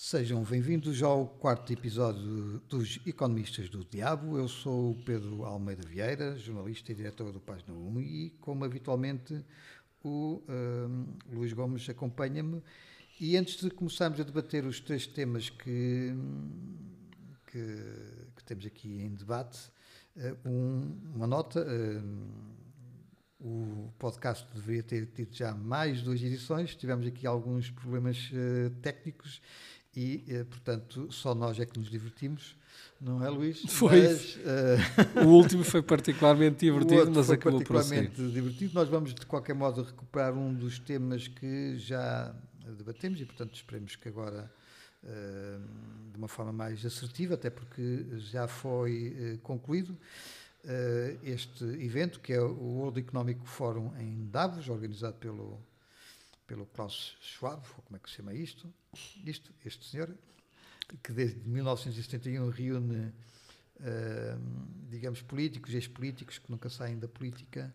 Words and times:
Sejam 0.00 0.44
bem-vindos 0.44 1.02
ao 1.02 1.26
quarto 1.26 1.72
episódio 1.72 2.60
dos 2.68 3.00
Economistas 3.04 3.68
do 3.68 3.84
Diabo. 3.84 4.38
Eu 4.38 4.46
sou 4.46 4.92
o 4.92 4.94
Pedro 4.94 5.42
Almeida 5.42 5.84
Vieira, 5.88 6.38
jornalista 6.38 6.92
e 6.92 6.94
diretor 6.94 7.32
do 7.32 7.40
Página 7.40 7.74
1 7.74 8.00
e, 8.00 8.30
como 8.40 8.64
habitualmente, 8.64 9.44
o 10.00 10.40
uh, 10.48 11.34
Luís 11.34 11.52
Gomes 11.52 11.90
acompanha-me. 11.90 12.62
E 13.18 13.36
antes 13.36 13.56
de 13.56 13.70
começarmos 13.70 14.20
a 14.20 14.22
debater 14.22 14.64
os 14.64 14.78
três 14.78 15.04
temas 15.04 15.50
que, 15.50 16.14
que, 17.48 17.58
que 18.36 18.44
temos 18.44 18.66
aqui 18.66 19.02
em 19.02 19.12
debate, 19.16 19.68
uh, 20.16 20.48
um, 20.48 20.96
uma 21.12 21.26
nota. 21.26 21.66
Uh, 21.66 22.58
o 23.40 23.92
podcast 24.00 24.48
deveria 24.52 24.82
ter 24.82 25.06
tido 25.06 25.32
já 25.32 25.54
mais 25.54 26.02
duas 26.02 26.20
edições, 26.20 26.74
tivemos 26.74 27.06
aqui 27.06 27.24
alguns 27.24 27.70
problemas 27.70 28.32
técnicos 28.82 29.40
e, 29.96 30.24
eh, 30.28 30.44
portanto, 30.44 31.10
só 31.10 31.34
nós 31.34 31.58
é 31.58 31.66
que 31.66 31.78
nos 31.78 31.90
divertimos, 31.90 32.56
não 33.00 33.24
é, 33.24 33.28
Luís? 33.28 33.62
Foi. 33.68 34.02
Mas, 34.02 34.36
uh... 34.36 35.24
O 35.24 35.28
último 35.28 35.64
foi 35.64 35.82
particularmente 35.82 36.60
divertido, 36.66 37.10
mas 37.10 37.26
foi 37.26 37.34
acabou 37.34 37.60
particularmente 37.60 38.10
por 38.16 38.30
divertido. 38.30 38.74
Nós 38.74 38.88
vamos, 38.88 39.14
de 39.14 39.26
qualquer 39.26 39.54
modo, 39.54 39.82
recuperar 39.82 40.34
um 40.34 40.54
dos 40.54 40.78
temas 40.78 41.26
que 41.26 41.76
já 41.78 42.34
debatemos 42.76 43.20
e, 43.20 43.24
portanto, 43.24 43.54
esperemos 43.54 43.96
que 43.96 44.08
agora, 44.08 44.50
uh, 45.02 46.10
de 46.12 46.18
uma 46.18 46.28
forma 46.28 46.52
mais 46.52 46.84
assertiva, 46.84 47.34
até 47.34 47.50
porque 47.50 48.06
já 48.18 48.46
foi 48.46 49.34
uh, 49.34 49.38
concluído 49.38 49.96
este 51.22 51.64
evento, 51.64 52.20
que 52.20 52.30
é 52.30 52.40
o 52.42 52.52
World 52.52 53.00
Economic 53.00 53.40
Forum 53.46 53.90
em 53.96 54.28
Davos, 54.28 54.68
organizado 54.68 55.14
pelo 55.14 55.58
pelo 56.48 56.66
Klaus 56.66 57.16
Schwab, 57.20 57.62
como 57.84 57.96
é 57.96 57.98
que 58.00 58.08
se 58.08 58.16
chama 58.16 58.32
isto, 58.32 58.72
isto 59.24 59.52
este 59.64 59.84
senhor, 59.84 60.12
que 61.02 61.12
desde 61.12 61.46
1971 61.46 62.48
reúne, 62.48 63.12
uh, 63.76 64.88
digamos, 64.88 65.20
políticos, 65.20 65.74
ex-políticos 65.74 66.38
que 66.38 66.50
nunca 66.50 66.70
saem 66.70 66.98
da 66.98 67.06
política 67.06 67.72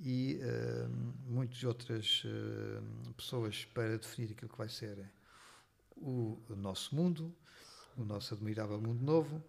e 0.00 0.38
uh, 0.40 0.88
muitas 1.26 1.64
outras 1.64 2.22
uh, 2.24 3.12
pessoas 3.14 3.64
para 3.64 3.98
definir 3.98 4.30
aquilo 4.30 4.50
que 4.50 4.58
vai 4.58 4.68
ser 4.68 5.04
o, 5.96 6.40
nosso 6.56 6.94
mundo, 6.94 7.34
o 7.96 8.04
nosso 8.04 8.34
admirável 8.34 8.80
mundo 8.80 9.04
novo, 9.04 9.42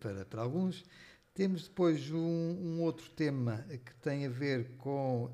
para, 0.00 0.24
para 0.24 0.42
alguns. 0.42 0.84
Temos 1.32 1.68
depois 1.68 2.10
um, 2.10 2.18
um, 2.18 2.82
outro 2.82 3.08
tema 3.10 3.64
que 3.84 3.94
tem 3.96 4.26
a 4.26 4.28
ver 4.28 4.76
com 4.76 5.32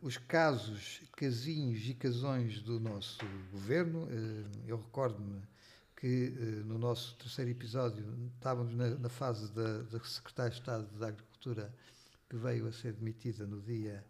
os 0.00 0.16
casos, 0.16 1.02
casinhos 1.12 1.88
e 1.88 1.94
casões 1.94 2.60
do 2.60 2.80
nosso 2.80 3.18
governo. 3.52 4.08
Eh, 4.10 4.68
eu 4.68 4.76
recordo-me 4.78 5.42
que 5.96 6.34
eh, 6.36 6.40
no 6.64 6.78
nosso 6.78 7.14
terceiro 7.16 7.50
episódio 7.50 8.04
estávamos 8.34 8.74
na, 8.74 8.90
na 8.90 9.08
fase 9.08 9.52
da, 9.52 9.82
da 9.82 10.00
Secretária 10.04 10.50
de 10.50 10.58
Estado 10.58 10.98
da 10.98 11.08
Agricultura 11.08 11.72
que 12.28 12.36
veio 12.36 12.66
a 12.66 12.72
ser 12.72 12.92
demitida 12.92 13.46
no 13.46 13.60
dia 13.60 14.04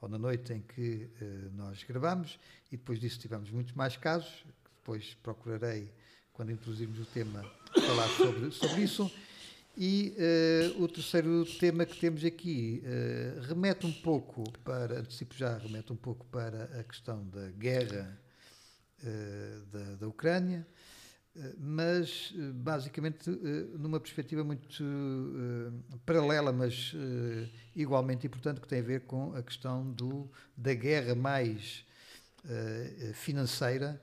ou 0.00 0.08
na 0.08 0.18
noite 0.18 0.52
em 0.52 0.60
que 0.60 1.08
nós 1.54 1.82
gravamos 1.84 2.38
e 2.70 2.76
depois 2.76 2.98
disso 2.98 3.20
tivemos 3.20 3.50
muitos 3.50 3.72
mais 3.72 3.96
casos, 3.96 4.44
depois 4.80 5.14
procurarei, 5.22 5.90
quando 6.32 6.50
introduzirmos 6.50 6.98
o 6.98 7.06
tema, 7.06 7.42
falar 7.72 8.08
sobre, 8.08 8.50
sobre 8.50 8.82
isso. 8.82 9.10
E 9.76 10.14
uh, 10.76 10.82
o 10.82 10.88
terceiro 10.88 11.46
tema 11.58 11.86
que 11.86 11.98
temos 11.98 12.22
aqui 12.24 12.82
uh, 12.84 13.40
remete 13.40 13.86
um 13.86 13.92
pouco 13.92 14.44
para, 14.58 15.00
antecipo 15.00 15.34
já, 15.34 15.56
remete 15.56 15.90
um 15.92 15.96
pouco 15.96 16.26
para 16.26 16.64
a 16.78 16.84
questão 16.84 17.26
da 17.28 17.48
guerra 17.52 18.20
uh, 19.02 19.66
da, 19.66 19.94
da 19.96 20.08
Ucrânia, 20.08 20.66
mas 21.56 22.34
basicamente 22.56 23.30
numa 23.78 23.98
perspectiva 23.98 24.44
muito 24.44 24.84
paralela, 26.04 26.52
mas 26.52 26.92
igualmente 27.74 28.26
importante, 28.26 28.60
que 28.60 28.68
tem 28.68 28.80
a 28.80 28.82
ver 28.82 29.00
com 29.06 29.34
a 29.34 29.42
questão 29.42 29.90
do, 29.92 30.30
da 30.54 30.74
guerra 30.74 31.14
mais 31.14 31.86
financeira 33.14 33.98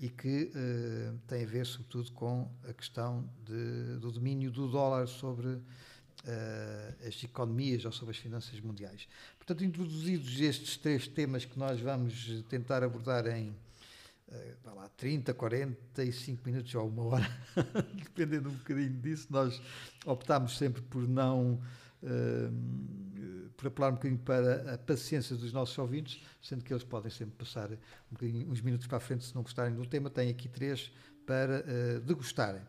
e 0.00 0.08
que 0.08 0.50
uh, 0.54 1.18
tem 1.28 1.44
a 1.44 1.46
ver, 1.46 1.66
sobretudo, 1.66 2.10
com 2.12 2.50
a 2.66 2.72
questão 2.72 3.28
de, 3.44 3.98
do 3.98 4.10
domínio 4.10 4.50
do 4.50 4.66
dólar 4.66 5.06
sobre 5.06 5.48
uh, 5.48 7.06
as 7.06 7.22
economias 7.22 7.84
ou 7.84 7.92
sobre 7.92 8.12
as 8.12 8.16
finanças 8.16 8.58
mundiais. 8.60 9.06
Portanto, 9.38 9.62
introduzidos 9.62 10.40
estes 10.40 10.78
três 10.78 11.06
temas 11.06 11.44
que 11.44 11.58
nós 11.58 11.78
vamos 11.80 12.42
tentar 12.48 12.82
abordar 12.82 13.26
em 13.26 13.50
uh, 13.50 14.74
lá, 14.74 14.88
30, 14.96 15.34
45 15.34 16.48
minutos 16.48 16.74
ou 16.74 16.88
uma 16.88 17.04
hora, 17.04 17.38
dependendo 17.92 18.48
um 18.48 18.54
bocadinho 18.54 18.94
disso, 18.94 19.26
nós 19.28 19.60
optámos 20.06 20.56
sempre 20.56 20.80
por 20.80 21.06
não 21.06 21.60
uh, 22.02 23.09
por 23.60 23.66
apelar 23.68 23.90
um 23.90 23.94
bocadinho 23.94 24.18
para 24.20 24.74
a 24.74 24.78
paciência 24.78 25.36
dos 25.36 25.52
nossos 25.52 25.76
ouvintes, 25.76 26.22
sendo 26.40 26.64
que 26.64 26.72
eles 26.72 26.82
podem 26.82 27.10
sempre 27.10 27.34
passar 27.36 27.70
um 27.70 28.50
uns 28.50 28.62
minutos 28.62 28.86
para 28.86 28.96
a 28.96 29.00
frente 29.00 29.24
se 29.24 29.34
não 29.34 29.42
gostarem 29.42 29.74
do 29.74 29.84
tema. 29.86 30.08
Tem 30.08 30.30
aqui 30.30 30.48
três 30.48 30.90
para 31.26 31.60
uh, 31.60 32.00
degustarem. 32.00 32.62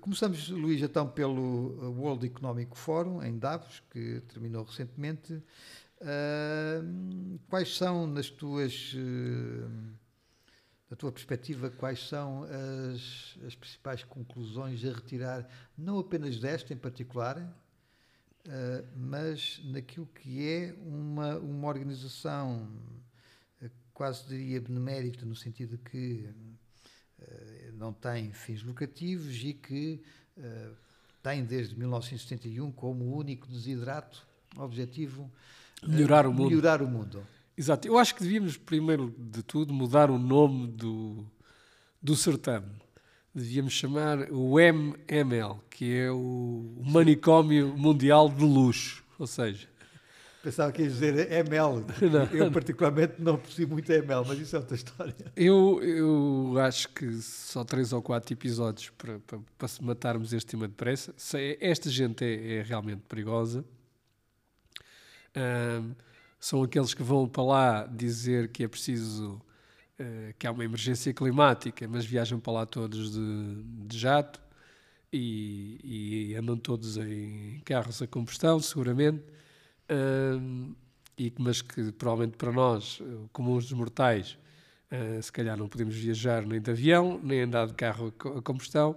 Começamos, 0.00 0.48
Luís, 0.48 0.80
então 0.80 1.06
pelo 1.06 1.92
World 2.00 2.24
Economic 2.24 2.74
Forum 2.74 3.22
em 3.22 3.38
Davos, 3.38 3.82
que 3.90 4.22
terminou 4.28 4.64
recentemente. 4.64 5.34
Uh, 6.00 7.38
quais 7.48 7.76
são, 7.76 8.06
nas 8.06 8.30
tuas, 8.30 8.94
uh, 8.94 9.70
na 10.88 10.96
tua 10.96 11.12
perspectiva, 11.12 11.68
quais 11.68 12.08
são 12.08 12.44
as, 12.44 13.36
as 13.46 13.54
principais 13.54 14.02
conclusões 14.02 14.82
a 14.86 14.92
retirar, 14.92 15.46
não 15.76 15.98
apenas 15.98 16.38
desta 16.38 16.72
em 16.72 16.78
particular, 16.78 17.54
Uh, 18.46 18.86
mas 18.94 19.58
naquilo 19.64 20.06
que 20.06 20.46
é 20.46 20.74
uma, 20.84 21.38
uma 21.38 21.66
organização 21.66 22.68
uh, 23.62 23.70
quase 23.94 24.28
diria 24.28 24.60
benemérita, 24.60 25.24
no 25.24 25.34
sentido 25.34 25.78
de 25.78 25.78
que 25.78 26.28
uh, 27.18 27.72
não 27.72 27.90
tem 27.90 28.32
fins 28.32 28.62
lucrativos 28.62 29.34
e 29.42 29.54
que 29.54 30.02
tem 31.22 31.44
desde 31.44 31.78
1971 31.78 32.70
como 32.72 33.16
único 33.16 33.46
desidrato, 33.46 34.26
objetivo, 34.56 35.30
melhorar 35.82 36.26
o 36.26 36.32
mundo. 36.32 36.50
Melhorar 36.50 36.82
o 36.82 36.88
mundo. 36.88 37.26
Exato. 37.56 37.86
Eu 37.86 37.96
acho 37.96 38.14
que 38.16 38.22
devíamos, 38.22 38.56
primeiro 38.56 39.14
de 39.16 39.42
tudo, 39.44 39.72
mudar 39.72 40.10
o 40.10 40.18
nome 40.18 40.66
do, 40.66 41.24
do 42.02 42.16
certame 42.16 42.83
devíamos 43.34 43.72
chamar 43.72 44.30
o 44.30 44.56
MML, 44.58 45.60
que 45.68 45.96
é 45.96 46.10
o 46.10 46.74
Manicômio 46.80 47.76
Mundial 47.76 48.28
de 48.28 48.44
Luxo. 48.44 49.02
Ou 49.18 49.26
seja, 49.26 49.68
Pensava 50.44 50.70
que 50.70 50.82
ia 50.82 50.88
dizer 50.88 51.32
ML. 51.32 51.86
Não, 52.12 52.24
eu, 52.24 52.52
particularmente, 52.52 53.14
não 53.18 53.38
percebo 53.38 53.72
muito 53.72 53.90
ML, 53.90 54.26
mas 54.28 54.38
isso 54.38 54.54
é 54.54 54.58
outra 54.58 54.74
história. 54.76 55.14
Eu, 55.34 55.82
eu 55.82 56.58
acho 56.58 56.90
que 56.90 57.14
só 57.14 57.64
três 57.64 57.94
ou 57.94 58.02
quatro 58.02 58.30
episódios 58.34 58.90
para, 58.90 59.18
para, 59.20 59.38
para 59.56 59.68
se 59.68 59.82
matarmos 59.82 60.34
este 60.34 60.50
tema 60.50 60.68
depressa. 60.68 61.14
Esta 61.58 61.88
gente 61.88 62.22
é, 62.22 62.56
é 62.56 62.62
realmente 62.62 63.00
perigosa. 63.08 63.64
Um, 65.34 65.94
são 66.38 66.62
aqueles 66.62 66.92
que 66.92 67.02
vão 67.02 67.26
para 67.26 67.42
lá 67.42 67.86
dizer 67.86 68.48
que 68.48 68.64
é 68.64 68.68
preciso 68.68 69.40
que 70.38 70.46
há 70.46 70.50
uma 70.50 70.64
emergência 70.64 71.14
climática, 71.14 71.86
mas 71.86 72.04
viajam 72.04 72.40
para 72.40 72.52
lá 72.52 72.66
todos 72.66 73.12
de, 73.12 73.62
de 73.86 73.98
jato 73.98 74.40
e, 75.12 75.78
e, 76.32 76.34
andam 76.34 76.56
todos 76.56 76.96
em 76.96 77.60
carros 77.64 78.02
a 78.02 78.06
combustão, 78.06 78.58
seguramente, 78.58 79.22
uh, 79.88 80.74
e, 81.16 81.32
mas 81.38 81.62
que 81.62 81.92
provavelmente 81.92 82.36
para 82.36 82.50
nós, 82.50 83.00
comuns 83.32 83.64
dos 83.64 83.72
mortais, 83.74 84.36
uh, 84.90 85.22
se 85.22 85.30
calhar 85.30 85.56
não 85.56 85.68
podemos 85.68 85.94
viajar 85.94 86.44
nem 86.44 86.60
de 86.60 86.70
avião, 86.70 87.20
nem 87.22 87.42
andar 87.42 87.68
de 87.68 87.74
carro 87.74 88.12
a 88.36 88.42
combustão, 88.42 88.96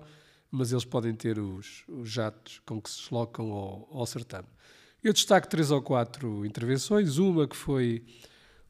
mas 0.50 0.72
eles 0.72 0.86
podem 0.86 1.13
ter 1.13 1.38
os, 1.38 1.83
os 1.88 2.10
jatos 2.10 2.62
com 2.66 2.81
que 2.81 2.89
se 2.89 3.01
deslocam 3.01 3.51
ao, 3.51 3.88
ao 3.92 4.06
certame. 4.07 4.48
Eu 5.04 5.13
destaco 5.13 5.48
três 5.48 5.69
ou 5.69 5.81
quatro 5.81 6.44
intervenções. 6.45 7.18
Uma 7.18 7.48
que 7.48 7.56
foi 7.56 8.04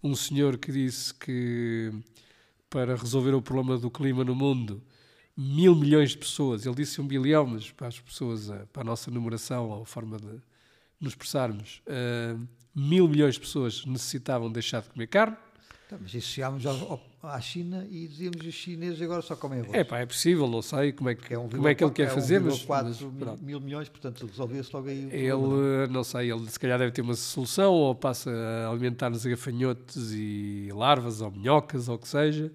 um 0.08 0.16
senhor 0.16 0.58
que 0.58 0.72
disse 0.72 1.14
que 1.14 1.92
para 2.70 2.96
resolver 2.96 3.34
o 3.34 3.42
problema 3.42 3.78
do 3.78 3.92
clima 3.92 4.24
no 4.24 4.36
mundo, 4.36 4.82
mil 5.36 5.76
milhões 5.76 6.12
de 6.12 6.18
pessoas, 6.18 6.66
ele 6.66 6.76
disse 6.76 7.00
um 7.00 7.08
bilhão, 7.08 7.46
mas 7.46 7.72
para 7.72 7.88
as 7.88 8.00
pessoas, 8.00 8.50
eh, 8.50 8.66
para 8.72 8.82
a 8.82 8.86
nossa 8.86 9.12
numeração, 9.12 9.70
ou 9.70 9.86
forma 9.86 10.18
de 10.18 10.42
nos 11.00 11.12
expressarmos, 11.12 11.84
uh, 11.86 12.48
mil 12.74 13.08
milhões 13.08 13.36
de 13.36 13.42
pessoas 13.42 13.86
necessitavam 13.86 14.52
deixar 14.52 14.82
de 14.82 14.90
comer 14.90 15.06
carne. 15.08 15.38
Então, 15.88 15.98
mas 16.02 16.14
isso 16.14 16.28
chegámos 16.28 16.66
à 17.24 17.40
China 17.40 17.88
e 17.90 18.06
dizíamos 18.10 18.46
os 18.46 18.54
chineses 18.54 19.02
agora 19.02 19.22
só 19.22 19.38
comem 19.38 19.62
arroz. 19.62 19.74
É 19.74 19.86
pá, 19.86 20.00
é 20.00 20.06
possível, 20.06 20.46
não 20.46 20.62
sei 20.62 20.92
como 20.92 21.10
é 21.10 21.16
que, 21.16 21.34
é 21.34 21.40
um 21.40 21.48
como 21.48 21.66
é 21.66 21.74
que 21.74 21.82
ele 21.82 21.94
quer 21.94 22.08
é 22.08 22.10
fazer, 22.10 22.42
mas, 22.42 22.62
4 22.62 23.14
mas, 23.18 23.40
mil, 23.40 23.62
milhões, 23.62 23.88
portanto 23.88 24.28
resolvia-se 24.28 24.70
logo 24.74 24.90
aí. 24.90 25.10
Ele, 25.14 25.88
não 25.90 26.04
sei, 26.04 26.30
ele 26.30 26.46
se 26.50 26.60
calhar 26.60 26.78
deve 26.78 26.92
ter 26.92 27.02
uma 27.02 27.14
solução 27.14 27.72
ou 27.72 27.96
passa 27.96 28.30
a 28.30 28.70
alimentar-nos 28.70 29.26
gafanhotos 29.26 30.14
e 30.14 30.70
larvas 30.74 31.22
ou 31.22 31.32
minhocas 31.32 31.88
ou 31.88 31.96
o 31.96 32.00
que 32.00 32.10
seja, 32.10 32.52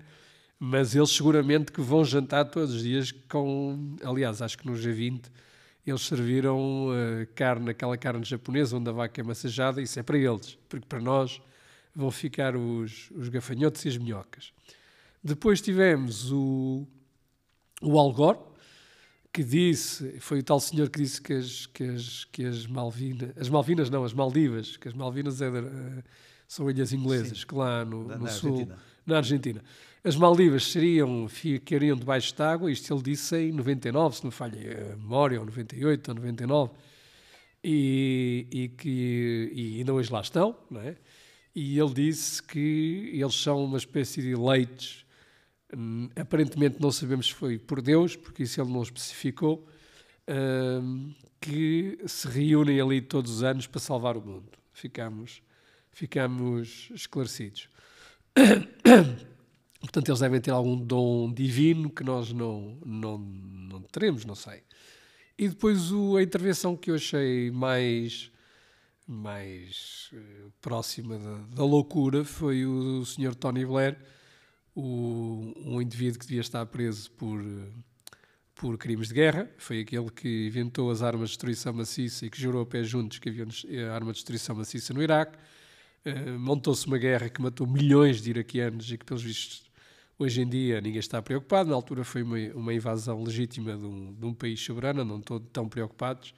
mas 0.61 0.95
eles 0.95 1.09
seguramente 1.09 1.73
que 1.73 1.81
vão 1.81 2.05
jantar 2.05 2.45
todos 2.45 2.75
os 2.75 2.83
dias 2.83 3.13
com. 3.31 3.97
Aliás, 4.05 4.43
acho 4.43 4.59
que 4.59 4.67
no 4.67 4.75
G20 4.75 5.23
eles 5.87 6.03
serviram 6.03 6.89
uh, 6.89 7.27
carne, 7.35 7.71
aquela 7.71 7.97
carne 7.97 8.25
japonesa 8.25 8.77
onde 8.77 8.91
a 8.91 8.93
vaca 8.93 9.23
é 9.23 9.25
massajada, 9.25 9.81
isso 9.81 9.99
é 9.99 10.03
para 10.03 10.19
eles, 10.19 10.59
porque 10.69 10.85
para 10.87 11.01
nós 11.01 11.41
vão 11.95 12.11
ficar 12.11 12.57
os, 12.57 13.11
os 13.13 13.29
gafanhotos 13.29 13.85
e 13.85 13.89
as 13.89 13.97
minhocas. 13.97 14.53
Depois 15.23 15.61
tivemos 15.61 16.33
o, 16.33 16.87
o 17.81 17.99
Algor, 17.99 18.53
que 19.33 19.43
disse, 19.43 20.21
foi 20.21 20.41
o 20.41 20.43
tal 20.43 20.61
senhor 20.61 20.91
que 20.91 21.01
disse 21.01 21.21
que 21.21 21.33
as, 21.33 21.67
que 21.67 21.85
as, 21.85 22.25
que 22.25 22.45
as 22.45 22.67
Malvinas, 22.67 23.33
as 23.37 23.49
Malvinas 23.49 23.89
não, 23.89 24.05
as 24.05 24.13
Maldivas, 24.13 24.77
que 24.77 24.89
as 24.89 24.95
Malvinas 24.95 25.41
é 25.41 25.49
são 26.53 26.69
ilhas 26.69 26.93
inglesas, 26.93 27.41
Sim. 27.41 27.47
que 27.47 27.55
lá 27.55 27.83
no, 27.83 28.09
no 28.09 28.29
sul, 28.29 28.51
Argentina. 28.51 28.79
na 29.07 29.17
Argentina. 29.17 29.65
As 30.05 30.17
Maldivas 30.17 30.71
seriam, 30.71 31.27
ficariam 31.27 31.97
debaixo 31.97 32.35
de 32.35 32.43
água, 32.43 32.71
isto 32.71 32.93
ele 32.93 33.03
disse 33.03 33.37
em 33.37 33.53
99, 33.53 34.17
se 34.17 34.25
não 34.25 34.31
falha 34.31 34.93
a 34.93 34.97
memória, 34.97 35.41
ou 35.41 35.47
98 35.47 36.09
ou 36.11 36.15
99, 36.17 36.73
e, 37.65 38.47
e 38.51 38.69
que 38.69 39.51
e 39.55 39.79
ainda 39.79 39.95
hoje 39.95 40.13
lá 40.13 40.21
estão, 40.21 40.55
não 40.71 40.83
é? 40.83 40.95
E 41.55 41.79
ele 41.79 41.93
disse 41.93 42.43
que 42.43 43.11
eles 43.13 43.35
são 43.35 43.65
uma 43.65 43.77
espécie 43.77 44.23
de 44.23 44.35
leites, 44.35 45.05
hum, 45.77 46.09
aparentemente 46.17 46.81
não 46.81 46.91
sabemos 46.91 47.27
se 47.27 47.35
foi 47.35 47.59
por 47.59 47.83
Deus, 47.83 48.17
porque 48.17 48.43
isso 48.43 48.61
ele 48.61 48.73
não 48.73 48.83
especificou, 48.83 49.67
hum, 50.29 51.15
que 51.41 51.99
se 52.07 52.29
reúnem 52.29 52.81
ali 52.81 53.01
todos 53.01 53.31
os 53.31 53.43
anos 53.43 53.67
para 53.67 53.81
salvar 53.81 54.17
o 54.17 54.23
mundo. 54.23 54.51
Ficamos, 54.73 55.43
ficamos 55.91 56.89
esclarecidos. 56.95 57.69
Portanto, 59.81 60.09
eles 60.09 60.21
devem 60.21 60.41
ter 60.41 60.53
algum 60.53 60.77
dom 60.77 61.33
divino 61.33 61.91
que 61.91 62.05
nós 62.05 62.33
não, 62.33 62.79
não, 62.87 63.19
não 63.19 63.83
teremos, 63.83 64.25
não 64.25 64.35
sei. 64.35 64.63
E 65.37 65.49
depois 65.49 65.91
a 66.17 66.23
intervenção 66.23 66.77
que 66.77 66.91
eu 66.91 66.95
achei 66.95 67.51
mais, 67.51 68.31
mais 69.07 70.11
uh, 70.13 70.53
próxima 70.61 71.19
da, 71.19 71.37
da, 71.57 71.65
loucura 71.65 72.25
foi 72.25 72.65
o, 72.65 73.01
o 73.01 73.07
Sr. 73.07 73.35
Tony 73.35 73.65
Blair, 73.65 73.99
o, 74.75 75.53
um 75.57 75.83
indivíduo 75.83 76.19
que 76.19 76.27
devia 76.27 76.41
estar 76.41 76.65
preso 76.67 77.11
por, 77.13 77.43
por 78.55 78.79
crimes 78.79 79.09
de 79.09 79.15
guerra. 79.15 79.51
Foi 79.59 79.81
aquele 79.81 80.11
que 80.11 80.47
inventou 80.47 80.91
as 80.91 81.03
armas 81.03 81.31
de 81.31 81.37
destruição 81.37 81.73
maciça 81.73 82.27
e 82.27 82.31
que 82.31 82.41
jurou 82.41 82.63
a 82.63 82.67
pé 82.67 82.83
juntos 82.85 83.19
que 83.19 83.29
havia 83.29 83.47
a 83.91 83.95
arma 83.95 84.13
de 84.13 84.19
destruição 84.19 84.55
maciça 84.57 84.95
no 84.95 85.03
Iraque. 85.03 85.37
Uh, 86.05 86.39
Montou-se 86.39 86.87
uma 86.87 86.99
guerra 86.99 87.29
que 87.29 87.41
matou 87.41 87.67
milhões 87.67 88.21
de 88.23 88.31
iraquianos 88.31 88.91
e 88.91 88.99
que, 88.99 89.05
pelos 89.05 89.23
vistos, 89.23 89.73
Hoje 90.23 90.43
em 90.43 90.49
dia 90.49 90.81
ninguém 90.81 91.01
está 91.01 91.21
preocupado, 91.21 91.71
na 91.71 91.75
altura 91.75 92.05
foi 92.05 92.23
uma, 92.23 92.37
uma 92.55 92.73
invasão 92.73 93.25
legítima 93.25 93.77
de 93.77 93.85
um, 93.85 94.15
de 94.15 94.25
um, 94.25 94.33
país 94.33 94.61
soberano, 94.61 95.05
não 95.05 95.19
estão 95.19 95.41
tão 95.41 95.69
preocupados. 95.69 96.33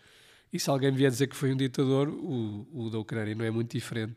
E 0.54 0.60
se 0.60 0.70
alguém 0.70 0.92
vier 0.92 1.10
dizer 1.10 1.26
que 1.26 1.34
foi 1.34 1.52
um 1.52 1.56
ditador, 1.56 2.08
o, 2.08 2.64
o 2.72 2.88
da 2.88 2.96
Ucrânia 3.00 3.34
não 3.34 3.44
é 3.44 3.50
muito 3.50 3.72
diferente. 3.72 4.14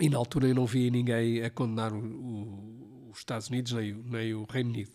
E 0.00 0.08
na 0.08 0.16
altura 0.16 0.46
eu 0.46 0.54
não 0.54 0.64
vi 0.64 0.88
ninguém 0.88 1.42
a 1.42 1.50
condenar 1.50 1.92
o, 1.92 1.98
o, 1.98 3.10
os 3.10 3.18
Estados 3.18 3.48
Unidos 3.48 3.72
nem, 3.72 3.92
nem, 3.92 4.32
o 4.32 4.44
Reino 4.44 4.70
Unido. 4.70 4.92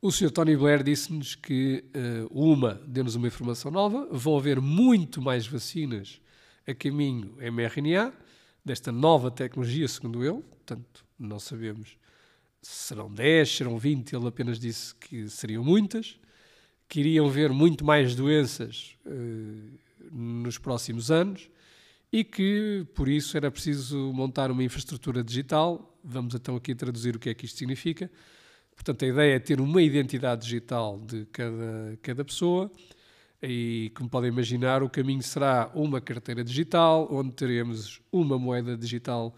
O 0.00 0.12
Sr. 0.12 0.30
Tony 0.30 0.56
Blair 0.56 0.84
disse-nos 0.84 1.34
que, 1.34 1.84
uh, 1.94 2.28
uma, 2.30 2.80
deu-nos 2.86 3.16
uma 3.16 3.26
informação 3.26 3.68
nova, 3.68 4.08
vão 4.12 4.38
haver 4.38 4.60
muito 4.60 5.20
mais 5.20 5.44
vacinas 5.44 6.20
a 6.64 6.72
caminho 6.72 7.36
mRNA, 7.40 8.12
desta 8.64 8.92
nova 8.92 9.28
tecnologia, 9.28 9.88
segundo 9.88 10.24
ele, 10.24 10.40
portanto, 10.40 11.04
não 11.18 11.40
sabemos 11.40 11.98
se 12.62 12.88
serão 12.88 13.12
10, 13.12 13.56
serão 13.56 13.76
20, 13.76 14.14
ele 14.14 14.28
apenas 14.28 14.58
disse 14.58 14.94
que 14.94 15.28
seriam 15.28 15.64
muitas, 15.64 16.16
que 16.92 17.00
iriam 17.00 17.26
ver 17.30 17.50
muito 17.50 17.86
mais 17.86 18.14
doenças 18.14 18.98
uh, 19.06 20.14
nos 20.14 20.58
próximos 20.58 21.10
anos 21.10 21.48
e 22.12 22.22
que, 22.22 22.86
por 22.94 23.08
isso, 23.08 23.34
era 23.34 23.50
preciso 23.50 24.12
montar 24.12 24.50
uma 24.50 24.62
infraestrutura 24.62 25.24
digital. 25.24 25.98
Vamos 26.04 26.34
então 26.34 26.54
aqui 26.54 26.74
traduzir 26.74 27.16
o 27.16 27.18
que 27.18 27.30
é 27.30 27.34
que 27.34 27.46
isto 27.46 27.56
significa. 27.56 28.10
Portanto, 28.74 29.06
a 29.06 29.08
ideia 29.08 29.36
é 29.36 29.38
ter 29.38 29.58
uma 29.58 29.80
identidade 29.80 30.42
digital 30.42 31.00
de 31.00 31.24
cada, 31.32 31.98
cada 32.02 32.24
pessoa 32.26 32.70
e, 33.42 33.90
como 33.94 34.10
podem 34.10 34.28
imaginar, 34.28 34.82
o 34.82 34.90
caminho 34.90 35.22
será 35.22 35.70
uma 35.74 35.98
carteira 35.98 36.44
digital, 36.44 37.08
onde 37.10 37.32
teremos 37.32 38.02
uma 38.12 38.38
moeda 38.38 38.76
digital 38.76 39.34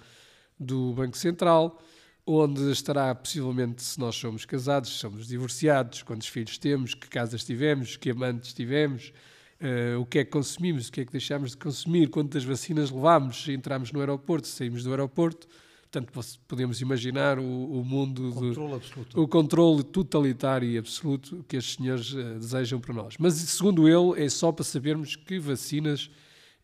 do 0.58 0.92
Banco 0.92 1.16
Central, 1.16 1.80
onde 2.26 2.70
estará 2.70 3.14
possivelmente 3.14 3.82
se 3.82 4.00
nós 4.00 4.16
somos 4.16 4.44
casados, 4.44 4.90
se 4.90 4.98
somos 4.98 5.26
divorciados, 5.26 6.02
quantos 6.02 6.28
filhos 6.28 6.56
temos, 6.56 6.94
que 6.94 7.08
casas 7.08 7.44
tivemos, 7.44 7.96
que 7.96 8.10
amantes 8.10 8.54
tivemos, 8.54 9.12
uh, 9.60 10.00
o 10.00 10.06
que 10.06 10.20
é 10.20 10.24
que 10.24 10.30
consumimos, 10.30 10.88
o 10.88 10.92
que 10.92 11.02
é 11.02 11.04
que 11.04 11.12
deixamos 11.12 11.50
de 11.50 11.58
consumir, 11.58 12.08
quantas 12.08 12.44
vacinas 12.44 12.90
levamos, 12.90 13.44
se 13.44 13.52
entramos 13.52 13.92
no 13.92 14.00
aeroporto, 14.00 14.48
saímos 14.48 14.84
do 14.84 14.90
aeroporto. 14.90 15.46
Portanto, 15.90 16.12
podemos 16.48 16.80
imaginar 16.80 17.38
o, 17.38 17.42
o 17.44 17.84
mundo 17.84 18.32
controle 18.32 18.80
de, 18.80 19.20
o 19.20 19.28
controle 19.28 19.84
totalitário 19.84 20.68
e 20.68 20.76
absoluto 20.76 21.44
que 21.46 21.56
estes 21.56 21.76
senhores 21.76 22.12
uh, 22.12 22.38
desejam 22.38 22.80
para 22.80 22.94
nós. 22.94 23.14
Mas, 23.18 23.34
segundo 23.34 23.86
ele, 23.86 24.24
é 24.24 24.28
só 24.28 24.50
para 24.50 24.64
sabermos 24.64 25.14
que 25.14 25.38
vacinas 25.38 26.10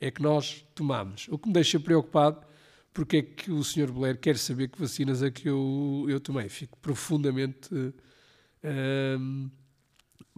é 0.01 0.11
que 0.11 0.23
nós 0.23 0.65
tomamos. 0.75 1.29
O 1.31 1.39
que 1.39 1.47
me 1.47 1.53
deixa 1.53 1.79
preocupado 1.79 2.50
porque 2.93 3.17
é 3.19 3.23
que 3.23 3.51
o 3.51 3.63
Sr. 3.63 3.93
Blair 3.93 4.19
quer 4.19 4.37
saber 4.37 4.69
que 4.69 4.81
vacinas 4.81 5.23
é 5.23 5.31
que 5.31 5.49
eu, 5.49 6.07
eu 6.09 6.21
tomei. 6.21 6.49
Fico 6.49 6.77
profundamente 6.79 7.73
uh, 7.75 9.51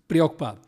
preocupado. 0.06 0.60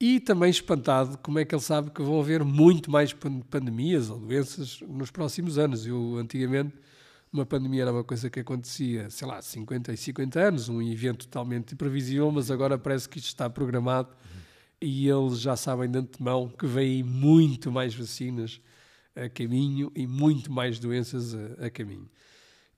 E 0.00 0.20
também 0.20 0.48
espantado 0.48 1.18
como 1.18 1.38
é 1.38 1.44
que 1.44 1.54
ele 1.54 1.62
sabe 1.62 1.90
que 1.90 2.00
vão 2.00 2.20
haver 2.20 2.44
muito 2.44 2.90
mais 2.90 3.12
pandemias 3.50 4.08
ou 4.08 4.18
doenças 4.18 4.80
nos 4.82 5.10
próximos 5.10 5.58
anos. 5.58 5.84
Eu, 5.86 6.16
antigamente, 6.16 6.74
uma 7.32 7.44
pandemia 7.44 7.82
era 7.82 7.92
uma 7.92 8.04
coisa 8.04 8.30
que 8.30 8.40
acontecia, 8.40 9.10
sei 9.10 9.26
lá, 9.26 9.42
50 9.42 9.92
e 9.92 9.96
50 9.96 10.40
anos, 10.40 10.68
um 10.68 10.80
evento 10.80 11.26
totalmente 11.26 11.74
imprevisível, 11.74 12.30
mas 12.30 12.50
agora 12.50 12.78
parece 12.78 13.08
que 13.08 13.18
isto 13.18 13.26
está 13.26 13.50
programado 13.50 14.10
uhum. 14.10 14.40
e 14.80 15.08
eles 15.08 15.40
já 15.40 15.56
sabem 15.56 15.90
de 15.90 15.98
antemão 15.98 16.48
que 16.48 16.66
vêm 16.66 17.02
muito 17.02 17.70
mais 17.72 17.92
vacinas 17.94 18.60
a 19.14 19.28
caminho 19.28 19.92
e 19.94 20.06
muito 20.06 20.50
mais 20.50 20.78
doenças 20.78 21.34
a, 21.34 21.66
a, 21.66 21.70
caminho. 21.70 22.08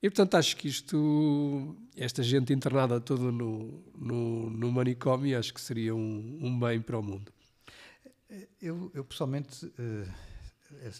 E 0.01 0.09
portanto 0.09 0.35
acho 0.35 0.57
que 0.57 0.67
isto, 0.67 1.77
esta 1.95 2.23
gente 2.23 2.51
internada 2.51 2.99
toda 2.99 3.31
no, 3.31 3.83
no, 3.95 4.49
no 4.49 4.71
manicômio, 4.71 5.37
acho 5.37 5.53
que 5.53 5.61
seria 5.61 5.95
um, 5.95 6.39
um 6.41 6.59
bem 6.59 6.81
para 6.81 6.97
o 6.97 7.03
mundo. 7.03 7.31
Eu, 8.61 8.91
eu 8.93 9.03
pessoalmente, 9.03 9.65
uh, 9.65 10.13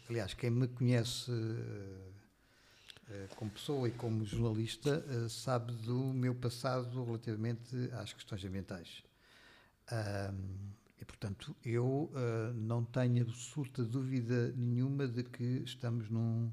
aliás, 0.10 0.34
quem 0.34 0.50
me 0.50 0.68
conhece 0.68 1.32
uh, 1.32 2.12
como 3.36 3.52
pessoa 3.52 3.88
e 3.88 3.92
como 3.92 4.26
jornalista 4.26 5.00
uh, 5.00 5.30
sabe 5.30 5.74
do 5.74 6.14
meu 6.14 6.36
passado 6.36 7.04
relativamente 7.04 7.90
às 7.94 8.14
questões 8.14 8.44
ambientais. 8.46 9.04
E, 11.02 11.06
portanto, 11.06 11.56
eu 11.66 12.12
uh, 12.14 12.54
não 12.54 12.86
tenho 12.86 13.24
absoluta 13.24 13.84
dúvida 13.84 14.54
nenhuma 14.56 15.08
de 15.08 15.24
que 15.24 15.64
estamos 15.66 16.08
num, 16.12 16.52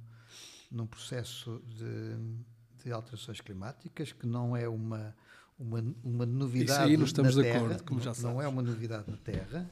num 0.71 0.87
processo 0.87 1.63
de, 1.67 2.83
de 2.83 2.91
alterações 2.91 3.43
climáticas, 3.43 4.11
que 4.11 4.27
não 4.27 4.57
é 4.57 4.67
uma, 4.67 5.15
uma, 5.59 5.85
uma 6.03 6.25
novidade 6.25 6.81
Isso 6.81 6.89
aí 6.89 6.97
não 6.97 7.05
estamos 7.05 7.37
na 7.37 7.43
de 7.43 7.49
Terra, 7.49 7.67
acordo, 7.67 7.85
como 7.85 8.01
já 8.01 8.15
não, 8.15 8.33
não 8.33 8.43
é 8.43 8.49
uma 8.49 8.63
novidade 8.63 9.11
na 9.11 9.19
Terra, 9.19 9.71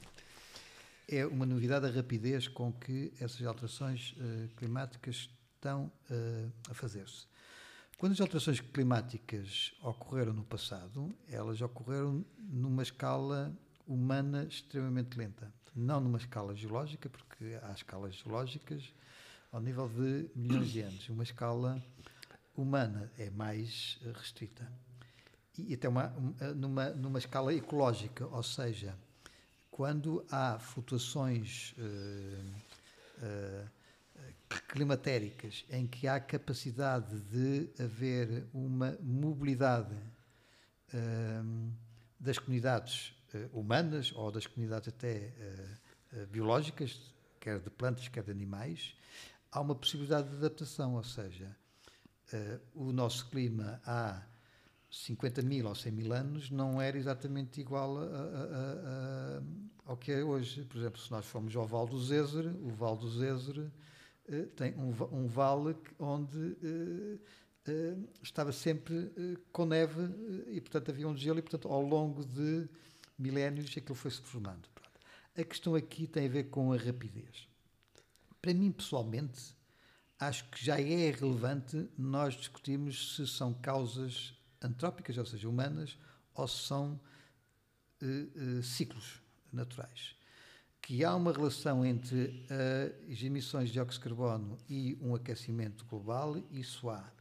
é 1.09 1.25
uma 1.25 1.47
novidade 1.47 1.87
a 1.87 1.91
rapidez 1.91 2.47
com 2.47 2.71
que 2.71 3.15
essas 3.19 3.47
alterações 3.47 4.15
uh, 4.19 4.55
climáticas 4.57 5.31
estão 5.55 5.91
uh, 6.11 6.53
a 6.69 6.75
fazer-se. 6.75 7.27
Quando 7.97 8.13
as 8.13 8.21
alterações 8.21 8.61
climáticas 8.61 9.73
ocorreram 9.83 10.35
no 10.35 10.45
passado, 10.45 11.17
elas 11.31 11.63
ocorreram 11.63 12.23
numa 12.39 12.83
escala 12.83 13.57
humana 13.87 14.45
extremamente 14.45 15.17
lenta. 15.17 15.53
Não 15.75 16.01
numa 16.01 16.19
escala 16.19 16.55
geológica, 16.55 17.09
porque 17.09 17.59
há 17.63 17.73
escalas 17.73 18.15
geológicas 18.15 18.93
ao 19.53 19.61
nível 19.61 19.89
de 19.89 20.29
milhões 20.35 20.69
de 20.69 20.81
anos. 20.81 21.09
Uma 21.09 21.23
escala 21.23 21.83
humana 22.57 23.11
é 23.19 23.31
mais 23.31 23.99
restrita. 24.15 24.71
E 25.59 25.75
até 25.75 25.89
uma, 25.89 26.09
numa, 26.55 26.91
numa 26.91 27.19
escala 27.19 27.55
ecológica, 27.55 28.27
ou 28.27 28.43
seja, 28.43 28.95
quando 29.71 30.25
há 30.31 30.59
flutuações 30.59 31.75
uh, 31.79 32.45
uh, 33.23 33.69
climatéricas 34.69 35.65
em 35.71 35.87
que 35.87 36.07
há 36.07 36.21
capacidade 36.21 37.19
de 37.21 37.69
haver 37.83 38.47
uma 38.53 38.97
mobilidade 39.03 39.95
uh, 40.95 41.73
das 42.19 42.39
comunidades 42.39 43.16
humanas 43.53 44.13
ou 44.15 44.31
das 44.31 44.47
comunidades 44.47 44.89
até 44.89 45.33
uh, 46.13 46.27
biológicas, 46.29 47.15
quer 47.41 47.59
de 47.61 47.71
plantas, 47.71 48.09
quer 48.09 48.23
de 48.23 48.31
animais, 48.31 48.97
há 49.51 49.61
uma 49.61 49.75
possibilidade 49.75 50.29
de 50.29 50.37
adaptação, 50.37 50.95
ou 50.95 51.05
seja, 51.05 51.57
o 52.75 52.93
nosso 52.93 53.29
clima 53.29 53.81
há 53.87 54.21
50 54.91 55.43
mil 55.43 55.67
ou 55.67 55.75
100 55.75 55.93
mil 55.93 56.13
anos 56.13 56.51
não 56.51 56.81
era 56.81 56.97
exatamente 56.97 57.61
igual 57.61 57.99
a, 57.99 58.03
a, 58.03 58.07
a, 58.07 59.43
ao 59.85 59.97
que 59.97 60.13
é 60.13 60.25
hoje. 60.25 60.65
Por 60.65 60.79
exemplo, 60.79 61.01
se 61.01 61.11
nós 61.11 61.27
formos 61.27 61.55
ao 61.55 61.67
Val 61.67 61.87
do 61.87 62.01
Zézer, 62.03 62.47
o 62.63 62.71
Val 62.71 62.97
do 62.97 63.09
Zézer 63.11 63.71
eh, 64.29 64.47
tem 64.57 64.75
um, 64.75 64.93
um, 65.13 65.27
vale 65.27 65.77
onde 65.99 66.57
eh, 66.63 67.19
eh, 67.69 67.97
estava 68.23 68.53
sempre 68.53 69.11
com 69.53 69.67
neve 69.67 70.03
e, 70.49 70.61
portanto, 70.61 70.91
havia 70.91 71.07
um 71.07 71.17
gelo 71.17 71.39
e, 71.39 71.43
portanto, 71.43 71.69
ao 71.69 71.83
longo 71.83 72.25
de 72.25 72.69
milénios 73.19 73.77
aquilo 73.77 73.95
foi-se 73.95 74.21
formando. 74.21 74.69
A 75.37 75.45
questão 75.45 75.75
aqui 75.75 76.07
tem 76.07 76.27
a 76.27 76.31
ver 76.31 76.45
com 76.45 76.73
a 76.73 76.77
rapidez. 76.77 77.49
Para 78.41 78.55
mim, 78.55 78.73
pessoalmente, 78.73 79.55
acho 80.19 80.49
que 80.51 80.65
já 80.65 80.81
é 80.81 81.11
relevante 81.11 81.89
nós 81.99 82.35
discutirmos 82.35 83.17
se 83.17 83.27
são 83.27 83.53
causas 83.53 84.35
antrópicas, 84.63 85.19
ou 85.19 85.27
seja, 85.27 85.49
humanas, 85.49 85.99
ou 86.35 86.49
se 86.49 86.67
são 86.67 87.01
uh, 88.03 88.59
uh, 88.59 88.63
ciclos 88.63 89.21
naturais. 89.53 90.15
Que 90.81 91.05
há 91.05 91.15
uma 91.15 91.33
relação 91.33 91.85
entre 91.85 92.47
uh, 92.49 93.13
as 93.13 93.23
emissões 93.23 93.69
de 93.69 93.75
dióxido 93.75 94.03
de 94.03 94.09
carbono 94.09 94.59
e 94.69 94.97
um 95.01 95.15
aquecimento 95.15 95.85
global, 95.85 96.37
isso 96.51 96.89
há. 96.89 97.16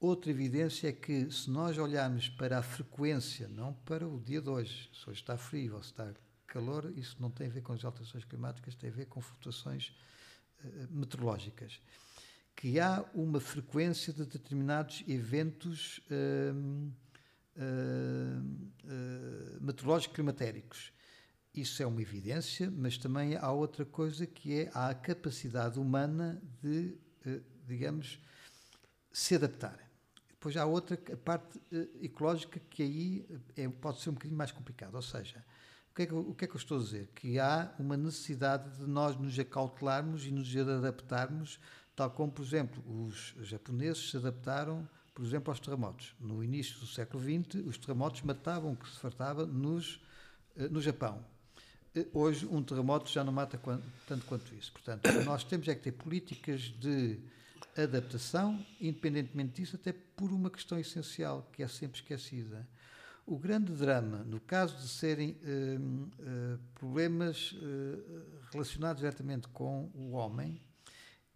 Outra 0.00 0.30
evidência 0.30 0.88
é 0.88 0.92
que, 0.92 1.30
se 1.30 1.50
nós 1.50 1.76
olharmos 1.76 2.28
para 2.30 2.58
a 2.58 2.62
frequência, 2.62 3.46
não 3.48 3.74
para 3.74 4.08
o 4.08 4.18
dia 4.18 4.40
de 4.40 4.48
hoje, 4.48 4.90
se 4.94 5.08
hoje 5.10 5.20
está 5.20 5.36
frio 5.36 5.76
ou 5.76 5.82
se 5.82 5.90
está 5.90 6.12
calor, 6.46 6.90
isso 6.96 7.16
não 7.20 7.30
tem 7.30 7.46
a 7.46 7.50
ver 7.50 7.60
com 7.60 7.74
as 7.74 7.84
alterações 7.84 8.24
climáticas, 8.24 8.74
tem 8.74 8.90
a 8.90 8.92
ver 8.92 9.06
com 9.06 9.20
flutuações 9.20 9.94
meteorológicas 10.90 11.80
que 12.60 12.78
há 12.78 13.02
uma 13.14 13.40
frequência 13.40 14.12
de 14.12 14.26
determinados 14.26 15.02
eventos 15.08 15.98
uh, 16.10 16.92
uh, 17.56 18.40
uh, 18.84 19.64
meteorológicos 19.64 20.14
climatéricos. 20.14 20.92
Isso 21.54 21.82
é 21.82 21.86
uma 21.86 22.02
evidência, 22.02 22.70
mas 22.70 22.98
também 22.98 23.34
há 23.34 23.50
outra 23.50 23.86
coisa 23.86 24.26
que 24.26 24.60
é 24.60 24.70
a 24.74 24.92
capacidade 24.94 25.78
humana 25.78 26.38
de, 26.62 26.98
uh, 27.26 27.42
digamos, 27.66 28.20
se 29.10 29.36
adaptar. 29.36 29.89
Depois 30.40 30.56
há 30.56 30.64
outra, 30.64 30.98
a 31.12 31.16
parte 31.18 31.58
uh, 31.58 31.88
ecológica, 32.02 32.58
que 32.70 32.82
aí 32.82 33.26
é, 33.54 33.68
pode 33.68 34.00
ser 34.00 34.08
um 34.08 34.14
bocadinho 34.14 34.38
mais 34.38 34.50
complicado. 34.50 34.94
Ou 34.94 35.02
seja, 35.02 35.44
o 35.92 35.94
que, 35.94 36.02
é 36.02 36.06
que, 36.06 36.14
o 36.14 36.34
que, 36.34 36.44
é 36.46 36.48
que 36.48 36.54
eu 36.54 36.58
estou 36.58 36.78
a 36.78 36.82
dizer? 36.82 37.10
Que 37.14 37.38
há 37.38 37.74
uma 37.78 37.94
necessidade 37.94 38.78
de 38.78 38.86
nós 38.86 39.14
nos 39.18 39.38
acautelarmos 39.38 40.24
e 40.24 40.30
nos 40.30 40.56
adaptarmos 40.56 41.60
tal 42.00 42.10
como, 42.10 42.32
por 42.32 42.42
exemplo, 42.42 42.82
os 43.06 43.34
japoneses 43.42 44.08
se 44.08 44.16
adaptaram, 44.16 44.88
por 45.14 45.22
exemplo, 45.22 45.50
aos 45.50 45.60
terremotos. 45.60 46.14
No 46.18 46.42
início 46.42 46.80
do 46.80 46.86
século 46.86 47.22
XX, 47.22 47.66
os 47.66 47.76
terremotos 47.76 48.22
matavam 48.22 48.72
o 48.72 48.76
que 48.76 48.88
se 48.88 48.98
fartava 48.98 49.44
nos, 49.44 50.02
eh, 50.56 50.66
no 50.68 50.80
Japão. 50.80 51.22
Eh, 51.94 52.06
hoje, 52.14 52.46
um 52.46 52.62
terremoto 52.62 53.10
já 53.10 53.22
não 53.22 53.34
mata 53.34 53.60
tanto 54.06 54.24
quanto 54.24 54.54
isso. 54.54 54.72
Portanto, 54.72 55.10
nós 55.26 55.44
temos 55.44 55.68
é 55.68 55.74
que 55.74 55.82
ter 55.82 55.92
políticas 55.92 56.62
de 56.62 57.20
adaptação, 57.76 58.64
independentemente 58.80 59.60
disso, 59.60 59.76
até 59.76 59.92
por 59.92 60.32
uma 60.32 60.50
questão 60.50 60.78
essencial, 60.78 61.48
que 61.52 61.62
é 61.62 61.68
sempre 61.68 62.00
esquecida. 62.00 62.68
O 63.26 63.38
grande 63.38 63.72
drama, 63.72 64.24
no 64.24 64.40
caso 64.40 64.76
de 64.78 64.88
serem 64.88 65.36
eh, 65.42 65.78
eh, 66.18 66.58
problemas 66.74 67.54
eh, 67.62 67.98
relacionados 68.52 69.00
diretamente 69.00 69.46
com 69.48 69.90
o 69.94 70.12
homem, 70.12 70.60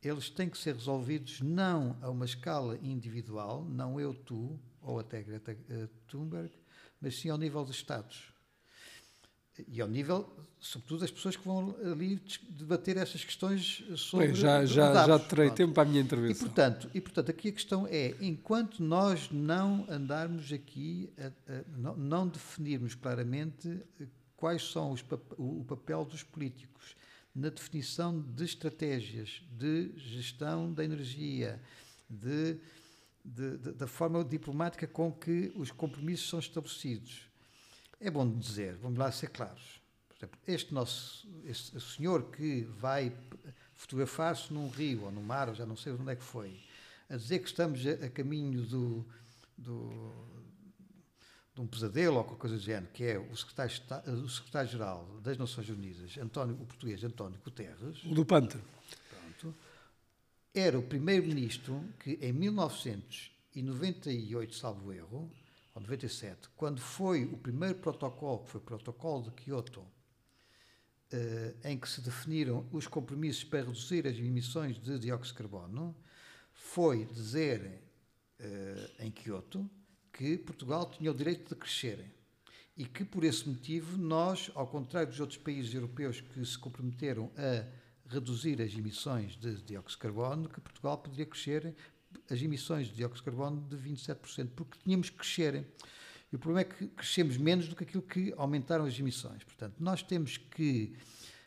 eles 0.02 0.28
têm 0.28 0.48
que 0.48 0.58
ser 0.58 0.74
resolvidos 0.74 1.40
não 1.40 1.96
a 2.02 2.10
uma 2.10 2.24
escala 2.24 2.78
individual, 2.82 3.64
não 3.64 4.00
eu, 4.00 4.12
tu, 4.12 4.58
ou 4.82 4.98
até 4.98 5.22
Greta 5.22 5.56
eh, 5.68 5.88
Thunberg, 6.08 6.50
mas 7.00 7.18
sim 7.18 7.30
ao 7.30 7.38
nível 7.38 7.64
dos 7.64 7.76
Estados. 7.76 8.33
E 9.68 9.80
ao 9.80 9.88
nível, 9.88 10.28
sobretudo, 10.58 11.00
das 11.00 11.10
pessoas 11.10 11.36
que 11.36 11.44
vão 11.46 11.76
ali 11.84 12.20
debater 12.50 12.96
essas 12.96 13.24
questões 13.24 13.84
sobre. 13.96 14.26
Bem, 14.26 14.34
já, 14.34 14.64
já, 14.64 15.06
já 15.06 15.18
terei 15.18 15.50
tempo 15.50 15.74
para 15.74 15.84
a 15.84 15.86
minha 15.86 16.00
intervenção. 16.00 16.46
E 16.46 16.48
portanto, 16.48 16.90
e, 16.92 17.00
portanto, 17.00 17.30
aqui 17.30 17.48
a 17.48 17.52
questão 17.52 17.86
é: 17.88 18.14
enquanto 18.20 18.82
nós 18.82 19.30
não 19.30 19.86
andarmos 19.88 20.52
aqui, 20.52 21.12
a, 21.18 21.26
a, 21.26 21.64
não, 21.76 21.96
não, 21.96 22.28
definirmos 22.28 22.94
claramente 22.94 23.80
quais 24.36 24.62
são 24.70 24.92
os, 24.92 25.04
o 25.38 25.64
papel 25.64 26.04
dos 26.04 26.22
políticos 26.22 26.96
na 27.34 27.48
definição 27.48 28.20
de 28.20 28.44
estratégias 28.44 29.42
de 29.50 29.92
gestão 29.96 30.72
da 30.72 30.84
energia, 30.84 31.60
de, 32.08 32.58
de, 33.24 33.58
de, 33.58 33.72
da 33.72 33.86
forma 33.86 34.24
diplomática 34.24 34.86
com 34.86 35.12
que 35.12 35.52
os 35.56 35.70
compromissos 35.70 36.28
são 36.28 36.38
estabelecidos. 36.38 37.33
É 38.04 38.10
bom 38.10 38.28
dizer, 38.28 38.76
vamos 38.82 38.98
lá 38.98 39.10
ser 39.10 39.30
claros. 39.30 39.80
Exemplo, 40.14 40.38
este 40.46 40.74
nosso 40.74 41.26
este 41.46 41.80
senhor 41.80 42.24
que 42.24 42.60
vai 42.78 43.10
fotografar-se 43.74 44.52
num 44.52 44.68
rio 44.68 45.04
ou 45.04 45.10
no 45.10 45.22
mar, 45.22 45.48
ou 45.48 45.54
já 45.54 45.64
não 45.64 45.74
sei 45.74 45.94
onde 45.94 46.12
é 46.12 46.14
que 46.14 46.22
foi, 46.22 46.54
a 47.08 47.16
dizer 47.16 47.38
que 47.38 47.48
estamos 47.48 47.80
a, 47.86 47.92
a 48.04 48.10
caminho 48.10 48.60
do, 48.66 49.06
do, 49.56 50.12
de 51.54 51.62
um 51.62 51.66
pesadelo 51.66 52.18
ou 52.18 52.24
qualquer 52.24 52.40
coisa 52.40 52.56
do 52.56 52.62
género, 52.62 52.88
que 52.92 53.04
é 53.04 53.18
o 53.18 53.34
secretário-geral 53.34 54.28
secretário 54.28 55.20
das 55.22 55.38
Nações 55.38 55.70
Unidas, 55.70 56.18
António, 56.18 56.56
o 56.56 56.66
português 56.66 57.02
António 57.02 57.40
Guterres. 57.42 58.04
O 58.04 58.14
do 58.14 58.26
Panta. 58.26 58.60
Pronto. 59.08 59.54
Era 60.52 60.78
o 60.78 60.82
primeiro-ministro 60.82 61.82
que, 62.00 62.18
em 62.20 62.34
1998, 62.34 64.54
salvo 64.54 64.92
erro, 64.92 65.32
ou 65.74 65.82
97, 65.82 66.48
quando 66.56 66.80
foi 66.80 67.24
o 67.24 67.36
primeiro 67.36 67.76
protocolo, 67.76 68.44
que 68.44 68.50
foi 68.50 68.60
o 68.60 68.64
protocolo 68.64 69.24
de 69.24 69.30
Kyoto, 69.32 69.84
eh, 71.10 71.54
em 71.64 71.78
que 71.78 71.88
se 71.88 72.00
definiram 72.00 72.66
os 72.72 72.86
compromissos 72.86 73.44
para 73.44 73.60
reduzir 73.60 74.06
as 74.06 74.16
emissões 74.16 74.78
de 74.78 74.98
dióxido 74.98 75.36
de 75.36 75.38
carbono, 75.38 75.96
foi 76.52 77.04
dizer 77.06 77.82
eh, 78.38 78.90
em 79.00 79.10
Kyoto 79.10 79.68
que 80.12 80.38
Portugal 80.38 80.88
tinha 80.90 81.10
o 81.10 81.14
direito 81.14 81.48
de 81.48 81.60
crescer 81.60 82.14
e 82.76 82.84
que, 82.84 83.04
por 83.04 83.24
esse 83.24 83.48
motivo, 83.48 83.96
nós, 83.96 84.50
ao 84.54 84.66
contrário 84.66 85.08
dos 85.08 85.20
outros 85.20 85.38
países 85.38 85.74
europeus 85.74 86.20
que 86.20 86.44
se 86.44 86.58
comprometeram 86.58 87.30
a 87.36 87.64
reduzir 88.08 88.60
as 88.60 88.72
emissões 88.74 89.36
de 89.36 89.62
dióxido 89.62 89.90
de 89.90 89.98
carbono, 89.98 90.48
que 90.48 90.60
Portugal 90.60 90.98
poderia 90.98 91.26
crescer 91.26 91.74
as 92.30 92.40
emissões 92.40 92.88
de 92.88 92.94
dióxido 92.94 93.18
de 93.18 93.24
carbono 93.24 93.60
de 93.68 93.76
27%, 93.76 94.48
porque 94.54 94.78
tínhamos 94.82 95.10
que 95.10 95.16
crescer. 95.16 95.66
E 96.32 96.36
o 96.36 96.38
problema 96.38 96.68
é 96.68 96.74
que 96.74 96.86
crescemos 96.88 97.36
menos 97.36 97.68
do 97.68 97.76
que 97.76 97.84
aquilo 97.84 98.02
que 98.02 98.34
aumentaram 98.36 98.84
as 98.84 98.98
emissões. 98.98 99.44
Portanto, 99.44 99.76
nós 99.78 100.02
temos 100.02 100.36
que 100.36 100.96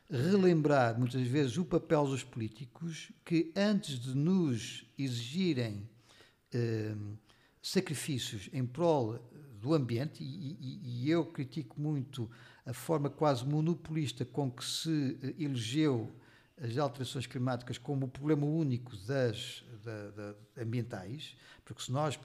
relembrar 0.09 0.97
muitas 0.97 1.27
vezes 1.27 1.57
o 1.57 1.65
papel 1.65 2.05
dos 2.05 2.23
políticos 2.23 3.11
que, 3.25 3.51
antes 3.55 3.99
de 3.99 4.15
nos 4.15 4.85
exigirem. 4.97 5.89
Eh, 6.53 6.95
sacrifícios 7.67 8.49
em 8.53 8.65
prol 8.65 9.19
do 9.59 9.73
ambiente, 9.73 10.23
e, 10.23 10.57
e, 10.59 11.03
e, 11.03 11.11
eu 11.11 11.25
critico 11.25 11.79
muito 11.79 12.29
a 12.65 12.71
forma 12.71 13.09
quase 13.09 13.45
monopolista 13.45 14.23
com 14.23 14.49
que 14.49 14.63
se 14.63 15.17
eh, 15.21 15.33
elegeu 15.37 16.09
as 16.61 16.77
alterações 16.77 17.27
climáticas 17.27 17.77
como 17.77 18.05
o 18.05 18.09
problema 18.09 18.45
único 18.45 18.95
das 19.05 19.63
da, 19.83 20.09
da, 20.11 20.35
ambientais, 20.61 21.35
porque 21.63 21.81
se 21.83 21.91
nós 21.91 22.19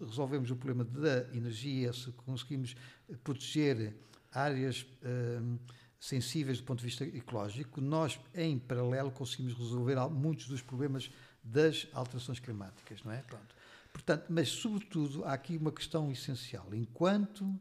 resolvemos 0.00 0.50
o 0.50 0.56
problema 0.56 0.84
da 0.84 1.34
energia, 1.34 1.92
se 1.92 2.10
conseguimos 2.12 2.76
proteger 3.24 3.96
áreas 4.32 4.86
hum, 5.04 5.58
sensíveis 5.98 6.58
do 6.58 6.64
ponto 6.64 6.80
de 6.80 6.84
vista 6.84 7.04
ecológico, 7.04 7.80
nós, 7.80 8.20
em 8.34 8.58
paralelo, 8.58 9.10
conseguimos 9.10 9.54
resolver 9.54 9.96
muitos 10.10 10.46
dos 10.46 10.62
problemas 10.62 11.10
das 11.42 11.88
alterações 11.92 12.38
climáticas, 12.38 13.02
não 13.02 13.12
é? 13.12 13.22
Pronto. 13.22 13.54
Portanto, 13.92 14.26
mas, 14.28 14.48
sobretudo, 14.48 15.24
há 15.24 15.32
aqui 15.32 15.56
uma 15.56 15.72
questão 15.72 16.10
essencial. 16.10 16.68
Enquanto 16.74 17.58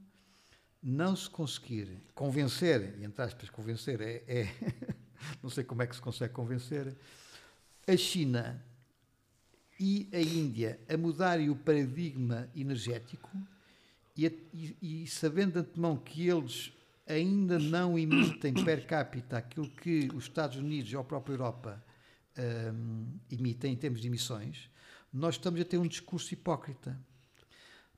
não 0.84 1.16
se 1.16 1.30
conseguir 1.30 2.02
convencer, 2.14 2.96
e 3.00 3.06
entre 3.06 3.24
aspas, 3.24 3.50
convencer 3.50 4.02
é, 4.02 4.24
é 4.28 4.96
não 5.42 5.50
sei 5.50 5.64
como 5.64 5.82
é 5.82 5.88
que 5.88 5.96
se 5.96 6.02
consegue 6.02 6.34
convencer, 6.34 6.96
a 7.88 7.96
China 7.96 8.64
e 9.80 10.08
a 10.14 10.20
Índia 10.20 10.80
a 10.90 10.98
mudarem 10.98 11.50
o 11.50 11.56
paradigma 11.56 12.50
energético 12.56 13.30
e, 14.18 14.26
e, 14.54 15.04
e, 15.04 15.08
sabendo 15.08 15.54
de 15.54 15.60
antemão 15.60 15.98
que 15.98 16.28
eles 16.28 16.72
ainda 17.06 17.60
não 17.60 18.00
emitem 18.00 18.54
per 18.54 18.88
capita 18.88 19.38
aquilo 19.38 19.70
que 19.70 20.10
os 20.16 20.24
Estados 20.24 20.58
Unidos 20.58 20.94
ou 20.94 21.02
a 21.02 21.04
própria 21.04 21.34
Europa 21.34 21.84
um, 22.74 23.08
emitem 23.30 23.74
em 23.74 23.76
termos 23.76 24.02
de 24.02 24.08
emissões, 24.08 24.70
nós 25.12 25.36
estamos 25.36 25.60
a 25.62 25.66
ter 25.66 25.78
um 25.78 25.88
discurso 25.88 26.34
hipócrita. 26.34 26.98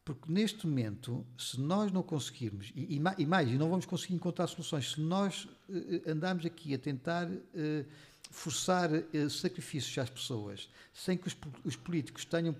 Porque 0.07 0.31
neste 0.31 0.65
momento, 0.65 1.25
se 1.37 1.59
nós 1.59 1.91
não 1.91 2.01
conseguirmos, 2.01 2.71
e, 2.73 2.95
e, 2.95 3.25
mais, 3.25 3.51
e 3.51 3.57
não 3.57 3.69
vamos 3.69 3.85
conseguir 3.85 4.13
encontrar 4.13 4.47
soluções, 4.47 4.93
se 4.93 5.01
nós 5.01 5.43
uh, 5.43 6.09
andarmos 6.09 6.45
aqui 6.45 6.73
a 6.73 6.77
tentar 6.77 7.27
uh, 7.29 7.85
forçar 8.31 8.89
sacrifícios 9.29 9.97
às 9.97 10.09
pessoas, 10.09 10.69
sem 10.93 11.17
que 11.17 11.27
os, 11.27 11.35
os 11.65 11.75
políticos 11.75 12.23
tenham, 12.23 12.55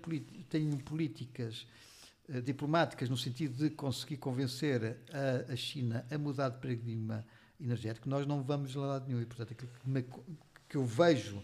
tenham 0.50 0.76
políticas 0.76 1.66
diplomáticas 2.44 3.08
no 3.08 3.16
sentido 3.16 3.56
de 3.56 3.70
conseguir 3.70 4.18
convencer 4.18 4.98
a, 5.10 5.50
a, 5.50 5.56
China 5.56 6.04
a 6.10 6.18
mudar 6.18 6.50
de 6.50 6.58
paradigma 6.58 7.24
energético, 7.58 8.10
nós 8.10 8.26
não 8.26 8.42
vamos 8.42 8.76
a 8.76 8.80
lado 8.80 9.08
nenhum. 9.08 9.22
E, 9.22 9.26
portanto, 9.26 9.52
aquilo 9.52 9.70
que, 9.82 9.88
me, 9.88 10.04
que 10.68 10.76
eu 10.76 10.84
vejo 10.84 11.42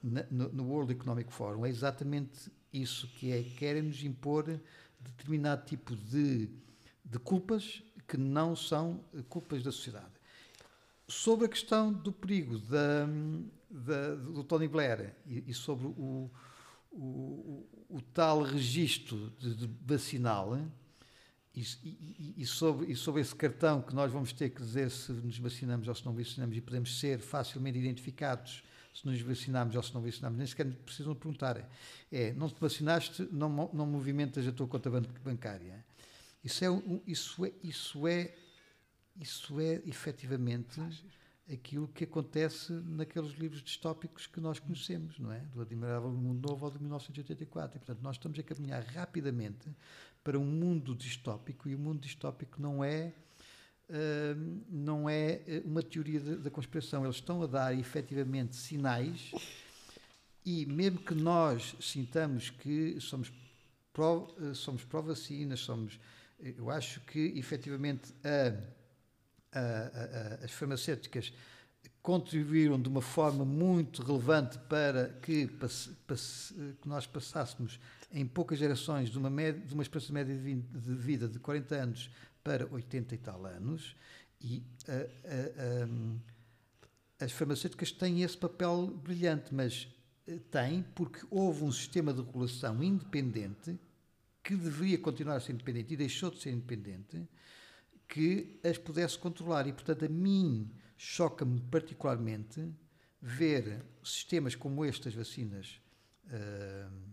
na, 0.00 0.24
no, 0.30 0.48
no 0.50 0.64
World 0.68 0.92
Economic 0.92 1.32
Forum 1.32 1.66
é 1.66 1.68
exatamente 1.68 2.52
isso, 2.72 3.08
que 3.08 3.32
é 3.32 3.42
querem-nos 3.42 4.04
impor 4.04 4.60
determinado 5.00 5.64
tipo 5.66 5.96
de, 5.96 6.48
de 7.04 7.18
culpas 7.18 7.82
que 8.06 8.16
não 8.16 8.56
são 8.56 9.04
culpas 9.28 9.62
da 9.62 9.70
sociedade. 9.70 10.12
Sobre 11.08 11.46
a 11.46 11.48
questão 11.48 11.92
do 11.92 12.12
perigo 12.12 12.58
da, 12.58 13.06
da, 13.70 14.14
do 14.14 14.44
Tony 14.44 14.68
Blair 14.68 15.14
e, 15.26 15.44
e 15.48 15.54
sobre 15.54 15.86
o, 15.86 16.30
o, 16.90 17.66
o, 17.88 18.00
tal 18.12 18.42
registro 18.42 19.32
de, 19.38 19.54
de 19.54 19.70
vacinal 19.84 20.58
e, 21.54 21.62
e, 21.84 22.34
e, 22.38 22.46
sobre, 22.46 22.92
e 22.92 22.96
sobre 22.96 23.20
esse 23.22 23.34
cartão 23.34 23.82
que 23.82 23.94
nós 23.94 24.12
vamos 24.12 24.32
ter 24.32 24.50
que 24.50 24.60
dizer 24.60 24.90
se 24.90 25.12
nos 25.12 25.38
vacinamos 25.38 25.88
ou 25.88 25.94
se 25.94 26.04
não 26.04 26.14
vacinamos 26.14 26.56
e 26.56 26.60
podemos 26.60 26.98
ser 26.98 27.18
facilmente 27.18 27.78
identificados 27.78 28.62
se 28.92 29.06
nos 29.06 29.20
vacinamos 29.20 29.76
ou 29.76 29.82
se 29.82 29.94
não 29.94 30.02
vacinamos, 30.02 30.38
nem 30.38 30.46
sequer 30.46 30.66
precisam 30.66 31.14
perguntar. 31.14 31.68
É, 32.10 32.32
não 32.32 32.48
te 32.48 32.60
vacinaste, 32.60 33.28
não, 33.30 33.70
não 33.72 33.86
movimentas 33.86 34.46
a 34.46 34.52
tua 34.52 34.66
conta 34.66 34.90
bancária. 35.24 35.84
Isso 36.42 36.64
é, 36.64 36.68
isso 37.06 37.44
é, 37.44 37.52
isso 37.62 38.06
é 38.06 38.34
isso 39.20 39.60
é 39.60 39.82
efetivamente 39.86 40.80
aquilo 41.52 41.88
que 41.88 42.04
acontece 42.04 42.72
naqueles 42.72 43.32
livros 43.32 43.62
distópicos 43.62 44.26
que 44.26 44.40
nós 44.40 44.58
conhecemos, 44.58 45.18
não 45.18 45.32
é? 45.32 45.40
Do 45.52 45.60
Admirável 45.60 46.10
Mundo 46.10 46.48
Novo 46.48 46.64
ou 46.64 46.70
de 46.70 46.78
1984. 46.78 47.76
E, 47.76 47.80
portanto, 47.80 48.02
nós 48.02 48.16
estamos 48.16 48.38
a 48.38 48.42
caminhar 48.42 48.82
rapidamente 48.82 49.68
para 50.22 50.38
um 50.38 50.44
mundo 50.44 50.94
distópico 50.94 51.68
e 51.68 51.74
o 51.74 51.78
mundo 51.78 52.00
distópico 52.00 52.60
não 52.62 52.84
é 52.84 53.12
não 54.68 55.08
é 55.08 55.40
eh, 55.46 55.62
uma 55.64 55.82
teoria 55.82 56.20
da 56.20 56.50
conspiração. 56.50 57.04
Eles 57.04 57.16
estão 57.16 57.42
a 57.42 57.46
dar 57.46 57.78
efetivamente 57.78 58.56
sinais 58.56 59.32
e 60.44 60.66
mesmo 60.66 61.00
que 61.00 61.14
nós 61.14 61.74
sintamos 61.80 62.50
que 62.50 63.00
somos 63.00 63.32
pró, 63.92 64.28
uh, 64.38 64.54
somos 64.54 64.84
pró-vacinas, 64.84 65.60
somos 65.60 65.98
eu 66.38 66.70
acho 66.70 67.00
que 67.00 67.34
efetivamente 67.36 68.14
a 68.24 68.80
as 70.42 70.50
farmacêuticas 70.52 71.32
contribuíram 72.02 72.80
de 72.80 72.88
uma 72.88 73.02
forma 73.02 73.44
muito 73.44 74.02
relevante 74.02 74.58
para 74.68 75.08
que, 75.22 75.48
que 75.48 76.88
nós 76.88 77.06
passássemos 77.06 77.78
em 78.12 78.26
poucas 78.26 78.58
gerações 78.58 79.10
de 79.10 79.18
uma, 79.18 79.28
média, 79.28 79.60
de 79.60 79.74
uma 79.74 79.82
esperança 79.82 80.12
média 80.12 80.34
de 80.34 80.94
vida 80.94 81.28
de 81.28 81.38
40 81.38 81.74
anos 81.74 82.10
para 82.42 82.66
80 82.72 83.14
e 83.14 83.18
tal 83.18 83.46
anos, 83.46 83.96
e 84.40 84.62
as 87.20 87.32
farmacêuticas 87.32 87.92
têm 87.92 88.22
esse 88.22 88.36
papel 88.36 88.86
brilhante, 88.86 89.54
mas 89.54 89.88
eh, 90.26 90.38
têm 90.50 90.82
porque 90.94 91.20
houve 91.30 91.64
um 91.64 91.70
sistema 91.70 92.14
de 92.14 92.22
regulação 92.22 92.82
independente 92.82 93.78
que 94.42 94.56
deveria 94.56 94.98
continuar 94.98 95.36
a 95.36 95.40
ser 95.40 95.52
independente 95.52 95.92
e 95.92 95.96
deixou 95.96 96.30
de 96.30 96.40
ser 96.40 96.50
independente, 96.50 97.28
que 98.08 98.58
as 98.64 98.78
pudesse 98.78 99.18
controlar. 99.18 99.66
E, 99.66 99.72
portanto, 99.72 100.06
a 100.06 100.08
mim 100.08 100.70
choca-me 100.96 101.60
particularmente 101.60 102.72
ver 103.20 103.84
sistemas 104.02 104.54
como 104.54 104.84
estas 104.84 105.14
vacinas 105.14 105.80
uh, 106.24 107.10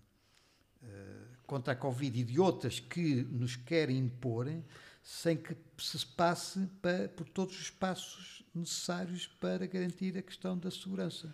contra 1.45 1.73
a 1.73 1.75
Covid 1.75 2.19
e 2.19 2.23
de 2.23 2.39
outras 2.39 2.79
que 2.79 3.23
nos 3.23 3.55
querem 3.55 3.97
impor, 3.97 4.47
sem 5.01 5.37
que 5.37 5.55
se 5.77 6.05
passe 6.05 6.59
para, 6.81 7.07
por 7.07 7.27
todos 7.29 7.59
os 7.59 7.69
passos 7.69 8.43
necessários 8.53 9.27
para 9.39 9.65
garantir 9.65 10.17
a 10.17 10.21
questão 10.21 10.57
da 10.57 10.69
segurança. 10.69 11.33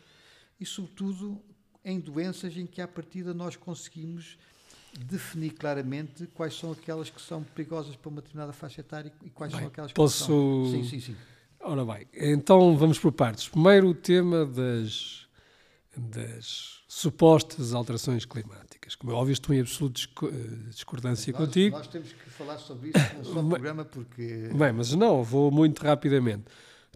E, 0.59 0.65
sobretudo, 0.65 1.41
em 1.83 1.99
doenças 1.99 2.55
em 2.55 2.67
que, 2.67 2.79
à 2.79 2.87
partida, 2.87 3.33
nós 3.33 3.55
conseguimos 3.55 4.37
definir 4.99 5.51
claramente 5.51 6.27
quais 6.27 6.55
são 6.55 6.71
aquelas 6.71 7.09
que 7.09 7.19
são 7.19 7.43
perigosas 7.43 7.95
para 7.95 8.09
uma 8.09 8.21
determinada 8.21 8.53
faixa 8.53 8.81
etária 8.81 9.11
e 9.23 9.29
quais 9.31 9.51
bem, 9.51 9.61
são 9.61 9.67
aquelas 9.67 9.91
que 9.91 9.95
posso... 9.95 10.25
são. 10.25 10.71
Sim, 10.71 10.83
sim, 10.87 10.99
sim. 10.99 11.15
Ora 11.59 11.83
bem, 11.85 12.07
então 12.13 12.77
vamos 12.77 12.99
por 12.99 13.11
partes. 13.11 13.47
Primeiro 13.47 13.87
o 13.87 13.95
tema 13.95 14.45
das, 14.45 15.27
das 15.97 16.83
supostas 16.87 17.73
alterações 17.73 18.25
climáticas. 18.25 18.72
Como 18.97 19.11
é 19.11 19.15
óbvio, 19.15 19.33
estou 19.33 19.55
em 19.55 19.61
absoluta 19.61 20.01
eh, 20.23 20.69
discordância 20.69 21.31
nós, 21.33 21.45
contigo. 21.45 21.77
Nós 21.77 21.87
temos 21.87 22.11
que 22.11 22.29
falar 22.29 22.57
sobre 22.57 22.89
isso 22.89 23.33
no 23.33 23.47
programa 23.49 23.85
porque... 23.85 24.49
Bem, 24.55 24.73
mas 24.73 24.93
não, 24.93 25.23
vou 25.23 25.51
muito 25.51 25.83
rapidamente. 25.83 26.45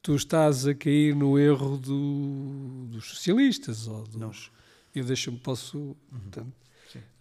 Tu 0.02 0.15
estás 0.15 0.67
a 0.67 0.73
cair 0.73 1.15
no 1.15 1.38
erro 1.39 1.78
do, 1.78 2.88
dos 2.89 3.10
socialistas 3.10 3.88
ou 3.88 4.04
dos... 4.04 4.15
Não. 4.15 4.32
Eu 4.95 5.04
deixo-me, 5.04 5.38
posso... 5.38 5.78
Uhum. 5.78 5.95
Portanto, 6.10 6.54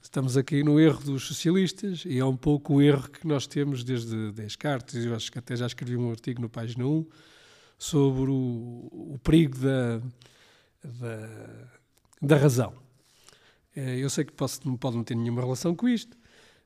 estamos 0.06 0.36
aqui 0.36 0.62
no 0.62 0.78
erro 0.80 1.02
dos 1.02 1.26
socialistas 1.26 2.04
e 2.06 2.18
é 2.18 2.24
um 2.24 2.36
pouco 2.36 2.74
o 2.74 2.82
erro 2.82 3.08
que 3.10 3.26
nós 3.26 3.46
temos 3.46 3.82
desde 3.84 4.32
Descartes. 4.32 5.04
Eu 5.04 5.14
acho 5.14 5.30
que 5.30 5.38
até 5.38 5.56
já 5.56 5.66
escrevi 5.66 5.96
um 5.96 6.10
artigo 6.10 6.40
no 6.40 6.48
página 6.48 6.86
1 6.86 7.06
sobre 7.78 8.30
o, 8.30 8.88
o 8.92 9.20
perigo 9.22 9.58
da, 9.58 9.98
da, 10.82 11.68
da, 12.22 12.36
razão. 12.36 12.72
Eh, 13.76 13.98
eu 13.98 14.08
sei 14.10 14.24
que 14.24 14.32
posso, 14.32 14.60
pode 14.78 14.96
não 14.96 15.04
ter 15.04 15.14
nenhuma 15.14 15.42
relação 15.42 15.74
com 15.76 15.88
isto, 15.88 16.16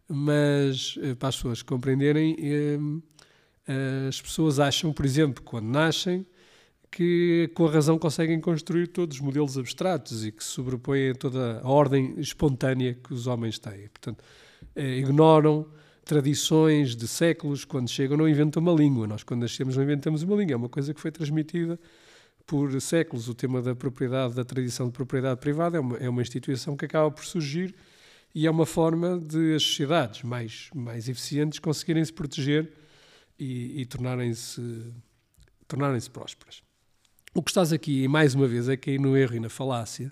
mas 0.08 0.96
eh, 1.02 1.14
para 1.16 1.28
as 1.28 1.36
pessoas 1.36 1.62
compreenderem, 1.62 2.36
eh, 2.38 4.08
as 4.08 4.20
pessoas 4.22 4.60
acham, 4.60 4.92
por 4.92 5.04
exemplo, 5.04 5.42
quando 5.42 5.66
nascem, 5.66 6.26
que 6.90 7.50
com 7.54 7.66
a 7.66 7.70
razão 7.70 7.98
conseguem 7.98 8.40
construir 8.40 8.88
todos 8.88 9.16
os 9.16 9.22
modelos 9.22 9.56
abstratos 9.58 10.24
e 10.24 10.32
que 10.32 10.42
sobrepõem 10.42 11.14
toda 11.14 11.60
a 11.60 11.68
ordem 11.68 12.14
espontânea 12.18 12.94
que 12.94 13.12
os 13.14 13.26
homens 13.28 13.58
têm. 13.60 13.88
Portanto, 13.88 14.24
ignoram 14.74 15.66
tradições 16.04 16.96
de 16.96 17.06
séculos, 17.06 17.64
quando 17.64 17.88
chegam 17.88 18.16
não 18.16 18.28
inventam 18.28 18.60
uma 18.60 18.72
língua. 18.72 19.06
Nós, 19.06 19.22
quando 19.22 19.42
nascemos, 19.42 19.76
não 19.76 19.84
inventamos 19.84 20.24
uma 20.24 20.34
língua. 20.34 20.54
É 20.54 20.56
uma 20.56 20.68
coisa 20.68 20.92
que 20.92 21.00
foi 21.00 21.12
transmitida 21.12 21.78
por 22.50 22.80
séculos. 22.80 23.28
O 23.28 23.34
tema 23.34 23.62
da 23.62 23.76
propriedade, 23.76 24.34
da 24.34 24.44
tradição 24.44 24.86
de 24.86 24.92
propriedade 24.92 25.38
privada 25.38 25.76
é 25.76 25.80
uma, 25.80 25.96
é 25.98 26.08
uma 26.08 26.20
instituição 26.20 26.76
que 26.76 26.84
acaba 26.84 27.08
por 27.08 27.24
surgir 27.24 27.72
e 28.34 28.44
é 28.44 28.50
uma 28.50 28.66
forma 28.66 29.20
de 29.20 29.54
as 29.54 29.62
sociedades 29.62 30.24
mais, 30.24 30.68
mais 30.74 31.08
eficientes 31.08 31.60
conseguirem 31.60 32.04
se 32.04 32.12
proteger 32.12 32.72
e, 33.38 33.80
e 33.80 33.86
tornarem-se 33.86 34.92
tornarem-se 35.68 36.10
prósperas. 36.10 36.60
O 37.32 37.40
que 37.40 37.52
estás 37.52 37.72
aqui, 37.72 38.08
mais 38.08 38.34
uma 38.34 38.48
vez, 38.48 38.68
é 38.68 38.76
cair 38.76 38.98
no 38.98 39.16
erro 39.16 39.36
e 39.36 39.40
na 39.40 39.48
falácia 39.48 40.10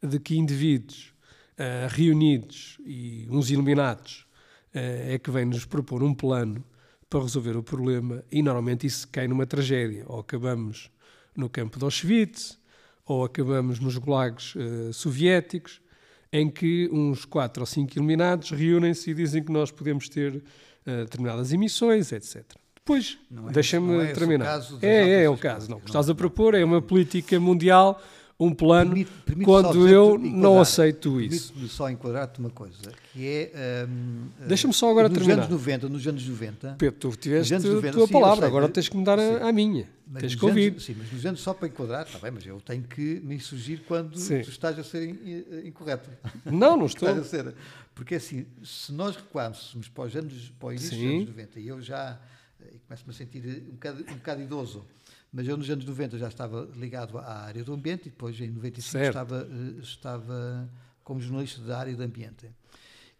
de 0.00 0.20
que 0.20 0.36
indivíduos 0.36 1.12
uh, 1.58 1.88
reunidos 1.88 2.78
e 2.86 3.26
uns 3.28 3.50
iluminados 3.50 4.28
uh, 4.72 5.12
é 5.12 5.18
que 5.18 5.28
vêm 5.28 5.44
nos 5.44 5.64
propor 5.64 6.04
um 6.04 6.14
plano 6.14 6.64
para 7.10 7.20
resolver 7.20 7.56
o 7.56 7.64
problema 7.64 8.24
e 8.30 8.40
normalmente 8.42 8.86
isso 8.86 9.08
cai 9.08 9.26
numa 9.26 9.44
tragédia. 9.44 10.04
Ou 10.06 10.20
acabamos 10.20 10.94
no 11.36 11.48
campo 11.48 11.78
de 11.78 11.84
Auschwitz, 11.84 12.58
ou 13.06 13.24
acabamos 13.24 13.80
nos 13.80 13.96
gulags 13.98 14.54
uh, 14.54 14.92
soviéticos, 14.92 15.80
em 16.32 16.50
que 16.50 16.88
uns 16.92 17.24
quatro 17.24 17.62
ou 17.62 17.66
cinco 17.66 17.96
iluminados 17.96 18.50
reúnem-se 18.50 19.10
e 19.10 19.14
dizem 19.14 19.42
que 19.42 19.52
nós 19.52 19.70
podemos 19.70 20.08
ter 20.08 20.42
determinadas 20.84 21.52
emissões, 21.52 22.12
etc. 22.12 22.44
Pois, 22.84 23.18
é 23.32 23.52
deixa-me 23.52 24.04
é 24.04 24.12
terminar. 24.12 24.60
É, 24.82 24.88
é, 24.88 25.24
é 25.24 25.30
o 25.30 25.38
caso. 25.38 25.70
Não, 25.70 25.78
o 25.78 25.80
que 25.80 25.86
estás 25.86 26.10
a 26.10 26.14
propor 26.14 26.54
é 26.54 26.62
uma 26.62 26.82
política 26.82 27.40
mundial, 27.40 28.00
um 28.38 28.52
plano, 28.52 28.90
permite, 28.90 29.10
permite 29.24 29.44
quando 29.46 29.88
eu 29.88 30.18
não 30.18 30.60
aceito 30.60 31.20
isso. 31.20 31.52
Permite-me 31.52 31.68
só 31.68 31.88
enquadrar-te 31.88 32.40
uma 32.40 32.50
coisa, 32.50 32.92
que 33.12 33.26
é... 33.26 33.86
Um, 33.88 34.28
Deixa-me 34.46 34.74
só 34.74 34.90
agora 34.90 35.08
nos 35.08 35.18
terminar. 35.18 35.44
Anos 35.44 35.50
90, 35.50 35.88
nos 35.88 36.06
anos 36.06 36.28
90... 36.28 36.76
Pedro, 36.78 36.98
tu 36.98 37.16
tiveste 37.16 37.54
a 37.54 37.60
tua 37.60 38.06
sim, 38.06 38.12
palavra, 38.12 38.46
agora 38.46 38.68
tens 38.68 38.88
que 38.88 38.96
mudar 38.96 39.18
a, 39.18 39.48
a, 39.48 39.52
minha. 39.52 39.88
Mas 40.06 40.22
tens 40.22 40.34
que 40.34 40.44
ouvir. 40.44 40.72
Anos, 40.72 40.84
sim, 40.84 40.96
mas 40.98 41.12
nos 41.12 41.24
anos 41.24 41.40
só 41.40 41.54
para 41.54 41.68
enquadrar, 41.68 42.06
está 42.06 42.18
bem, 42.18 42.32
mas 42.32 42.44
eu 42.44 42.60
tenho 42.60 42.82
que 42.82 43.20
me 43.22 43.36
insurgir 43.36 43.82
quando 43.86 44.18
sim. 44.18 44.42
tu 44.42 44.50
estás 44.50 44.78
a 44.78 44.82
ser 44.82 45.08
incorreto. 45.64 46.10
Não, 46.44 46.76
não 46.76 46.86
estou. 46.86 47.08
ser, 47.24 47.54
porque 47.94 48.16
assim, 48.16 48.46
se 48.64 48.92
nós 48.92 49.14
recuarmos 49.14 49.76
para 49.94 50.04
os 50.04 50.16
anos, 50.16 50.52
para 50.58 50.68
o 50.68 50.72
início 50.72 50.90
dos 50.90 51.06
anos 51.06 51.28
90, 51.28 51.60
e 51.60 51.68
eu 51.68 51.80
já 51.80 52.18
e 52.72 52.78
começo-me 52.78 53.10
a 53.10 53.14
sentir 53.14 53.64
um 53.68 53.72
bocado, 53.72 54.04
um 54.10 54.14
bocado 54.14 54.42
idoso. 54.42 54.84
Mas 55.36 55.48
eu 55.48 55.56
nos 55.56 55.68
anos 55.68 55.84
90 55.84 56.16
já 56.16 56.28
estava 56.28 56.70
ligado 56.76 57.18
à 57.18 57.40
área 57.40 57.64
do 57.64 57.74
ambiente 57.74 58.06
e 58.06 58.10
depois 58.10 58.40
em 58.40 58.52
95 58.52 59.04
estava, 59.04 59.48
eh, 59.50 59.80
estava 59.82 60.70
como 61.02 61.20
jornalista 61.20 61.60
da 61.60 61.76
área 61.76 61.96
do 61.96 62.04
ambiente. 62.04 62.48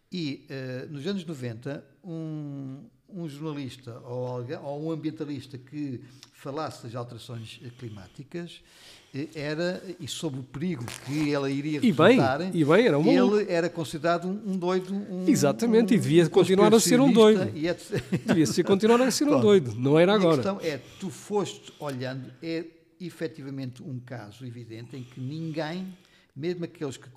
E 0.09 0.47
uh, 0.49 0.93
nos 0.93 1.05
anos 1.05 1.25
90, 1.25 1.83
um, 2.05 2.85
um 3.09 3.27
jornalista 3.27 3.99
ou, 3.99 4.27
alguém, 4.27 4.57
ou 4.57 4.85
um 4.85 4.91
ambientalista 4.91 5.57
que 5.57 6.01
falasse 6.31 6.83
das 6.83 6.95
alterações 6.95 7.59
climáticas 7.77 8.63
eh, 9.04 9.04
era, 9.33 9.81
e 9.99 10.07
sobre 10.07 10.39
o 10.39 10.43
perigo 10.43 10.83
que 11.05 11.33
ela 11.33 11.49
iria 11.49 11.79
e 11.81 11.91
bem, 11.91 12.19
e 12.53 12.65
bem, 12.65 12.85
era 12.85 12.99
um 12.99 13.05
ele 13.07 13.51
era 13.51 13.69
considerado 13.69 14.27
um, 14.27 14.57
doido. 14.57 14.93
Um, 14.93 15.25
Exatamente, 15.27 15.93
um, 15.93 15.97
e 15.97 15.99
devia 15.99 16.25
um 16.25 16.29
continuar 16.29 16.73
a 16.73 16.79
ser 16.79 16.99
um 16.99 17.11
doido. 17.11 17.45
devia 18.25 18.45
ser 18.45 18.63
continuar 18.63 19.01
a 19.01 19.11
ser 19.11 19.27
um 19.27 19.39
doido, 19.39 19.73
não 19.75 19.97
era 19.97 20.13
agora. 20.13 20.33
A 20.33 20.35
questão 20.35 20.59
é, 20.61 20.79
tu 20.99 21.09
foste 21.09 21.71
olhando, 21.79 22.31
é 22.41 22.65
efetivamente 22.99 23.81
um 23.81 23.99
caso 23.99 24.45
evidente 24.45 24.95
em 24.97 25.03
que 25.03 25.19
ninguém, 25.19 25.95
mesmo 26.35 26.65
aqueles 26.65 26.97
que 26.97 27.09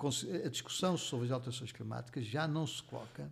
a 0.45 0.49
discussão 0.49 0.97
sobre 0.97 1.25
as 1.25 1.31
alterações 1.31 1.71
climáticas 1.71 2.25
já 2.25 2.47
não 2.47 2.65
se 2.65 2.81
coloca 2.83 3.31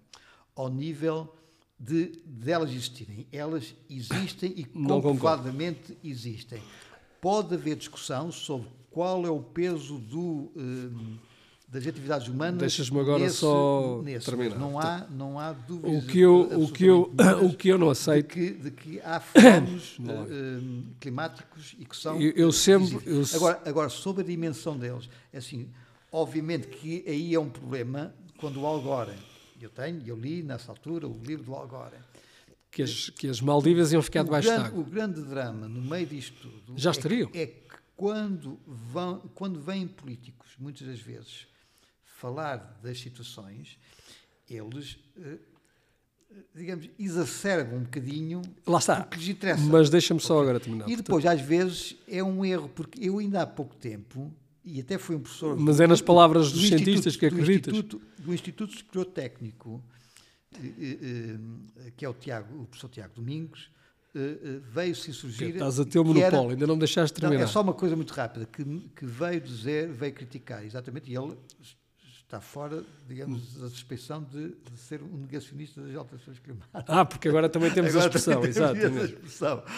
ao 0.56 0.70
nível 0.70 1.34
de, 1.80 2.20
de 2.26 2.52
elas 2.52 2.72
existirem. 2.72 3.28
Elas 3.32 3.76
existem 3.90 4.54
e 4.56 4.66
comprovadamente 4.66 5.98
existem. 6.04 6.62
Pode 7.22 7.54
haver 7.54 7.76
discussão 7.76 8.32
sobre 8.32 8.68
qual 8.92 9.26
é 9.26 9.30
o 9.30 9.40
peso 9.40 9.98
do, 9.98 10.52
uh, 10.56 11.20
das 11.68 11.86
atividades 11.86 12.28
humanas. 12.28 12.60
Deixas-me 12.60 13.00
agora 13.00 13.20
nesse, 13.20 13.38
só 13.38 14.02
nesse, 14.04 14.26
terminar. 14.26 14.58
Não 14.58 14.80
há, 14.80 15.08
não 15.10 15.40
há 15.40 15.52
dúvidas. 15.52 16.04
O 16.04 16.08
que 16.08 16.20
eu, 16.20 16.42
o 16.42 16.72
que 16.72 16.86
eu, 16.86 17.12
o 17.44 17.54
que 17.56 17.70
eu 17.70 17.78
não 17.78 17.90
aceito. 17.90 18.28
De 18.28 18.34
que, 18.34 18.52
de 18.52 18.72
que 18.72 19.02
há 19.02 19.20
fenómenos 19.20 19.98
uh, 20.00 20.84
climáticos 21.00 21.76
e 21.80 21.86
que 21.86 21.96
são. 21.96 22.20
Eu, 22.22 22.32
eu 22.32 22.52
sempre. 22.52 23.00
Eu... 23.06 23.24
Agora, 23.34 23.62
agora, 23.66 23.90
sobre 23.90 24.24
a 24.24 24.26
dimensão 24.26 24.78
deles, 24.78 25.10
é 25.32 25.38
assim, 25.38 25.70
obviamente 26.12 26.68
que 26.68 27.04
aí 27.08 27.34
é 27.34 27.40
um 27.40 27.50
problema 27.50 28.14
quando 28.38 28.62
o 28.62 28.66
Algora 28.66 29.16
eu 29.60 29.70
tenho, 29.70 30.02
eu 30.06 30.16
li 30.16 30.44
nessa 30.44 30.72
altura 30.72 31.08
o 31.08 31.20
livro 31.24 31.46
do 31.46 31.56
Algora. 31.56 32.00
Que 32.72 32.84
as, 32.84 33.10
que 33.10 33.28
as 33.28 33.42
Maldivas 33.42 33.92
iam 33.92 34.02
ficar 34.02 34.24
debaixo 34.24 34.50
d'água. 34.50 34.80
O 34.80 34.84
grande 34.84 35.22
drama 35.24 35.68
no 35.68 35.82
meio 35.82 36.06
disto 36.06 36.36
tudo. 36.42 36.74
Já 36.78 36.92
estariam. 36.92 37.30
É, 37.34 37.44
é 37.44 37.48
que 37.48 37.68
quando, 37.96 38.60
vão, 38.66 39.20
quando 39.34 39.60
vêm 39.60 39.88
políticos, 39.88 40.52
muitas 40.60 40.86
das 40.86 41.00
vezes, 41.00 41.48
falar 42.04 42.80
das 42.84 43.00
situações, 43.00 43.78
eles. 44.50 44.98
Eh, 45.20 45.38
digamos, 46.54 46.90
exacerbam 47.00 47.80
um 47.80 47.84
bocadinho 47.84 48.42
Lá 48.66 48.80
está. 48.80 49.02
o 49.02 49.06
que 49.06 49.18
lhes 49.18 49.30
interessa. 49.30 49.64
Mas 49.64 49.90
deixa-me 49.90 50.20
só 50.20 50.42
agora 50.42 50.60
terminar. 50.60 50.90
E 50.90 50.96
depois, 50.96 51.26
às 51.26 51.42
vezes, 51.42 51.96
é 52.08 52.24
um 52.24 52.46
erro, 52.46 52.70
porque 52.70 53.04
eu 53.04 53.18
ainda 53.20 53.42
há 53.42 53.48
pouco 53.48 53.76
tempo 53.76 54.32
e 54.64 54.82
até 54.82 54.98
foi 54.98 55.16
um 55.16 55.20
professor. 55.22 55.58
Mas 55.58 55.80
é 55.80 55.88
nas 55.88 56.02
palavras 56.02 56.52
dos 56.52 56.68
cientistas 56.68 57.16
que 57.16 57.26
acreditas. 57.26 57.74
Do 57.74 57.80
Instituto, 57.80 58.02
do 58.20 58.34
Instituto 58.34 58.76
Superior 58.76 59.06
Técnico, 59.06 59.82
eh, 59.82 59.82
eh, 59.82 59.96
eh, 59.96 59.97
que 61.96 62.06
é 62.06 62.10
o, 62.10 62.14
Tiago, 62.14 62.62
o 62.62 62.66
professor 62.66 62.90
Tiago 62.90 63.14
Domingos, 63.16 63.70
veio-se 64.72 65.14
surgir. 65.14 65.50
Estás 65.50 65.80
a 65.80 65.86
ter 65.86 66.00
o 66.00 66.04
monopólio, 66.04 66.38
era, 66.38 66.52
ainda 66.52 66.68
não 66.68 66.76
me 66.76 66.80
deixaste 66.80 67.20
terminar. 67.20 67.40
Não, 67.40 67.50
é 67.50 67.52
só 67.52 67.62
uma 67.62 67.74
coisa 67.74 67.96
muito 67.96 68.14
rápida, 68.14 68.46
que, 68.46 68.64
que 68.64 69.06
veio 69.06 69.42
dizer, 69.42 69.92
veio 69.92 70.14
criticar, 70.14 70.66
exatamente, 70.66 71.12
e 71.12 71.16
ele 71.16 71.38
está 72.28 72.42
fora, 72.42 72.84
digamos, 73.08 73.54
da 73.56 73.70
suspeição 73.70 74.22
de, 74.22 74.50
de, 74.50 74.78
ser 74.78 75.02
um 75.02 75.18
negacionista 75.18 75.80
das 75.80 75.96
alterações 75.96 76.38
climáticas. 76.40 76.84
Ah, 76.86 77.06
porque 77.06 77.30
agora 77.30 77.48
também 77.48 77.72
temos 77.72 77.92
agora 77.92 78.06
a 78.06 78.08
expressão, 78.08 78.44
exato. 78.44 78.76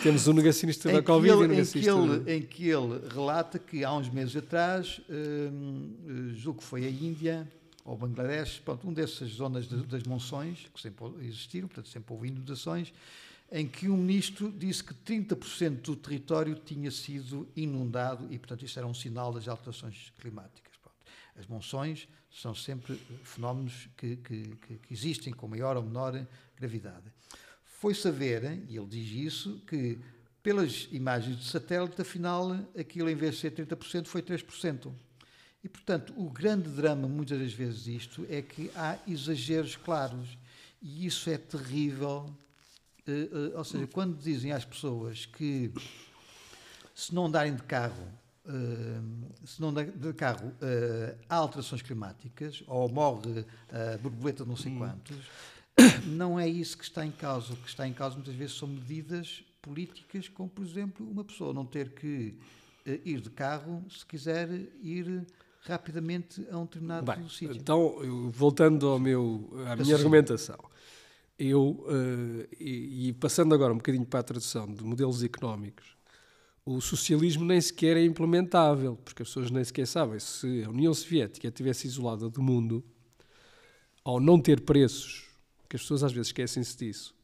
Temos, 0.02 0.26
o 0.26 0.32
um 0.32 0.34
negacionista 0.34 0.92
da 0.92 1.04
Covid 1.04 1.32
ele, 1.32 1.42
e 1.42 1.46
o 1.46 1.48
negacionista... 1.48 1.92
Em 1.92 2.02
que, 2.02 2.24
ele, 2.24 2.38
em 2.38 2.42
que 2.42 2.70
ele 2.70 3.08
relata 3.14 3.60
que 3.60 3.84
há 3.84 3.94
uns 3.94 4.10
meses 4.10 4.36
atrás, 4.36 5.00
hum, 5.08 6.32
julgo 6.34 6.60
que 6.60 6.66
foi 6.66 6.86
a 6.86 6.90
Índia 6.90 7.48
ou 7.90 7.98
Bangladesh, 7.98 8.60
pronto, 8.60 8.88
um 8.88 8.94
dessas 8.94 9.32
zonas 9.32 9.68
das 9.68 10.04
monções, 10.04 10.70
que 10.72 10.80
sempre 10.80 11.06
existiram, 11.22 11.68
portanto 11.68 11.90
sempre 11.90 12.14
houve 12.14 12.28
inundações, 12.28 12.94
em 13.52 13.68
que 13.68 13.90
um 13.90 13.98
ministro 13.98 14.52
disse 14.52 14.84
que 14.84 14.94
30% 14.94 15.82
do 15.82 15.96
território 15.96 16.54
tinha 16.54 16.92
sido 16.92 17.48
inundado 17.56 18.28
e, 18.30 18.38
portanto, 18.38 18.64
isso 18.64 18.78
era 18.78 18.88
um 18.88 18.94
sinal 18.94 19.34
das 19.34 19.48
alterações 19.48 20.14
climáticas. 20.20 20.70
As 21.36 21.48
monções 21.48 22.08
são 22.30 22.54
sempre 22.54 22.96
fenómenos 23.24 23.90
que, 23.98 24.18
que, 24.18 24.56
que 24.58 24.94
existem 24.94 25.34
com 25.34 25.48
maior 25.48 25.76
ou 25.76 25.82
menor 25.82 26.28
gravidade. 26.56 27.12
Foi 27.64 27.96
saber, 27.96 28.44
e 28.68 28.78
ele 28.78 28.86
diz 28.86 29.10
isso, 29.10 29.64
que 29.66 29.98
pelas 30.44 30.88
imagens 30.92 31.40
de 31.40 31.46
satélite, 31.46 32.00
afinal, 32.00 32.52
aquilo 32.78 33.10
em 33.10 33.16
vez 33.16 33.36
de 33.36 33.42
ser 33.42 33.52
30%, 33.52 34.06
foi 34.06 34.22
3%. 34.22 34.92
E, 35.64 35.68
portanto, 35.68 36.14
o 36.16 36.30
grande 36.30 36.70
drama, 36.70 37.08
muitas 37.08 37.40
das 37.40 37.54
vezes, 37.54 37.84
disto 37.84 38.26
é 38.30 38.42
que 38.42 38.72
há 38.76 38.98
exageros 39.08 39.76
claros. 39.76 40.38
E 40.82 41.06
isso 41.06 41.30
é 41.30 41.38
terrível. 41.38 42.34
Uh, 43.08 43.54
uh, 43.54 43.58
ou 43.58 43.64
seja, 43.64 43.88
quando 43.88 44.18
dizem 44.18 44.52
às 44.52 44.64
pessoas 44.64 45.26
que 45.26 45.72
se 46.96 47.14
não 47.14 47.26
andarem 47.26 47.56
de 47.56 47.64
carro 47.64 48.08
Uh, 48.46 49.46
se 49.46 49.62
não 49.62 49.72
de 49.72 50.14
carro 50.14 50.52
há 51.30 51.36
alterações 51.36 51.84
climáticas 51.84 52.64
ou 52.66 52.90
morre 52.90 53.46
a 53.72 53.96
borboleta 54.00 54.44
de 54.44 54.50
não 54.50 54.58
sei 54.58 54.72
hum. 54.72 54.80
quantos, 54.80 55.18
não 56.08 56.40
é 56.40 56.48
isso 56.48 56.76
que 56.76 56.84
está 56.84 57.06
em 57.06 57.12
causa. 57.12 57.54
O 57.54 57.58
que 57.58 57.70
está 57.70 57.88
em 57.88 57.94
causa 57.94 58.16
muitas 58.16 58.34
vezes 58.34 58.58
são 58.58 58.68
medidas 58.68 59.44
políticas, 59.62 60.28
como 60.30 60.50
por 60.50 60.66
exemplo 60.66 61.08
uma 61.08 61.24
pessoa 61.24 61.54
não 61.54 61.64
ter 61.64 61.92
que 61.92 62.40
ir 63.06 63.22
de 63.22 63.30
carro 63.30 63.86
se 63.88 64.04
quiser 64.04 64.50
ir 64.82 65.28
rapidamente 65.62 66.46
a 66.52 66.58
um 66.58 66.66
determinado 66.66 67.06
Bem, 67.06 67.30
sítio. 67.30 67.56
Então, 67.56 67.96
voltando 68.32 68.88
ao 68.88 69.00
meu, 69.00 69.50
à 69.68 69.76
minha 69.76 69.96
argumentação, 69.96 70.58
eu, 71.38 71.86
e, 72.60 73.10
e 73.10 73.14
passando 73.14 73.54
agora 73.54 73.74
um 73.74 73.78
bocadinho 73.78 74.06
para 74.06 74.20
a 74.20 74.24
tradução 74.24 74.74
de 74.74 74.84
modelos 74.84 75.24
económicos, 75.24 75.98
o 76.66 76.82
socialismo 76.82 77.46
nem 77.46 77.60
sequer 77.60 77.98
é 77.98 78.04
implementável, 78.04 78.96
porque 79.04 79.24
as 79.24 79.30
pessoas 79.30 79.50
nem 79.50 79.64
sequer 79.64 79.88
sabem 79.88 80.20
se 80.20 80.64
a 80.64 80.70
União 80.70 80.94
Soviética 80.94 81.48
estivesse 81.48 81.88
isolada 81.88 82.30
do 82.30 82.42
mundo, 82.42 82.84
ao 84.04 84.20
não 84.20 84.40
ter 84.40 84.62
preços, 84.62 85.28
que 85.68 85.76
as 85.76 85.82
pessoas 85.82 86.04
às 86.04 86.12
vezes 86.12 86.28
esquecem-se 86.28 86.78
disso, 86.78 87.16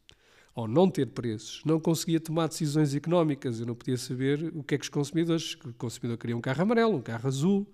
ao 0.55 0.67
não 0.67 0.89
ter 0.89 1.07
preços, 1.07 1.61
não 1.65 1.79
conseguia 1.79 2.19
tomar 2.19 2.47
decisões 2.47 2.95
económicas. 2.95 3.59
Eu 3.59 3.65
não 3.65 3.75
podia 3.75 3.97
saber 3.97 4.51
o 4.55 4.63
que 4.63 4.75
é 4.75 4.77
que 4.77 4.83
os 4.83 4.89
consumidores. 4.89 5.55
O 5.65 5.73
consumidor 5.73 6.17
queria 6.17 6.37
um 6.37 6.41
carro 6.41 6.61
amarelo, 6.61 6.95
um 6.95 7.01
carro 7.01 7.27
azul, 7.27 7.67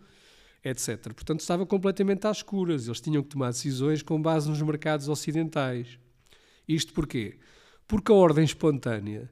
etc. 0.63 1.13
Portanto, 1.13 1.39
estava 1.39 1.65
completamente 1.65 2.25
às 2.27 2.37
escuras. 2.37 2.87
Eles 2.87 3.01
tinham 3.01 3.23
que 3.23 3.29
tomar 3.29 3.51
decisões 3.51 4.01
com 4.01 4.21
base 4.21 4.49
nos 4.49 4.61
mercados 4.61 5.07
ocidentais. 5.09 5.99
Isto 6.67 6.93
porquê? 6.93 7.37
Porque 7.87 8.11
a 8.11 8.15
ordem 8.15 8.43
espontânea 8.43 9.29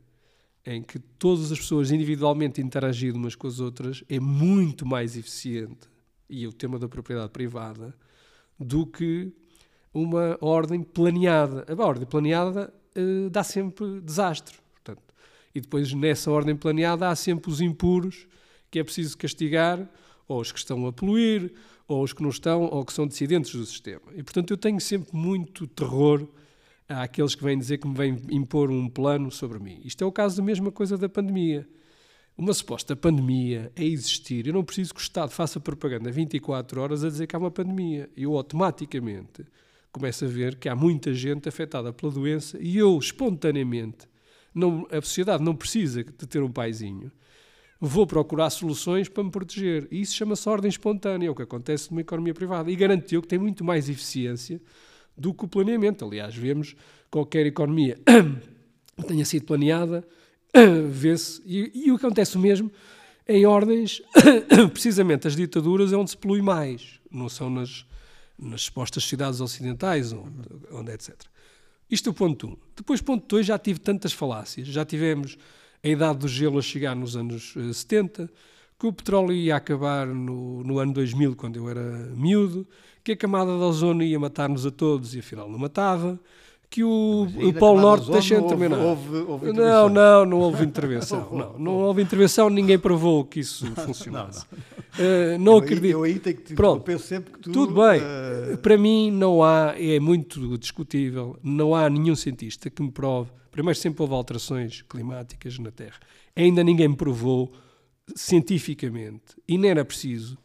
em 0.66 0.84
que 0.84 1.00
todas 1.00 1.52
as 1.52 1.60
pessoas 1.60 1.92
individualmente 1.92 2.62
interagirem 2.62 3.20
umas 3.20 3.36
com 3.36 3.48
as 3.48 3.60
outras 3.60 4.04
é 4.10 4.20
muito 4.20 4.86
mais 4.86 5.18
eficiente, 5.18 5.88
e 6.30 6.46
o 6.46 6.54
tema 6.54 6.78
da 6.78 6.88
propriedade 6.88 7.32
privada, 7.32 7.96
do 8.60 8.86
que 8.86 9.34
uma 9.94 10.38
ordem 10.42 10.84
planeada. 10.84 11.66
A 11.68 11.84
ordem 11.84 12.06
planeada 12.06 12.72
uh, 12.96 13.30
dá 13.30 13.44
sempre 13.44 14.00
desastre. 14.02 14.58
Portanto, 14.74 15.02
e 15.56 15.62
depois, 15.62 15.92
nessa 15.94 16.30
ordem 16.30 16.56
planeada, 16.56 17.10
há 17.10 17.16
sempre 17.16 17.50
os 17.50 17.62
impuros 17.62 18.28
que 18.70 18.78
é 18.78 18.84
preciso 18.84 19.18
castigar, 19.18 19.90
ou 20.30 20.40
os 20.40 20.52
que 20.52 20.60
estão 20.60 20.86
a 20.86 20.94
poluir, 20.94 21.52
ou 21.88 22.04
os 22.04 22.14
que 22.14 22.22
não 22.22 22.30
estão, 22.30 22.66
ou 22.66 22.86
que 22.86 22.94
são 22.94 23.08
dissidentes 23.08 23.52
do 23.52 23.66
sistema. 23.66 24.04
E, 24.14 24.22
portanto, 24.22 24.52
eu 24.52 24.58
tenho 24.58 24.80
sempre 24.80 25.10
muito 25.12 25.66
terror 25.68 26.26
àqueles 26.88 27.34
que 27.34 27.44
vêm 27.44 27.58
dizer 27.58 27.80
que 27.80 27.88
me 27.88 27.96
vêm 27.96 28.18
impor 28.30 28.70
um 28.70 28.88
plano 28.88 29.32
sobre 29.32 29.60
mim. 29.60 29.82
Isto 29.84 30.04
é 30.04 30.08
o 30.08 30.12
caso 30.12 30.38
da 30.38 30.44
mesma 30.44 30.72
coisa 30.72 30.98
da 30.98 31.10
pandemia. 31.10 31.68
Uma 32.38 32.54
suposta 32.54 32.96
pandemia 32.96 33.72
é 33.76 33.84
existir. 33.84 34.48
Eu 34.48 34.54
não 34.54 34.64
preciso 34.64 34.94
que 34.94 35.02
o 35.02 35.04
Estado 35.04 35.32
faça 35.32 35.60
propaganda 35.60 36.12
24 36.12 36.80
horas 36.80 37.04
a 37.04 37.10
dizer 37.10 37.28
que 37.28 37.36
há 37.36 37.40
uma 37.40 37.52
pandemia. 37.52 38.08
Eu 38.16 38.38
automaticamente 38.38 39.44
começo 39.92 40.26
a 40.26 40.28
ver 40.28 40.56
que 40.56 40.70
há 40.70 40.76
muita 40.76 41.12
gente 41.12 41.50
afetada 41.50 41.92
pela 41.92 42.12
doença 42.12 42.58
e 42.62 42.78
eu, 42.78 42.98
espontaneamente, 42.98 44.08
não, 44.54 44.88
a 44.92 45.02
sociedade 45.02 45.44
não 45.44 45.56
precisa 45.56 46.04
de 46.04 46.28
ter 46.28 46.42
um 46.44 46.52
paizinho. 46.52 47.12
Vou 47.82 48.06
procurar 48.06 48.50
soluções 48.50 49.08
para 49.08 49.24
me 49.24 49.32
proteger. 49.32 49.88
E 49.90 50.02
isso 50.02 50.14
chama-se 50.14 50.48
ordem 50.50 50.70
espontânea, 50.70 51.28
é 51.28 51.30
o 51.30 51.36
que 51.36 51.44
acontece 51.44 51.90
numa 51.92 52.02
economia 52.02 52.34
privada. 52.34 52.70
E 52.70 52.76
garantiu 52.76 53.22
que 53.22 53.28
tem 53.28 53.40
muito 53.40 53.64
mais 53.64 53.90
eficiência 53.90 54.62
do 55.16 55.34
que 55.34 55.46
o 55.46 55.48
planeamento. 55.48 56.04
Aliás, 56.04 56.36
vemos 56.36 56.76
qualquer 57.10 57.46
economia 57.46 57.98
que 58.98 59.04
tenha 59.08 59.24
sido 59.24 59.46
planeada, 59.46 60.06
vê-se, 60.90 61.42
e, 61.46 61.72
e, 61.86 61.92
o 61.92 61.98
que 61.98 62.06
acontece 62.06 62.38
mesmo 62.38 62.72
em 63.28 63.46
ordens, 63.46 64.02
precisamente 64.74 65.28
as 65.28 65.36
ditaduras 65.36 65.94
é 65.94 65.96
onde 65.96 66.10
se 66.10 66.18
polui 66.18 66.42
mais, 66.42 67.00
não 67.10 67.30
são 67.30 67.50
nas, 67.50 67.86
nas 68.38 68.64
supostas 68.64 69.04
cidades 69.06 69.40
ocidentais, 69.40 70.12
onde, 70.12 70.50
onde 70.72 70.92
etc. 70.92 71.16
Isto 71.90 72.10
é 72.10 72.12
o 72.12 72.14
ponto 72.14 72.48
1. 72.48 72.50
Um. 72.50 72.58
Depois, 72.76 73.02
ponto 73.02 73.26
2, 73.28 73.46
já 73.46 73.58
tive 73.58 73.80
tantas 73.80 74.14
falácias. 74.14 74.68
Já 74.68 74.86
tivemos 74.86 75.38
a 75.84 75.88
idade 75.88 76.20
do 76.20 76.28
gelo 76.28 76.60
a 76.60 76.62
chegar 76.62 76.96
nos 76.96 77.16
anos 77.16 77.54
70, 77.74 78.24
eh, 78.24 78.28
que 78.78 78.88
o 78.88 78.94
petróleo 78.94 79.34
ia 79.34 79.56
acabar 79.56 80.08
no, 80.08 80.64
no 80.64 80.80
ano 80.80 80.94
2000, 80.94 81.36
quando 81.36 81.58
eu 81.58 81.70
era 81.70 81.82
miúdo, 82.16 82.68
que 83.04 83.14
a 83.14 83.18
camada 83.18 83.52
de 83.52 83.64
ozono 83.64 84.04
ia 84.04 84.20
matar-nos 84.20 84.66
a 84.66 84.72
todos 84.72 85.16
e 85.16 85.20
afinal 85.20 85.50
não 85.50 85.60
matava, 85.60 86.20
que 86.70 86.84
o, 86.84 87.24
o 87.24 87.54
Polo 87.54 87.82
Norte 87.82 88.12
deixa 88.12 88.40
de 88.40 88.48
terminar. 88.48 88.78
Houve, 88.78 89.18
houve 89.18 89.52
não, 89.52 89.90
não, 89.90 90.26
não 90.26 90.40
houve 90.40 90.64
intervenção. 90.64 91.28
não, 91.34 91.60
não 91.60 91.72
houve 91.80 92.02
intervenção, 92.04 92.50
ninguém 92.50 92.78
provou 92.78 93.26
que 93.26 93.40
isso 93.40 93.66
funcionasse. 93.74 94.46
Não, 94.52 94.58
não. 94.58 95.36
Uh, 95.36 95.40
não 95.40 95.52
eu 95.54 95.58
acredito. 95.60 95.86
Aí, 95.86 95.92
eu 95.92 96.04
aí 96.04 96.20
tenho 96.20 96.38
que 96.38 96.54
Pronto, 96.54 96.84
penso 96.84 97.08
sempre 97.08 97.34
que 97.34 97.40
tu, 97.40 97.52
tudo 97.52 97.74
bem. 97.74 98.02
Uh... 98.02 98.58
Para 98.58 98.78
mim 98.78 99.10
não 99.10 99.44
há, 99.44 99.74
é 99.78 100.00
muito 100.00 100.58
discutível, 100.58 101.38
não 101.42 101.74
há 101.74 101.90
nenhum 101.90 102.16
cientista 102.16 102.70
que 102.70 102.82
me 102.84 102.92
prove. 102.92 103.32
Primeiro 103.52 103.78
sempre 103.78 104.04
houve 104.04 104.14
alterações 104.14 104.84
climáticas 104.84 105.58
na 105.58 105.72
Terra. 105.72 106.00
Ainda 106.36 106.64
ninguém 106.64 106.88
me 106.88 106.96
provou 106.96 107.52
cientificamente, 108.16 109.36
e 109.48 109.58
nem 109.58 109.72
era 109.72 109.86
preciso, 109.86 110.38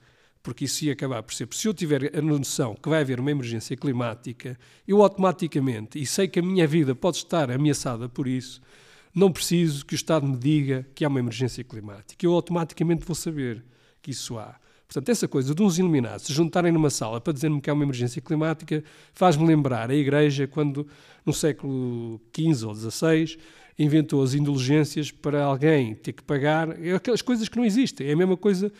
porque 0.44 0.66
isso 0.66 0.84
ia 0.84 0.92
acabar 0.92 1.22
por 1.22 1.32
ser. 1.32 1.48
Se 1.52 1.66
eu 1.66 1.72
tiver 1.72 2.14
a 2.16 2.20
noção 2.20 2.74
que 2.74 2.86
vai 2.86 3.00
haver 3.00 3.18
uma 3.18 3.30
emergência 3.30 3.74
climática, 3.74 4.58
eu 4.86 5.02
automaticamente, 5.02 5.98
e 5.98 6.04
sei 6.04 6.28
que 6.28 6.38
a 6.38 6.42
minha 6.42 6.66
vida 6.66 6.94
pode 6.94 7.16
estar 7.16 7.50
ameaçada 7.50 8.10
por 8.10 8.28
isso, 8.28 8.60
não 9.14 9.32
preciso 9.32 9.86
que 9.86 9.94
o 9.94 9.96
Estado 9.96 10.26
me 10.26 10.36
diga 10.36 10.86
que 10.94 11.02
há 11.02 11.08
uma 11.08 11.18
emergência 11.18 11.64
climática. 11.64 12.26
Eu 12.26 12.34
automaticamente 12.34 13.06
vou 13.06 13.14
saber 13.14 13.64
que 14.02 14.10
isso 14.10 14.38
há. 14.38 14.54
Portanto, 14.86 15.08
essa 15.08 15.26
coisa 15.26 15.54
de 15.54 15.62
uns 15.62 15.78
iluminados 15.78 16.26
se 16.26 16.32
juntarem 16.34 16.70
numa 16.70 16.90
sala 16.90 17.22
para 17.22 17.32
dizer-me 17.32 17.58
que 17.58 17.70
há 17.70 17.72
uma 17.72 17.84
emergência 17.84 18.20
climática 18.20 18.84
faz-me 19.14 19.46
lembrar 19.46 19.90
a 19.90 19.94
Igreja 19.94 20.46
quando, 20.46 20.86
no 21.24 21.32
século 21.32 22.20
XV 22.36 22.66
ou 22.66 22.74
XVI, 22.74 23.38
inventou 23.78 24.22
as 24.22 24.34
indulgências 24.34 25.10
para 25.10 25.42
alguém 25.42 25.94
ter 25.94 26.12
que 26.12 26.22
pagar 26.22 26.78
é 26.84 26.94
aquelas 26.94 27.22
coisas 27.22 27.48
que 27.48 27.56
não 27.56 27.64
existem. 27.64 28.08
É 28.08 28.12
a 28.12 28.16
mesma 28.16 28.36
coisa 28.36 28.70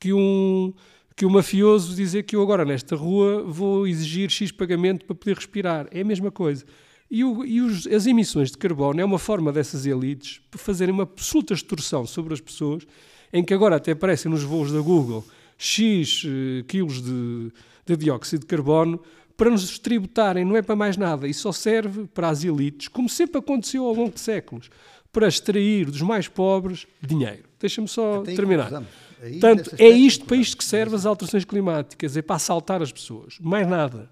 que 0.00 0.12
um 0.12 0.74
que 1.16 1.24
o 1.24 1.30
mafioso 1.30 1.94
dizer 1.94 2.24
que 2.24 2.34
eu 2.34 2.42
agora 2.42 2.64
nesta 2.64 2.96
rua 2.96 3.42
vou 3.42 3.86
exigir 3.86 4.30
X 4.30 4.50
pagamento 4.50 5.04
para 5.04 5.14
poder 5.14 5.36
respirar. 5.36 5.86
É 5.90 6.00
a 6.00 6.04
mesma 6.04 6.30
coisa. 6.30 6.64
E, 7.10 7.22
o, 7.22 7.44
e 7.44 7.60
os, 7.60 7.86
as 7.86 8.06
emissões 8.06 8.50
de 8.50 8.58
carbono 8.58 9.00
é 9.00 9.04
uma 9.04 9.18
forma 9.18 9.52
dessas 9.52 9.86
elites 9.86 10.40
fazerem 10.52 10.92
uma 10.92 11.04
absoluta 11.04 11.54
extorsão 11.54 12.06
sobre 12.06 12.34
as 12.34 12.40
pessoas, 12.40 12.84
em 13.32 13.44
que 13.44 13.54
agora 13.54 13.76
até 13.76 13.92
aparecem 13.92 14.30
nos 14.30 14.42
voos 14.42 14.72
da 14.72 14.80
Google 14.80 15.24
X 15.56 16.24
uh, 16.24 16.64
quilos 16.64 17.00
de, 17.00 17.52
de 17.86 17.96
dióxido 17.96 18.40
de 18.40 18.46
carbono 18.46 19.00
para 19.36 19.50
nos 19.50 19.78
tributarem, 19.78 20.44
não 20.44 20.56
é 20.56 20.62
para 20.62 20.76
mais 20.76 20.96
nada. 20.96 21.26
E 21.26 21.34
só 21.34 21.52
serve 21.52 22.06
para 22.12 22.28
as 22.28 22.44
elites, 22.44 22.88
como 22.88 23.08
sempre 23.08 23.38
aconteceu 23.38 23.84
ao 23.84 23.94
longo 23.94 24.12
de 24.12 24.20
séculos, 24.20 24.70
para 25.12 25.28
extrair 25.28 25.86
dos 25.90 26.02
mais 26.02 26.26
pobres 26.26 26.86
dinheiro. 27.00 27.44
Deixa-me 27.60 27.88
só 27.88 28.22
terminar. 28.22 28.82
Portanto, 29.30 29.74
é 29.78 29.88
isto 29.88 30.24
para 30.24 30.36
isto 30.36 30.56
que 30.56 30.64
servem 30.64 30.94
as 30.94 31.06
alterações 31.06 31.44
climáticas, 31.44 32.16
é 32.16 32.22
para 32.22 32.36
assaltar 32.36 32.82
as 32.82 32.92
pessoas, 32.92 33.38
mais 33.40 33.66
nada. 33.66 34.10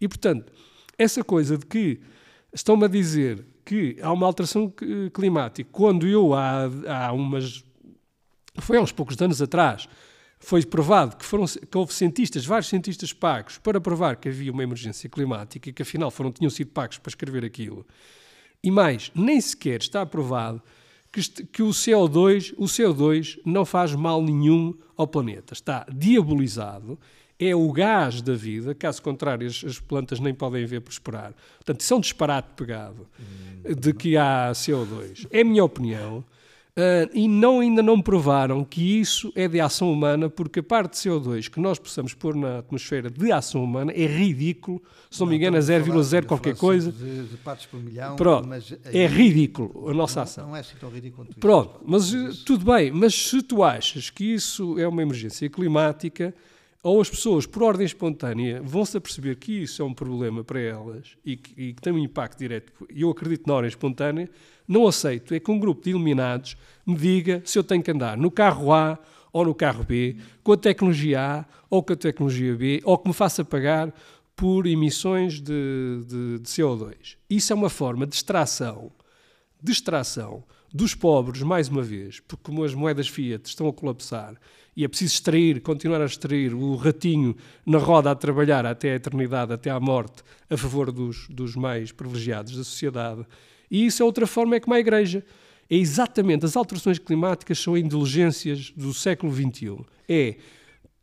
E, 0.00 0.08
portanto, 0.08 0.52
essa 0.98 1.24
coisa 1.24 1.58
de 1.58 1.66
que 1.66 2.00
estão-me 2.52 2.84
a 2.84 2.88
dizer 2.88 3.44
que 3.64 3.96
há 4.02 4.12
uma 4.12 4.26
alteração 4.26 4.72
climática, 5.12 5.68
quando 5.72 6.06
eu 6.06 6.34
há, 6.34 6.64
há 6.88 7.12
umas. 7.12 7.64
Foi 8.58 8.76
há 8.76 8.80
uns 8.80 8.92
poucos 8.92 9.20
anos 9.20 9.40
atrás, 9.40 9.88
foi 10.38 10.64
provado 10.66 11.16
que, 11.16 11.24
foram, 11.24 11.46
que 11.46 11.78
houve 11.78 11.94
cientistas, 11.94 12.44
vários 12.44 12.68
cientistas 12.68 13.12
pagos, 13.12 13.58
para 13.58 13.80
provar 13.80 14.16
que 14.16 14.28
havia 14.28 14.52
uma 14.52 14.62
emergência 14.62 15.08
climática 15.08 15.70
e 15.70 15.72
que 15.72 15.82
afinal 15.82 16.10
foram, 16.10 16.30
tinham 16.30 16.50
sido 16.50 16.70
pagos 16.72 16.98
para 16.98 17.10
escrever 17.10 17.44
aquilo. 17.44 17.86
E 18.62 18.70
mais, 18.70 19.10
nem 19.14 19.40
sequer 19.40 19.80
está 19.80 20.04
provado 20.04 20.62
que, 21.12 21.20
que 21.46 21.62
o 21.62 21.68
CO2, 21.68 22.54
o 22.56 22.64
CO2 22.64 23.38
não 23.44 23.64
faz 23.64 23.94
mal 23.94 24.22
nenhum 24.22 24.74
ao 24.96 25.06
planeta. 25.06 25.52
Está 25.52 25.86
diabolizado, 25.92 26.98
é 27.38 27.54
o 27.54 27.70
gás 27.70 28.22
da 28.22 28.34
vida, 28.34 28.74
caso 28.74 29.02
contrário 29.02 29.46
as, 29.46 29.62
as 29.64 29.78
plantas 29.78 30.18
nem 30.20 30.32
podem 30.32 30.64
ver 30.64 30.80
prosperar. 30.80 31.34
Portanto, 31.56 31.80
isso 31.80 31.92
é 31.92 31.96
um 31.96 32.00
disparate 32.00 32.48
pegado 32.56 33.06
de 33.76 33.92
que 33.92 34.16
há 34.16 34.52
CO2. 34.52 35.26
É 35.30 35.40
a 35.40 35.44
minha 35.44 35.64
opinião. 35.64 36.24
Uh, 36.74 37.04
e 37.12 37.28
não, 37.28 37.60
ainda 37.60 37.82
não 37.82 38.00
provaram 38.00 38.64
que 38.64 38.98
isso 38.98 39.30
é 39.36 39.46
de 39.46 39.60
ação 39.60 39.92
humana, 39.92 40.30
porque 40.30 40.60
a 40.60 40.62
parte 40.62 40.92
de 40.92 41.10
CO2 41.10 41.50
que 41.50 41.60
nós 41.60 41.78
possamos 41.78 42.14
pôr 42.14 42.34
na 42.34 42.60
atmosfera 42.60 43.10
de 43.10 43.30
ação 43.30 43.62
humana 43.62 43.92
é 43.92 44.06
ridículo, 44.06 44.82
se 45.10 45.20
não, 45.20 45.26
não 45.26 45.32
me 45.32 45.36
engano, 45.36 45.58
é 45.58 45.60
0,0 45.60 46.24
qualquer 46.24 46.56
coisa. 46.56 46.90
De, 46.90 47.24
de 47.24 47.36
partes 47.36 47.66
por 47.66 47.78
milhão, 47.78 48.16
Pronto, 48.16 48.48
mas 48.48 48.74
é 48.86 49.06
ridículo 49.06 49.90
a 49.90 49.92
nossa 49.92 50.20
não, 50.20 50.22
ação. 50.22 50.46
Não 50.46 50.56
é 50.56 50.60
assim 50.60 50.76
tão 50.80 50.88
ridículo 50.88 51.26
quanto 51.26 51.38
Pronto, 51.38 51.80
mas, 51.84 52.14
eh, 52.14 52.30
tudo 52.46 52.64
bem, 52.64 52.90
mas 52.90 53.12
se 53.14 53.42
tu 53.42 53.62
achas 53.62 54.08
que 54.08 54.24
isso 54.24 54.78
é 54.78 54.88
uma 54.88 55.02
emergência 55.02 55.50
climática, 55.50 56.34
ou 56.82 57.02
as 57.02 57.10
pessoas, 57.10 57.44
por 57.44 57.62
ordem 57.62 57.84
espontânea, 57.84 58.62
vão-se 58.62 58.96
a 58.96 59.00
perceber 59.00 59.36
que 59.36 59.62
isso 59.62 59.82
é 59.82 59.84
um 59.84 59.92
problema 59.92 60.42
para 60.42 60.58
elas 60.58 61.18
e 61.22 61.36
que, 61.36 61.52
e 61.54 61.74
que 61.74 61.82
tem 61.82 61.92
um 61.92 61.98
impacto 61.98 62.38
direto, 62.38 62.72
eu 62.88 63.10
acredito 63.10 63.46
na 63.46 63.52
ordem 63.52 63.68
espontânea, 63.68 64.30
não 64.66 64.86
aceito 64.86 65.34
é 65.34 65.40
que 65.40 65.50
um 65.50 65.58
grupo 65.58 65.82
de 65.82 65.90
iluminados 65.90 66.56
me 66.86 66.96
diga 66.96 67.42
se 67.44 67.58
eu 67.58 67.64
tenho 67.64 67.82
que 67.82 67.90
andar 67.90 68.16
no 68.16 68.30
carro 68.30 68.72
A 68.72 68.98
ou 69.32 69.44
no 69.44 69.54
carro 69.54 69.84
B, 69.84 70.16
com 70.42 70.52
a 70.52 70.56
tecnologia 70.56 71.20
A 71.20 71.44
ou 71.70 71.82
com 71.82 71.92
a 71.92 71.96
tecnologia 71.96 72.54
B, 72.54 72.82
ou 72.84 72.98
que 72.98 73.08
me 73.08 73.14
faça 73.14 73.44
pagar 73.44 73.92
por 74.36 74.66
emissões 74.66 75.40
de, 75.40 76.04
de, 76.06 76.38
de 76.38 76.48
CO2. 76.48 77.16
Isso 77.30 77.52
é 77.52 77.56
uma 77.56 77.70
forma 77.70 78.06
de 78.06 78.14
extração, 78.14 78.92
de 79.62 79.72
extração 79.72 80.44
dos 80.72 80.94
pobres, 80.94 81.42
mais 81.42 81.68
uma 81.68 81.82
vez, 81.82 82.20
porque 82.20 82.44
como 82.44 82.64
as 82.64 82.74
moedas 82.74 83.08
Fiat 83.08 83.48
estão 83.48 83.68
a 83.68 83.72
colapsar 83.72 84.34
e 84.74 84.84
é 84.84 84.88
preciso 84.88 85.14
extrair, 85.14 85.60
continuar 85.60 86.00
a 86.00 86.06
extrair 86.06 86.54
o 86.54 86.74
ratinho 86.76 87.36
na 87.64 87.78
roda 87.78 88.10
a 88.10 88.14
trabalhar 88.14 88.64
até 88.64 88.92
a 88.92 88.96
eternidade, 88.96 89.52
até 89.52 89.70
à 89.70 89.78
morte, 89.78 90.22
a 90.48 90.56
favor 90.56 90.90
dos, 90.90 91.28
dos 91.28 91.54
mais 91.54 91.92
privilegiados 91.92 92.56
da 92.56 92.64
sociedade, 92.64 93.26
e 93.72 93.86
isso 93.86 94.02
é 94.02 94.04
outra 94.04 94.26
forma, 94.26 94.54
é 94.54 94.60
como 94.60 94.74
a 94.74 94.78
Igreja. 94.78 95.24
É 95.70 95.74
exatamente, 95.74 96.44
as 96.44 96.54
alterações 96.54 96.98
climáticas 96.98 97.58
são 97.58 97.74
indulgências 97.74 98.70
do 98.76 98.92
século 98.92 99.34
XXI. 99.34 99.78
É 100.06 100.36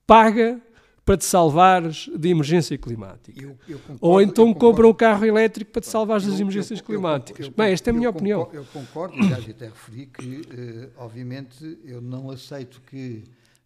paga 0.06 0.62
para 1.04 1.18
te 1.18 1.26
salvares 1.26 2.08
de 2.16 2.30
emergência 2.30 2.78
climática. 2.78 3.42
Eu, 3.42 3.58
eu 3.68 3.80
concordo, 3.80 4.00
Ou 4.06 4.22
então 4.22 4.54
compra 4.54 4.88
um 4.88 4.94
carro 4.94 5.26
elétrico 5.26 5.72
para 5.72 5.82
te 5.82 5.88
salvares 5.88 6.28
das 6.28 6.40
emergências 6.40 6.80
climáticas. 6.82 7.48
Bem, 7.48 7.72
esta 7.72 7.90
é 7.90 7.92
a 7.92 7.94
minha 7.96 8.12
opinião. 8.12 8.48
Eu 8.54 8.64
concordo, 8.66 9.16
aliás, 9.16 9.50
até 9.50 9.66
referi 9.66 10.06
que, 10.06 10.42
uh, 10.42 10.92
obviamente, 10.98 11.80
eu 11.84 12.00
não 12.00 12.30
aceito 12.30 12.80
que 12.88 13.24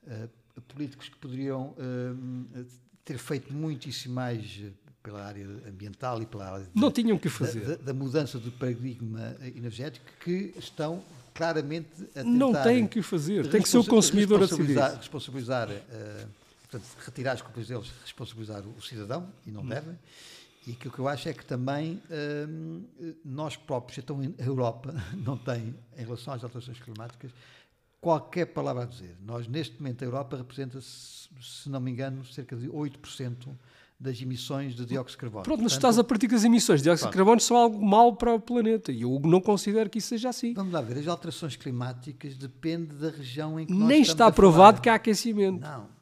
uh, 0.08 0.62
políticos 0.70 1.10
que 1.10 1.18
poderiam 1.18 1.76
uh, 1.78 2.66
ter 3.04 3.18
feito 3.18 3.54
muitíssimo 3.54 4.16
mais 4.16 4.62
pela 5.04 5.26
área 5.26 5.46
ambiental 5.68 6.22
e 6.22 6.26
pela 6.26 6.50
área 6.50 6.68
não 6.74 6.90
tinham 6.90 7.20
que 7.20 7.28
fazer. 7.28 7.60
da, 7.60 7.76
da, 7.76 7.94
mudança 7.94 8.40
do 8.40 8.52
paradigma 8.54 9.36
energético 9.56 10.06
que 10.24 10.54
estão 10.58 11.04
claramente 11.34 11.90
a 12.16 12.24
tentar 12.24 12.24
não 12.24 12.54
têm 12.54 12.88
que 12.88 13.02
fazer 13.02 13.48
tem 13.50 13.62
que 13.62 13.68
ser 13.68 13.80
o 13.80 13.84
consumidor 13.84 14.42
a 14.42 14.46
decidir. 14.46 14.80
responsabilizar 14.80 15.70
uh, 15.70 16.28
portanto 16.62 16.86
retirar 17.06 17.34
as 17.34 17.42
culpas 17.42 17.68
deles 17.68 17.92
responsabilizar 18.02 18.64
o 18.66 18.82
cidadão 18.82 19.28
e 19.46 19.52
não 19.52 19.62
hum. 19.62 19.68
devem. 19.68 20.00
E 20.66 20.72
que 20.72 20.88
o 20.88 20.92
que 20.92 21.00
eu 21.00 21.10
acho 21.10 21.28
é 21.28 21.34
que 21.34 21.46
também 21.46 22.02
uh, 22.10 23.14
nós 23.26 23.58
próprios 23.58 23.98
então 23.98 24.18
a 24.40 24.44
Europa 24.44 24.96
não 25.14 25.38
tem 25.38 25.76
em 25.98 26.06
relação 26.06 26.34
às 26.34 26.42
alterações 26.42 26.80
climáticas 26.80 27.32
qualquer 28.00 28.46
palavra 28.48 28.84
a 28.84 28.86
dizer. 28.86 29.16
Nós 29.26 29.48
neste 29.48 29.78
momento 29.82 30.02
a 30.04 30.06
Europa 30.06 30.38
representa 30.38 30.80
se 30.82 31.70
não 31.70 31.82
me 31.82 31.92
engano 31.92 32.26
cerca 32.26 32.56
de 32.56 32.68
8% 32.68 33.50
das 34.04 34.22
emissões 34.22 34.76
de 34.76 34.86
dióxido 34.86 35.12
de 35.12 35.18
carbono. 35.18 35.44
Pronto, 35.44 35.64
mas 35.64 35.74
Portanto, 35.74 35.92
estás 35.92 35.98
a 36.00 36.04
partir 36.04 36.28
que 36.28 36.36
as 36.36 36.44
emissões 36.44 36.82
de 36.82 36.84
dióxido 36.84 37.10
de 37.10 37.16
carbono 37.16 37.40
são 37.40 37.56
algo 37.56 37.84
mau 37.84 38.14
para 38.14 38.34
o 38.34 38.40
planeta 38.40 38.92
e 38.92 39.04
eu 39.04 39.22
não 39.24 39.40
considero 39.40 39.90
que 39.90 40.00
isso 40.00 40.10
seja 40.10 40.30
assim. 40.30 40.54
Vamos 40.54 40.74
lá 40.74 40.82
ver, 40.82 40.98
as 41.00 41.08
alterações 41.08 41.56
climáticas 41.56 42.36
dependem 42.36 42.98
da 42.98 43.10
região 43.10 43.58
em 43.58 43.66
que 43.66 43.74
Nem 43.74 44.02
está 44.02 44.30
provado 44.30 44.82
que 44.82 44.90
há 44.90 44.96
aquecimento. 44.96 45.62
Não. 45.62 45.94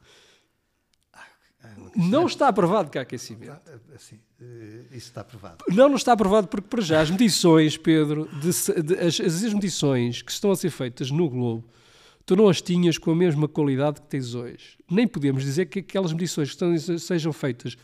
Não 1.94 2.26
está 2.26 2.52
provado 2.52 2.90
que 2.90 2.98
há 2.98 3.02
aquecimento. 3.02 3.52
Assim, 3.94 4.18
isso 4.90 5.06
está 5.08 5.22
provado. 5.22 5.64
Não, 5.68 5.88
não 5.88 5.96
está 5.96 6.16
provado 6.16 6.48
porque, 6.48 6.66
para 6.66 6.82
já, 6.82 7.00
as 7.00 7.10
medições, 7.10 7.76
Pedro, 7.76 8.28
de, 8.40 8.82
de, 8.82 8.98
as, 8.98 9.20
as 9.20 9.54
medições 9.54 10.22
que 10.22 10.32
estão 10.32 10.50
a 10.50 10.56
ser 10.56 10.70
feitas 10.70 11.10
no 11.10 11.28
globo, 11.30 11.68
tu 12.26 12.34
não 12.34 12.48
as 12.48 12.60
tinhas 12.60 12.98
com 12.98 13.12
a 13.12 13.16
mesma 13.16 13.46
qualidade 13.46 14.00
que 14.00 14.08
tens 14.08 14.34
hoje. 14.34 14.78
Nem 14.90 15.06
podemos 15.06 15.44
dizer 15.44 15.66
que 15.66 15.80
aquelas 15.80 16.12
medições 16.12 16.48
que 16.48 16.54
estão, 16.54 16.98
sejam 16.98 17.32
feitas 17.32 17.76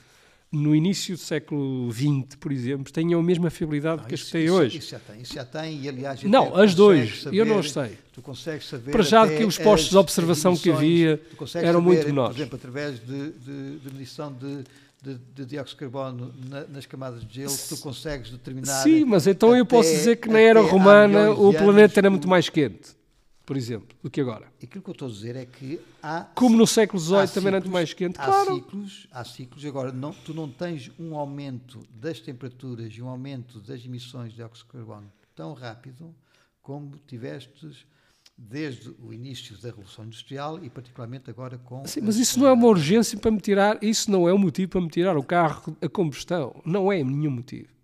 no 0.51 0.75
início 0.75 1.15
do 1.15 1.21
século 1.21 1.93
XX, 1.93 2.37
por 2.41 2.51
exemplo, 2.51 2.91
tenham 2.93 3.21
a 3.21 3.23
mesma 3.23 3.51
fiabilidade 3.51 4.03
não, 4.03 4.09
que 4.09 4.15
as 4.15 4.23
que 4.23 4.33
têm 4.33 4.51
hoje. 4.51 4.79
Isso 4.79 4.91
já 4.91 4.99
tem, 4.99 5.21
isso 5.21 5.35
já 5.35 5.45
tem, 5.45 5.83
e 5.83 5.89
aliás... 5.89 6.23
Não, 6.23 6.57
as 6.57 6.75
duas, 6.75 7.23
saber, 7.23 7.37
eu 7.37 7.45
não 7.45 7.63
sei. 7.63 7.99
Tu 8.13 8.23
consegues 8.23 8.67
saber... 8.67 8.91
Para 8.91 9.03
já 9.03 9.29
que 9.29 9.45
os 9.45 9.59
postos 9.59 9.91
de 9.91 9.97
observação 9.97 10.57
que 10.57 10.71
havia 10.71 11.21
eram 11.55 11.83
muito 11.83 12.07
menores. 12.07 12.35
Por 12.35 12.41
exemplo, 12.41 12.57
através 12.57 12.99
de, 12.99 13.31
de, 13.33 13.79
de 13.79 13.93
medição 13.93 14.33
de, 14.33 14.65
de, 15.03 15.21
de, 15.35 15.45
dióxido 15.45 15.77
de 15.77 15.81
carbono 15.81 16.35
na, 16.49 16.65
nas 16.67 16.87
camadas 16.87 17.27
de 17.27 17.35
gelo, 17.35 17.55
tu 17.69 17.77
consegues 17.77 18.31
determinar... 18.31 18.83
Sim, 18.83 19.05
mas 19.05 19.27
então 19.27 19.55
eu 19.55 19.67
posso 19.67 19.91
dizer 19.91 20.17
que 20.17 20.29
na 20.29 20.41
era 20.41 20.63
romana 20.63 21.31
o 21.31 21.53
planeta 21.53 22.01
era 22.01 22.09
muito 22.09 22.27
mais 22.27 22.49
quente. 22.49 22.98
Por 23.49 23.57
exemplo, 23.57 23.97
do 24.03 24.11
que 24.11 24.21
agora. 24.21 24.53
Aquilo 24.63 24.85
que 24.85 24.91
eu 24.91 24.93
estou 24.93 25.09
a 25.09 25.11
dizer 25.11 25.35
é 25.35 25.47
que 25.47 25.81
há. 26.03 26.25
Como 26.35 26.55
no 26.55 26.67
século 26.67 27.01
XVIII 27.01 27.29
também 27.29 27.55
era 27.55 27.67
mais 27.67 27.95
quente, 27.95 28.21
há 28.21 28.27
claro. 28.27 28.55
Ciclos, 28.57 29.09
há 29.11 29.25
ciclos, 29.25 29.65
agora 29.65 29.91
não, 29.91 30.13
tu 30.13 30.35
não 30.35 30.51
tens 30.51 30.91
um 30.99 31.17
aumento 31.17 31.81
das 31.91 32.21
temperaturas 32.21 32.93
e 32.93 33.01
um 33.01 33.09
aumento 33.09 33.59
das 33.61 33.83
emissões 33.83 34.33
de 34.33 34.37
dióxido 34.37 34.67
de 34.67 34.73
carbono 34.73 35.11
tão 35.35 35.55
rápido 35.55 36.15
como 36.61 36.99
tivestes 37.07 37.87
desde 38.37 38.95
o 39.03 39.15
início 39.15 39.57
da 39.57 39.71
Revolução 39.71 40.05
Industrial 40.05 40.63
e 40.63 40.69
particularmente 40.69 41.31
agora 41.31 41.57
com... 41.57 41.87
Sim, 41.87 42.03
mas 42.03 42.17
isso 42.17 42.39
não 42.39 42.49
é 42.49 42.53
uma 42.53 42.69
urgência 42.69 43.19
para 43.19 43.31
me 43.31 43.41
tirar, 43.41 43.83
isso 43.83 44.11
não 44.11 44.29
é 44.29 44.35
um 44.35 44.39
motivo 44.39 44.73
para 44.73 44.81
me 44.83 44.91
tirar 44.91 45.17
o 45.17 45.23
carro 45.23 45.75
a 45.81 45.89
combustão. 45.89 46.61
Não 46.67 46.93
é 46.93 47.03
nenhum 47.03 47.31
motivo. 47.31 47.78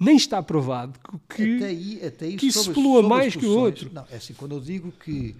Nem 0.00 0.16
está 0.16 0.42
provado 0.42 0.98
que- 1.28 1.56
até 1.56 1.66
aí, 1.66 2.04
até 2.06 2.24
aí 2.24 2.36
que 2.36 2.46
isso 2.46 2.64
sobre 2.64 2.80
as 3.00 3.06
mais 3.06 3.36
que 3.36 3.44
o 3.44 3.50
outro. 3.58 3.92
Não, 3.92 4.06
é 4.10 4.16
assim, 4.16 4.32
quando 4.32 4.54
eu 4.54 4.60
digo 4.60 4.90
que 4.92 5.36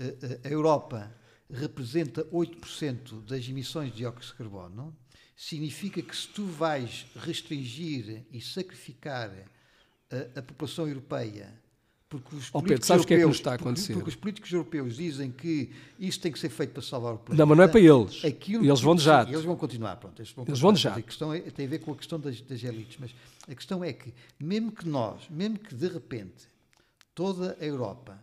eh, 0.00 0.16
eh, 0.22 0.40
a 0.44 0.48
Europa 0.48 1.12
representa 1.50 2.24
8% 2.32 3.20
das 3.26 3.46
emissões 3.48 3.90
de 3.90 3.98
dióxido 3.98 4.32
de 4.32 4.38
carbono, 4.38 4.96
significa 5.36 6.00
que 6.02 6.16
se 6.16 6.26
tu 6.28 6.44
vais 6.46 7.06
restringir 7.16 8.24
e 8.32 8.40
sacrificar 8.40 9.30
a, 10.10 10.38
a 10.38 10.42
população 10.42 10.88
europeia 10.88 11.52
porque 12.08 12.34
os 12.36 12.48
Oh, 12.52 12.60
Pedro, 12.60 12.62
políticos 12.62 12.86
sabes 12.86 13.04
o 13.04 13.06
que 13.06 13.14
é 13.14 13.16
que 13.18 13.22
europeus- 13.22 13.28
nos 13.28 13.36
está 13.38 13.50
a 13.50 13.58
porque- 13.58 13.68
acontecer? 13.68 13.92
Porque, 13.94 14.08
os 14.08 14.14
políticos 14.16 14.52
europeus 14.52 14.96
dizem 14.96 15.30
que 15.30 15.70
isso 15.98 16.18
tem 16.20 16.32
que 16.32 16.38
ser 16.38 16.48
feito 16.48 16.72
para 16.72 16.82
salvar 16.82 17.14
o 17.14 17.18
planeta. 17.18 17.42
Não, 17.42 17.46
mas 17.46 17.58
não 17.58 17.64
é 17.64 17.68
para 17.68 17.80
eles. 17.80 18.24
Aquilo 18.24 18.64
Eles 18.64 18.80
vão 18.80 18.94
de 18.94 19.02
jato. 19.02 19.30
Eles 19.30 19.44
vão 19.44 19.56
continuar, 19.56 19.96
pronto. 19.96 20.18
Eles 20.20 20.32
vão, 20.32 20.44
Eles 20.48 20.58
vão 20.60 20.72
de 20.72 20.80
jato. 20.80 20.98
A 20.98 21.02
questão 21.02 21.34
é- 21.34 21.40
tem 21.40 21.66
a 21.66 21.68
ver 21.68 21.78
com 21.80 21.92
a 21.92 21.96
questão 21.96 22.18
das, 22.18 22.40
das 22.40 22.62
elites, 22.64 22.96
mas 22.98 23.14
a 23.46 23.54
questão 23.54 23.84
é 23.84 23.92
que, 23.92 24.14
mesmo 24.40 24.72
que 24.72 24.88
nós, 24.88 25.22
mesmo 25.28 25.58
que 25.58 25.74
de 25.74 25.86
repente 25.88 26.48
toda 27.14 27.56
a 27.60 27.64
Europa 27.64 28.18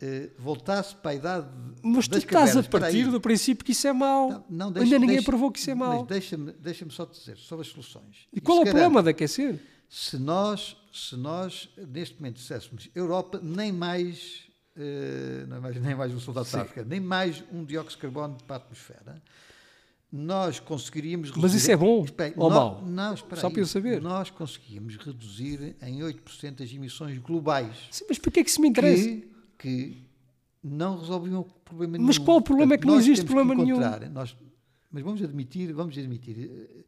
eh, 0.00 0.30
voltasse 0.38 0.94
para 0.94 1.10
a 1.10 1.14
idade 1.14 1.48
Mas 1.82 2.06
tu 2.06 2.16
estás 2.18 2.56
a 2.56 2.62
partir 2.62 3.10
do 3.10 3.20
princípio 3.20 3.64
que 3.64 3.72
isso 3.72 3.86
é 3.88 3.92
mau. 3.92 4.30
Não, 4.30 4.44
não, 4.48 4.66
Ainda 4.68 4.80
deixa- 4.80 4.94
ninguém 4.98 5.16
deixa- 5.16 5.26
provou 5.26 5.50
que 5.50 5.58
isso 5.58 5.70
é 5.70 5.74
mau. 5.74 5.98
Mas 5.98 6.06
deixa-me 6.06 6.52
deixa 6.52 6.88
só 6.90 7.04
te 7.04 7.18
dizer 7.18 7.36
sobre 7.36 7.66
as 7.66 7.72
soluções. 7.72 8.28
E 8.32 8.40
qual 8.40 8.58
é 8.58 8.60
o 8.60 8.64
problema 8.64 9.02
de 9.02 9.10
aquecer? 9.10 9.60
Se 9.88 10.18
nós, 10.18 10.76
se 10.92 11.16
nós 11.16 11.68
neste 11.88 12.16
momento 12.16 12.36
disséssemos 12.36 12.88
Europa 12.94 13.40
nem 13.42 13.72
mais, 13.72 14.42
eh, 14.76 15.44
não 15.48 15.56
é 15.56 15.60
mais 15.60 15.76
nem 15.82 15.94
mais 15.94 16.12
um 16.14 16.20
soldado 16.20 16.50
da 16.50 16.62
África, 16.62 16.84
nem 16.84 17.00
mais 17.00 17.42
um 17.52 17.64
dióxido 17.64 17.96
de 17.96 18.02
carbono 18.02 18.36
para 18.46 18.56
a 18.56 18.58
atmosfera, 18.58 19.22
nós 20.10 20.58
conseguiríamos 20.58 21.30
Mas 21.32 21.52
isso 21.52 21.70
é 21.70 21.76
bom 21.76 22.02
Espera 22.04 22.32
ou 22.36 22.48
nó- 22.48 22.56
mau? 22.56 22.82
Não, 22.86 23.14
espera 23.14 23.40
Só 23.40 23.50
para 23.50 23.60
eu 23.60 23.66
saber. 23.66 24.00
Nós 24.00 24.30
conseguíamos 24.30 24.96
reduzir 24.96 25.76
em 25.82 26.00
8% 26.00 26.62
as 26.62 26.72
emissões 26.72 27.18
globais 27.18 27.76
Sim, 27.90 28.06
mas 28.08 28.18
porquê 28.18 28.40
é 28.40 28.44
que 28.44 28.48
isso 28.50 28.60
me 28.60 28.68
interessa? 28.68 29.02
que, 29.04 29.28
que 29.58 30.08
não 30.62 30.98
resolviam 30.98 31.40
o 31.40 31.44
problema 31.44 31.92
nenhum. 31.98 32.06
Mas 32.06 32.16
qual 32.18 32.38
o 32.38 32.42
problema? 32.42 32.74
É 32.74 32.78
que 32.78 32.86
não 32.86 32.94
nós 32.94 33.04
existe 33.04 33.24
problema 33.26 33.54
nenhum. 33.54 33.78
Nós, 34.12 34.34
mas 34.90 35.02
vamos 35.02 35.22
admitir, 35.22 35.72
vamos 35.72 35.96
admitir, 35.96 36.38
eh, 36.50 36.84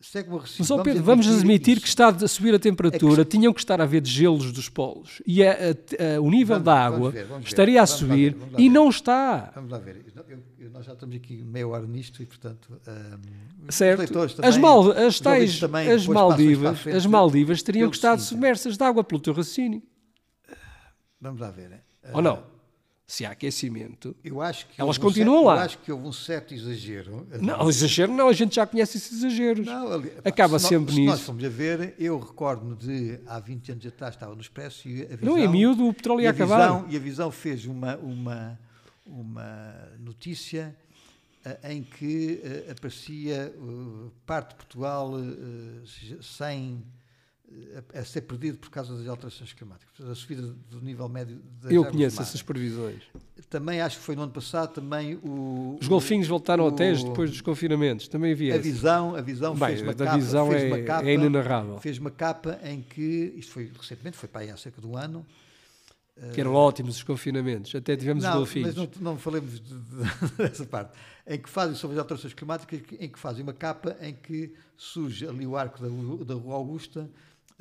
segue 0.00 0.28
uma 0.28 0.38
Mas, 0.40 0.82
Pedro, 0.82 1.02
vamos 1.02 1.28
admitir 1.28 1.80
que 1.80 1.88
está 1.88 2.08
a 2.08 2.28
subir 2.28 2.54
a 2.54 2.58
temperatura, 2.58 3.24
tinham 3.24 3.52
que 3.52 3.60
estar 3.60 3.80
a 3.80 3.84
haver 3.84 4.04
gelos 4.06 4.52
dos 4.52 4.68
polos 4.68 5.20
e 5.26 5.42
a- 5.42 5.52
a- 5.52 6.16
a- 6.16 6.20
o 6.20 6.30
nível 6.30 6.54
Vamos- 6.56 6.64
da 6.64 6.74
água 6.84 7.10
ver, 7.10 7.24
vamos 7.24 7.44
ver, 7.44 7.48
estaria 7.48 7.82
a 7.82 7.86
subir 7.86 8.34
ver, 8.34 8.46
e 8.58 8.68
ver. 8.68 8.74
não 8.74 8.88
está. 8.88 9.50
Vamos 9.54 9.70
lá 9.70 9.78
ver. 9.78 10.04
Eu- 10.14 10.24
eu- 10.60 10.70
nós 10.70 10.84
já 10.86 10.92
estamos 10.92 11.16
aqui 11.16 11.42
meia 11.42 11.66
hora 11.66 11.86
nisto 11.86 12.22
e, 12.22 12.26
portanto, 12.26 12.80
ahm, 12.86 13.18
os 13.68 13.74
Certo? 13.74 14.18
As, 14.42 14.56
Mal, 14.56 14.92
as 14.92 15.18
tais, 15.20 15.58
também 15.58 15.90
as 15.90 16.06
Maldivas, 16.06 16.78
frente 16.78 16.96
as 16.96 17.06
Maldivas 17.06 17.62
teriam 17.62 17.90
que 17.90 17.96
estar 17.96 18.18
submersas 18.18 18.76
de 18.76 18.84
água 18.84 19.02
pelo 19.02 19.20
teu 19.20 19.32
raciocínio. 19.34 19.82
Vamos 21.20 21.40
lá 21.40 21.50
ver. 21.50 21.82
Ou 22.12 22.22
não? 22.22 22.42
Se 23.10 23.24
há 23.24 23.30
aquecimento. 23.30 24.14
Elas 24.22 24.66
houve 24.78 24.98
um 24.98 25.02
continuam 25.02 25.36
certo- 25.36 25.46
lá. 25.46 25.54
Eu 25.56 25.60
acho 25.64 25.78
que 25.78 25.90
houve 25.92 26.06
um 26.08 26.12
certo 26.12 26.52
exagero. 26.52 27.26
Não, 27.40 27.66
exagero 27.70 28.12
não, 28.12 28.28
a 28.28 28.34
gente 28.34 28.56
já 28.56 28.66
conhece 28.66 28.98
esses 28.98 29.12
exageros. 29.24 29.64
Não, 29.66 29.90
ali- 29.94 30.12
Acaba 30.22 30.58
se 30.58 30.68
sempre 30.68 30.92
se 30.92 31.04
nós 31.06 31.14
nisso. 31.14 31.24
formos 31.24 31.42
a 31.42 31.48
ver, 31.48 31.94
eu 31.98 32.18
recordo-me 32.20 32.76
de 32.76 33.18
há 33.26 33.40
20 33.40 33.72
anos 33.72 33.86
atrás 33.86 34.14
estava 34.14 34.34
no 34.34 34.42
Expresso 34.42 34.86
e 34.86 35.04
a 35.04 35.16
visão, 35.16 35.36
Não, 35.36 35.38
em 35.38 35.48
miúdo 35.48 35.88
o 35.88 35.94
petróleo 35.94 36.20
ia 36.20 36.30
acabar. 36.30 36.60
visão, 36.60 36.86
e 36.90 36.96
a 36.96 37.00
visão 37.00 37.30
fez 37.30 37.64
uma, 37.64 37.96
uma, 37.96 38.60
uma 39.06 39.88
notícia 40.00 40.76
eh, 41.46 41.72
em 41.72 41.82
que 41.82 42.42
eh, 42.44 42.70
aparecia 42.72 43.54
eh, 43.56 44.10
parte 44.26 44.50
de 44.50 44.56
Portugal 44.56 45.12
sem 46.20 46.84
a, 47.94 47.98
a 48.00 48.04
ser 48.04 48.22
perdido 48.22 48.58
por 48.58 48.70
causa 48.70 48.96
das 48.96 49.06
alterações 49.08 49.52
climáticas, 49.52 49.88
portanto, 49.96 50.12
a 50.12 50.14
subida 50.14 50.42
do 50.70 50.80
nível 50.80 51.08
médio 51.08 51.40
das 51.62 51.70
Eu 51.72 51.84
conheço 51.84 52.16
mar. 52.16 52.22
essas 52.22 52.42
previsões. 52.42 53.02
Também 53.48 53.80
acho 53.80 53.98
que 53.98 54.04
foi 54.04 54.14
no 54.14 54.22
ano 54.22 54.32
passado 54.32 54.72
também 54.74 55.14
o 55.22 55.78
Os 55.80 55.88
golfinhos 55.88 56.28
voltaram 56.28 56.64
ao 56.64 56.70
o- 56.70 56.74
teste 56.76 57.06
depois 57.06 57.30
dos 57.30 57.40
confinamentos. 57.40 58.06
Também 58.08 58.32
havia 58.32 58.54
a 58.54 58.58
visão, 58.58 59.14
a 59.14 59.20
visão 59.22 59.54
Bem, 59.54 59.68
fez 59.68 59.82
uma 59.82 59.94
da 59.94 60.04
capa, 60.04 60.16
visão 60.18 60.48
fez 60.50 60.62
é, 60.62 60.66
uma 60.66 60.82
capa, 60.82 61.08
é 61.08 61.14
inenarrável. 61.14 61.78
fez 61.78 61.98
uma 61.98 62.10
capa 62.10 62.58
em 62.64 62.82
que, 62.82 63.32
isto 63.36 63.52
foi 63.52 63.70
recentemente, 63.78 64.16
foi 64.16 64.28
para 64.28 64.42
aí 64.42 64.50
há 64.50 64.56
cerca 64.56 64.80
de 64.80 64.86
um 64.86 64.96
ano. 64.96 65.24
Que 66.34 66.40
eram 66.40 66.52
ótimos 66.52 66.96
os 66.96 67.02
confinamentos. 67.04 67.72
Até 67.76 67.96
tivemos 67.96 68.24
os 68.24 68.30
não, 68.30 68.38
golfinhos. 68.38 68.74
mas 68.74 68.96
não, 68.96 69.12
não 69.12 69.16
falemos 69.18 69.60
de- 69.60 69.72
de- 69.78 70.32
dessa 70.36 70.66
parte. 70.66 70.90
Em 71.24 71.38
que 71.38 71.48
fazem 71.48 71.76
sobre 71.76 71.94
as 71.94 72.00
alterações 72.00 72.34
climáticas, 72.34 72.80
em 72.98 73.08
que 73.08 73.18
fazem 73.18 73.42
uma 73.44 73.52
capa 73.52 73.96
em 74.02 74.12
que 74.14 74.52
surge 74.76 75.26
ali 75.28 75.46
o 75.46 75.56
arco 75.56 75.80
da, 75.80 76.24
da 76.24 76.34
Rua 76.34 76.56
Augusta, 76.56 77.08
eh, 77.08 77.08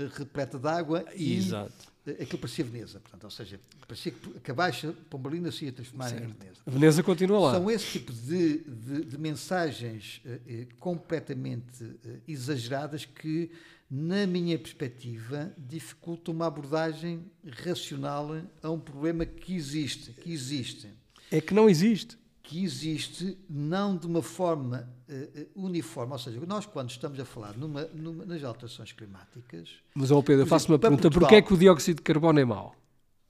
repleta 0.05 0.59
de 0.59 0.67
água 0.67 1.05
e 1.15 1.35
Exato. 1.37 1.73
aquilo 2.07 2.37
parecia 2.39 2.63
Veneza. 2.63 2.99
Portanto, 2.99 3.23
ou 3.23 3.29
seja, 3.31 3.59
parecia 3.87 4.11
que, 4.43 4.51
a 4.51 4.53
Baixa 4.53 4.93
Pombalina 5.09 5.51
se 5.51 5.65
ia 5.65 5.71
transformar 5.71 6.11
em 6.11 6.19
Veneza. 6.27 6.61
A 6.65 6.69
Veneza 6.69 7.01
continua 7.03 7.39
lá. 7.39 7.53
São 7.53 7.69
esse 7.71 7.93
tipo 7.99 8.13
de, 8.13 8.59
de- 8.59 9.05
de 9.05 9.17
mensagens 9.17 10.21
eh, 10.25 10.39
eh, 10.47 10.67
completamente 10.79 11.83
eh, 12.05 12.19
exageradas 12.27 13.05
que, 13.05 13.49
na 13.89 14.27
minha 14.27 14.57
perspectiva, 14.59 15.51
dificultam 15.57 16.33
uma 16.33 16.45
abordagem 16.47 17.25
racional 17.63 18.29
a 18.61 18.69
um 18.69 18.79
problema 18.79 19.25
que 19.25 19.55
existe, 19.55 20.11
que 20.13 20.31
existe, 20.31 20.89
É 21.31 21.41
que 21.41 21.53
não 21.53 21.69
existe. 21.69 22.17
Que 22.47 22.63
existe 22.63 23.37
não 23.49 23.97
de 23.97 24.07
uma 24.07 24.21
forma 24.21 24.87
eh, 25.09 25.47
uniforme, 25.53 26.13
ou 26.13 26.17
seja, 26.19 26.39
nós 26.47 26.65
quando 26.65 26.89
estamos 26.89 27.19
a 27.19 27.25
falar 27.25 27.57
numa, 27.57 27.83
numa- 27.93 28.23
nas 28.25 28.41
alterações 28.41 28.93
climáticas, 28.93 29.69
Mas, 29.93 30.11
ó 30.11 30.21
Pedro, 30.21 30.45
faço 30.45 30.71
uma 30.71 30.79
pergunta. 30.79 31.01
Portugal- 31.03 31.27
Porquê 31.29 31.35
é 31.35 31.41
que 31.41 31.53
o 31.53 31.57
dióxido 31.57 31.97
de 31.97 32.03
carbono 32.03 32.39
é 32.39 32.45
mau? 32.45 32.73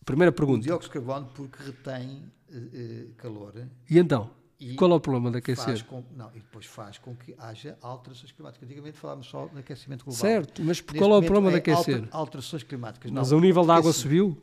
Primeira 0.05 0.29
o 0.29 0.33
pergunta. 0.33 0.61
dióxido 0.63 0.91
de 0.91 0.99
carbono 0.99 1.31
porque 1.33 1.63
retém 1.63 2.31
eh, 2.53 3.07
calor 3.17 3.53
E 3.89 3.97
então? 3.97 4.29
E 4.59 4.75
Qual 4.75 4.91
é 4.91 4.95
o 4.95 4.99
problema 4.99 5.31
de 5.31 5.37
aquecer? 5.39 5.83
com, 5.85 6.03
não, 6.15 6.29
e 6.35 6.39
depois 6.39 6.65
faz 6.67 6.97
com 6.99 7.15
que 7.15 7.33
haja 7.39 7.75
alterações 7.81 8.31
climáticas. 8.31 8.67
Antigamente 8.67 8.97
falávamos 8.97 9.27
só 9.27 9.47
de 9.47 9.59
aquecimento 9.59 10.05
global. 10.05 10.19
Certo, 10.21 10.63
mas 10.63 10.79
qual 10.81 11.13
é 11.13 11.17
o 11.17 11.23
problema 11.23 11.49
de 11.59 11.69
é 11.69 11.73
alter- 11.73 11.95
aquecer? 11.95 12.09
alterações 12.11 12.63
climáticas. 12.63 13.09
Mas 13.11 13.31
não, 13.31 13.37
o 13.39 13.41
nível 13.41 13.65
da 13.65 13.75
água 13.75 13.91
subiu? 13.93 14.37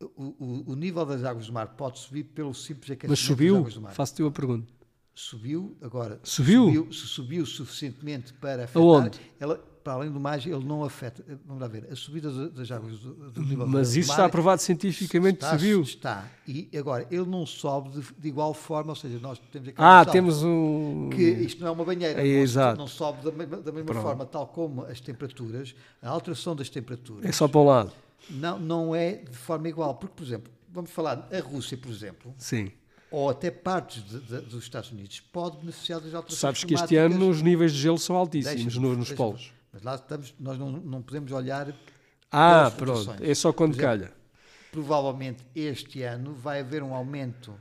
O, 0.00 0.64
o- 0.68 0.74
nível 0.74 1.06
das 1.06 1.24
águas 1.24 1.46
do 1.46 1.52
mar 1.54 1.68
pode 1.68 1.98
subir 1.98 2.24
pelo 2.24 2.52
simples 2.52 2.90
aquecimento 2.90 3.10
Mas 3.10 3.18
das 3.18 3.26
subiu? 3.26 3.56
águas 3.56 3.74
do 3.74 3.80
mar. 3.80 3.92
Faço-te 3.94 4.22
uma 4.22 4.30
pergunta. 4.30 4.70
Subiu, 5.14 5.74
agora. 5.80 6.20
Subiu? 6.22 6.88
Se 6.92 7.06
subiu 7.06 7.46
suficientemente 7.46 8.34
para 8.34 8.64
afetar. 8.64 8.82
Aonde? 8.82 9.18
Ela, 9.40 9.56
para 9.82 9.94
além 9.94 10.10
do 10.10 10.20
mais, 10.20 10.44
ele 10.44 10.62
não 10.62 10.84
afeta. 10.84 11.24
Vamos 11.46 11.62
lá 11.62 11.66
ver. 11.68 11.88
A 11.90 11.96
subida 11.96 12.30
das- 12.50 12.70
águas 12.70 12.98
do, 12.98 13.30
do 13.30 13.40
nível 13.40 13.66
Mas 13.66 13.92
do 13.94 13.98
isso 14.00 14.08
mar 14.08 14.14
está 14.14 14.24
aprovado 14.26 14.60
cientificamente 14.60 15.38
que 15.38 15.44
está, 15.46 15.56
subiu. 15.58 15.80
Está. 15.80 16.28
E 16.46 16.68
agora, 16.76 17.06
ele 17.10 17.24
não 17.24 17.46
sobe 17.46 17.88
de, 17.98 18.06
de 18.18 18.28
igual 18.28 18.52
forma, 18.52 18.90
ou 18.90 18.96
seja, 18.96 19.18
nós 19.18 19.38
temos 19.50 19.68
aqui 19.68 19.76
Ah, 19.80 20.04
temos 20.04 20.42
um. 20.42 21.08
que 21.08 21.22
isto 21.22 21.60
não 21.62 21.68
é 21.68 21.70
uma 21.70 21.84
banheira, 21.86 22.20
É, 22.20 22.34
não, 22.34 22.42
exato. 22.42 22.78
não 22.78 22.86
sobe 22.86 23.24
da 23.24 23.32
mesma, 23.32 23.56
da 23.62 23.72
mesma 23.72 23.94
forma, 23.94 24.26
tal 24.26 24.46
como 24.48 24.82
as 24.82 25.00
temperaturas, 25.00 25.74
a 26.02 26.10
alteração 26.10 26.54
das 26.54 26.68
temperaturas 26.68 27.24
É 27.24 27.32
só 27.32 27.48
para 27.48 27.60
um 27.60 27.64
lado. 27.64 27.92
Não, 28.30 28.58
não 28.58 28.94
é 28.94 29.12
de 29.16 29.36
forma 29.36 29.68
igual. 29.68 29.94
Porque, 29.96 30.14
por 30.16 30.24
exemplo, 30.24 30.52
vamos 30.72 30.90
falar, 30.90 31.28
a 31.32 31.40
Rússia, 31.40 31.76
por 31.76 31.90
exemplo, 31.90 32.34
Sim. 32.38 32.70
ou 33.10 33.30
até 33.30 33.50
partes 33.50 34.02
de- 34.04 34.20
de- 34.20 34.40
dos 34.42 34.64
Estados 34.64 34.90
Unidos, 34.90 35.20
pode 35.20 35.58
beneficiar 35.58 36.00
das 36.00 36.14
alterações 36.14 36.38
Sabes 36.40 36.64
que 36.64 36.74
este 36.74 36.96
ano 36.96 37.28
os 37.28 37.40
níveis 37.42 37.72
de 37.72 37.78
gelo 37.80 37.98
são 37.98 38.16
altíssimos 38.16 38.76
nos 38.76 38.96
deixa-me- 38.96 39.16
polos. 39.16 39.52
Mas 39.72 39.82
lá 39.82 39.94
estamos, 39.94 40.34
nós 40.40 40.58
não, 40.58 40.70
não 40.72 41.02
podemos 41.02 41.30
olhar, 41.32 41.74
Ah, 42.32 42.70
pronto. 42.76 43.14
É 43.22 43.34
só 43.34 43.52
quando 43.52 43.72
exemplo, 43.74 43.86
calha. 43.88 44.12
provavelmente 44.72 45.44
este 45.54 46.02
ano 46.02 46.34
vai 46.34 46.60
haver 46.60 46.82
um 46.82 46.94
aumento 46.94 47.54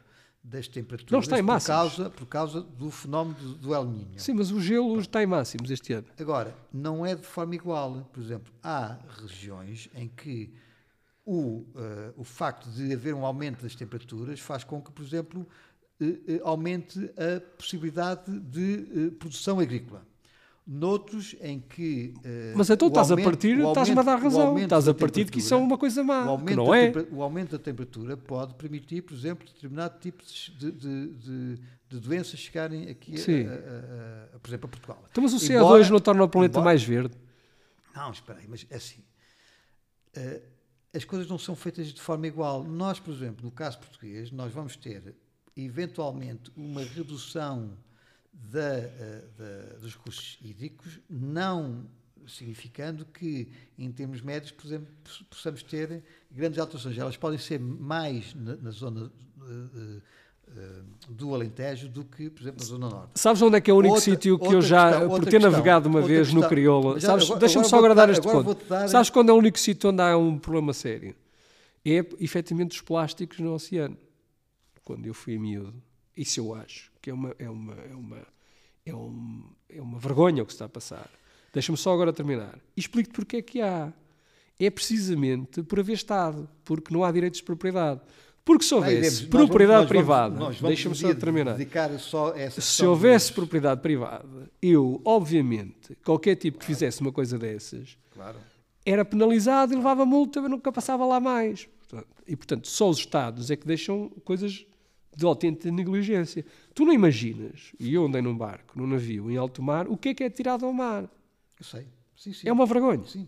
das 0.46 0.68
temperaturas 0.68 1.12
Não 1.12 1.20
está 1.20 1.40
em 1.40 1.46
por, 1.46 1.66
causa, 1.66 2.10
por 2.10 2.26
causa 2.28 2.62
do 2.62 2.92
fenómeno 2.92 3.36
do, 3.40 3.56
do 3.56 3.76
El 3.76 3.86
Niño. 3.86 4.20
Sim, 4.20 4.34
mas 4.34 4.52
o 4.52 4.62
gelo 4.62 5.00
está 5.00 5.24
em 5.24 5.26
máximos 5.26 5.72
este 5.72 5.94
ano. 5.94 6.08
Agora, 6.20 6.56
não 6.72 7.06
é 7.06 7.16
de 7.16 7.26
forma 7.26 7.56
igual. 7.56 8.08
Por 8.14 8.22
exemplo, 8.22 8.54
há 8.62 8.98
regiões 9.22 9.90
em 9.96 10.08
que 10.08 10.54
o, 11.26 11.66
eh, 11.76 12.14
o 12.16 12.24
facto 12.24 12.70
de 12.70 12.94
haver 12.94 13.16
um 13.16 13.26
aumento 13.26 13.64
das 13.64 13.74
temperaturas 13.74 14.40
faz 14.40 14.64
com 14.64 14.80
que, 14.80 14.92
por 14.92 15.04
exemplo, 15.04 15.48
eh, 16.00 16.20
eh, 16.28 16.42
aumente 16.44 17.00
a 17.18 17.42
possibilidade 17.58 18.40
de 18.40 19.12
produção 19.18 19.60
agrícola. 19.60 20.06
Noutros 20.68 21.36
em 21.42 21.60
que. 21.60 22.12
eh, 22.24 22.54
Mas 22.56 22.70
então 22.72 22.88
o 22.88 22.90
estás 22.90 23.12
a 23.12 23.16
partir, 23.18 23.60
o 23.60 23.68
estás-me 23.70 24.00
a 24.00 24.02
dar 24.04 24.18
o 24.18 24.22
razão. 24.22 24.58
Estás 24.58 24.88
a 24.88 24.94
partir 24.96 25.24
de 25.26 25.32
que 25.32 25.38
isso 25.38 25.54
é 25.54 25.58
uma 25.58 25.78
coisa 25.78 26.02
o 26.02 26.06
má, 26.06 26.24
que 26.24 26.30
aumento, 26.30 26.56
não 26.56 26.74
é? 26.74 26.92
o 27.12 27.22
aumento 27.22 27.52
da 27.52 27.60
temperatura 27.64 28.18
pode 28.18 28.56
permitir, 28.56 29.04
por 29.04 29.14
exemplo, 29.14 29.46
determinado 29.48 30.00
tipo 30.00 30.24
de, 30.26 30.72
de- 30.72 31.08
de- 31.14 31.60
de 31.88 32.00
doenças 32.00 32.40
chegarem 32.40 32.90
aqui, 32.90 33.14
a- 33.16 34.32
a, 34.32 34.36
a- 34.36 34.40
por 34.40 34.50
exemplo, 34.50 34.66
a 34.66 34.70
Portugal. 34.70 35.06
Então, 35.12 35.24
mas 35.24 35.34
o 35.34 35.38
CO2 35.38 35.56
Embora- 35.58 35.90
não 35.90 36.00
torna 36.00 36.24
o 36.24 36.30
planeta 36.30 36.54
embora- 36.54 36.66
mais 36.66 36.84
verde? 36.84 37.14
Não, 37.96 38.12
espera 38.12 38.40
aí, 38.40 38.48
mas 38.48 38.66
é 38.70 38.76
assim. 38.78 39.04
eh, 40.16 40.42
as 40.96 41.04
coisas 41.06 41.28
não 41.30 41.38
são 41.38 41.56
feitas 41.56 41.94
de 41.94 42.02
forma 42.02 42.26
igual. 42.26 42.64
Nós, 42.64 43.00
por 43.00 43.14
exemplo, 43.14 43.46
no 43.46 43.52
caso 43.52 43.78
português, 43.78 44.32
nós 44.32 44.52
vamos 44.52 44.76
ter, 44.76 45.14
eventualmente, 45.56 46.52
uma 46.58 46.82
redução 46.82 47.78
da, 48.52 48.78
eh, 48.78 49.24
da- 49.38 49.78
dos 49.80 49.94
recursos 49.94 50.38
hídricos, 50.42 51.00
não 51.10 51.86
significando 52.28 53.06
que, 53.06 53.48
em 53.78 53.92
termos 53.92 54.22
médios, 54.22 54.52
por 54.52 54.66
exemplo, 54.66 54.88
poss- 55.04 55.24
possamos 55.30 55.64
ter 55.64 56.04
grandes 56.32 56.58
alterações. 56.60 56.98
Elas 56.98 57.16
podem 57.18 57.38
ser 57.40 57.60
mais 57.60 58.34
na, 58.34 58.56
na 58.58 58.72
zona 58.72 59.12
eh, 59.42 60.02
eh, 60.58 60.82
do 61.10 61.34
Alentejo 61.36 61.88
do 61.88 62.04
que, 62.04 62.30
por 62.30 62.42
exemplo, 62.42 62.60
na 62.62 62.66
zona 62.66 62.90
norte. 62.90 63.12
Sabes 63.20 63.42
onde 63.42 63.58
é 63.58 63.62
que 63.62 63.70
é 63.70 63.74
o 63.74 63.78
único 63.78 64.00
sítio 64.00 64.40
que 64.40 64.48
eu 64.54 64.62
já, 64.62 64.90
questão, 64.90 65.10
por 65.10 65.20
ter 65.24 65.32
questão, 65.32 65.52
navegado 65.52 65.88
uma 65.90 66.02
vez 66.02 66.34
no 66.34 66.42
questão. 66.42 67.00
Sabes, 67.00 67.26
agora- 67.26 67.40
deixa-me 67.40 67.66
só 67.66 67.70
vou-te 67.72 67.76
agora 67.86 67.96
dar 67.96 68.06
dar- 68.08 68.14
este 68.14 68.24
ponto. 68.24 68.66
dar- 68.68 68.88
Sabes 68.90 69.10
quando 69.12 69.30
é 69.30 69.34
o 69.34 69.36
único 69.38 69.60
sítio 69.60 69.90
onde 69.92 70.02
há 70.02 70.18
um 70.18 70.38
problema 70.40 70.74
sério? 70.74 71.16
É, 71.86 72.04
efetivamente, 72.20 72.72
os 72.72 72.82
plásticos 72.82 73.40
no 73.40 73.54
oceano. 73.54 73.98
Quando 74.84 75.06
eu 75.06 75.14
fui 75.14 75.38
miúdo. 75.38 75.74
Isso 76.18 76.40
eu 76.40 76.56
acho 76.56 76.92
que 77.06 77.12
é 77.12 77.14
uma, 77.14 77.36
é 77.38 77.48
uma, 77.48 77.74
é 77.76 77.94
uma, 77.96 78.18
é 78.84 78.96
um- 78.96 79.44
é 79.70 79.80
uma 79.80 80.00
vergonha 80.00 80.42
o 80.42 80.46
que 80.46 80.52
se 80.52 80.56
está 80.56 80.66
a 80.66 80.70
passar. 80.70 81.08
Deixa-me 81.54 81.78
só 81.78 81.94
agora 81.94 82.12
terminar. 82.12 82.58
E 82.76 82.80
explico-te 82.80 83.14
porque 83.14 83.38
é 83.38 83.42
que 83.44 83.62
há. 83.62 83.94
É 84.60 84.70
precisamente 84.72 85.62
por 85.62 85.80
haver 85.80 85.94
Estado, 85.94 86.50
porque 86.64 86.92
não 86.92 87.04
há 87.04 87.12
direitos 87.12 87.42
de 87.42 87.46
propriedade. 87.46 88.02
Porque 88.44 88.64
se 88.66 88.74
houvesse 88.74 89.26
vamos- 89.28 89.48
propriedade 89.48 89.82
nós 89.82 89.90
vamos- 89.90 89.90
privada, 89.90 90.36
nós 90.40 90.62
deixa-me 90.62 90.96
só 90.96 91.14
terminar. 91.14 91.58
Só 92.00 92.34
Se 92.50 92.84
houvesse 92.86 93.28
dos- 93.28 93.36
propriedade 93.36 93.82
privada, 93.82 94.50
eu, 94.60 95.00
obviamente, 95.06 95.96
qualquer 96.04 96.36
tipo 96.38 96.58
que 96.58 96.66
fizesse 96.66 97.02
uma 97.02 97.12
coisa 97.12 97.38
dessas, 97.38 97.96
Claro. 98.16 98.38
era 98.84 99.06
penalizado 99.06 99.74
e 99.74 99.76
levava 99.76 100.06
multa, 100.08 100.42
mas 100.42 100.50
nunca 100.50 100.72
passava 100.72 101.06
lá 101.06 101.20
mais. 101.20 101.68
Portanto, 101.88 102.08
e, 102.28 102.36
portanto, 102.36 102.68
só 102.68 102.90
os 102.90 102.98
Estados 102.98 103.52
é 103.52 103.56
que 103.56 103.68
deixam 103.68 104.10
coisas 104.24 104.66
de 105.16 105.26
autêntica 105.26 105.72
negligência. 105.72 106.46
Tu 106.74 106.84
não 106.86 106.94
imaginas, 106.94 107.72
e 107.80 107.94
eu 107.94 108.06
andei 108.06 108.22
num 108.22 108.36
barco, 108.38 108.78
num 108.78 108.86
navio, 108.88 109.32
em 109.32 109.38
alto 109.38 109.62
mar, 109.64 109.88
o 109.88 109.96
que 109.98 110.10
é 110.10 110.14
que 110.14 110.24
é 110.24 110.30
tirado 110.30 110.66
ao 110.66 110.74
mar? 110.74 111.04
Eu 111.60 111.66
sei. 111.66 111.88
Sim, 112.18 112.34
sim. 112.34 112.48
É 112.48 112.52
uma 112.54 112.66
vergonha. 112.66 113.04
Sim. 113.08 113.28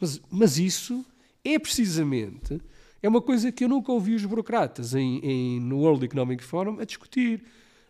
Mas, 0.00 0.20
mas 0.30 0.58
isso 0.58 1.04
é 1.44 1.58
precisamente 1.58 2.60
é 3.02 3.08
uma 3.08 3.20
coisa 3.22 3.52
que 3.52 3.62
eu 3.64 3.68
nunca 3.68 3.92
ouvi 3.92 4.14
os 4.14 4.24
burocratas 4.24 4.94
em, 4.94 5.18
em- 5.24 5.60
no 5.60 5.78
World 5.78 6.04
Economic 6.04 6.42
Forum 6.42 6.78
a 6.80 6.84
discutir. 6.84 7.42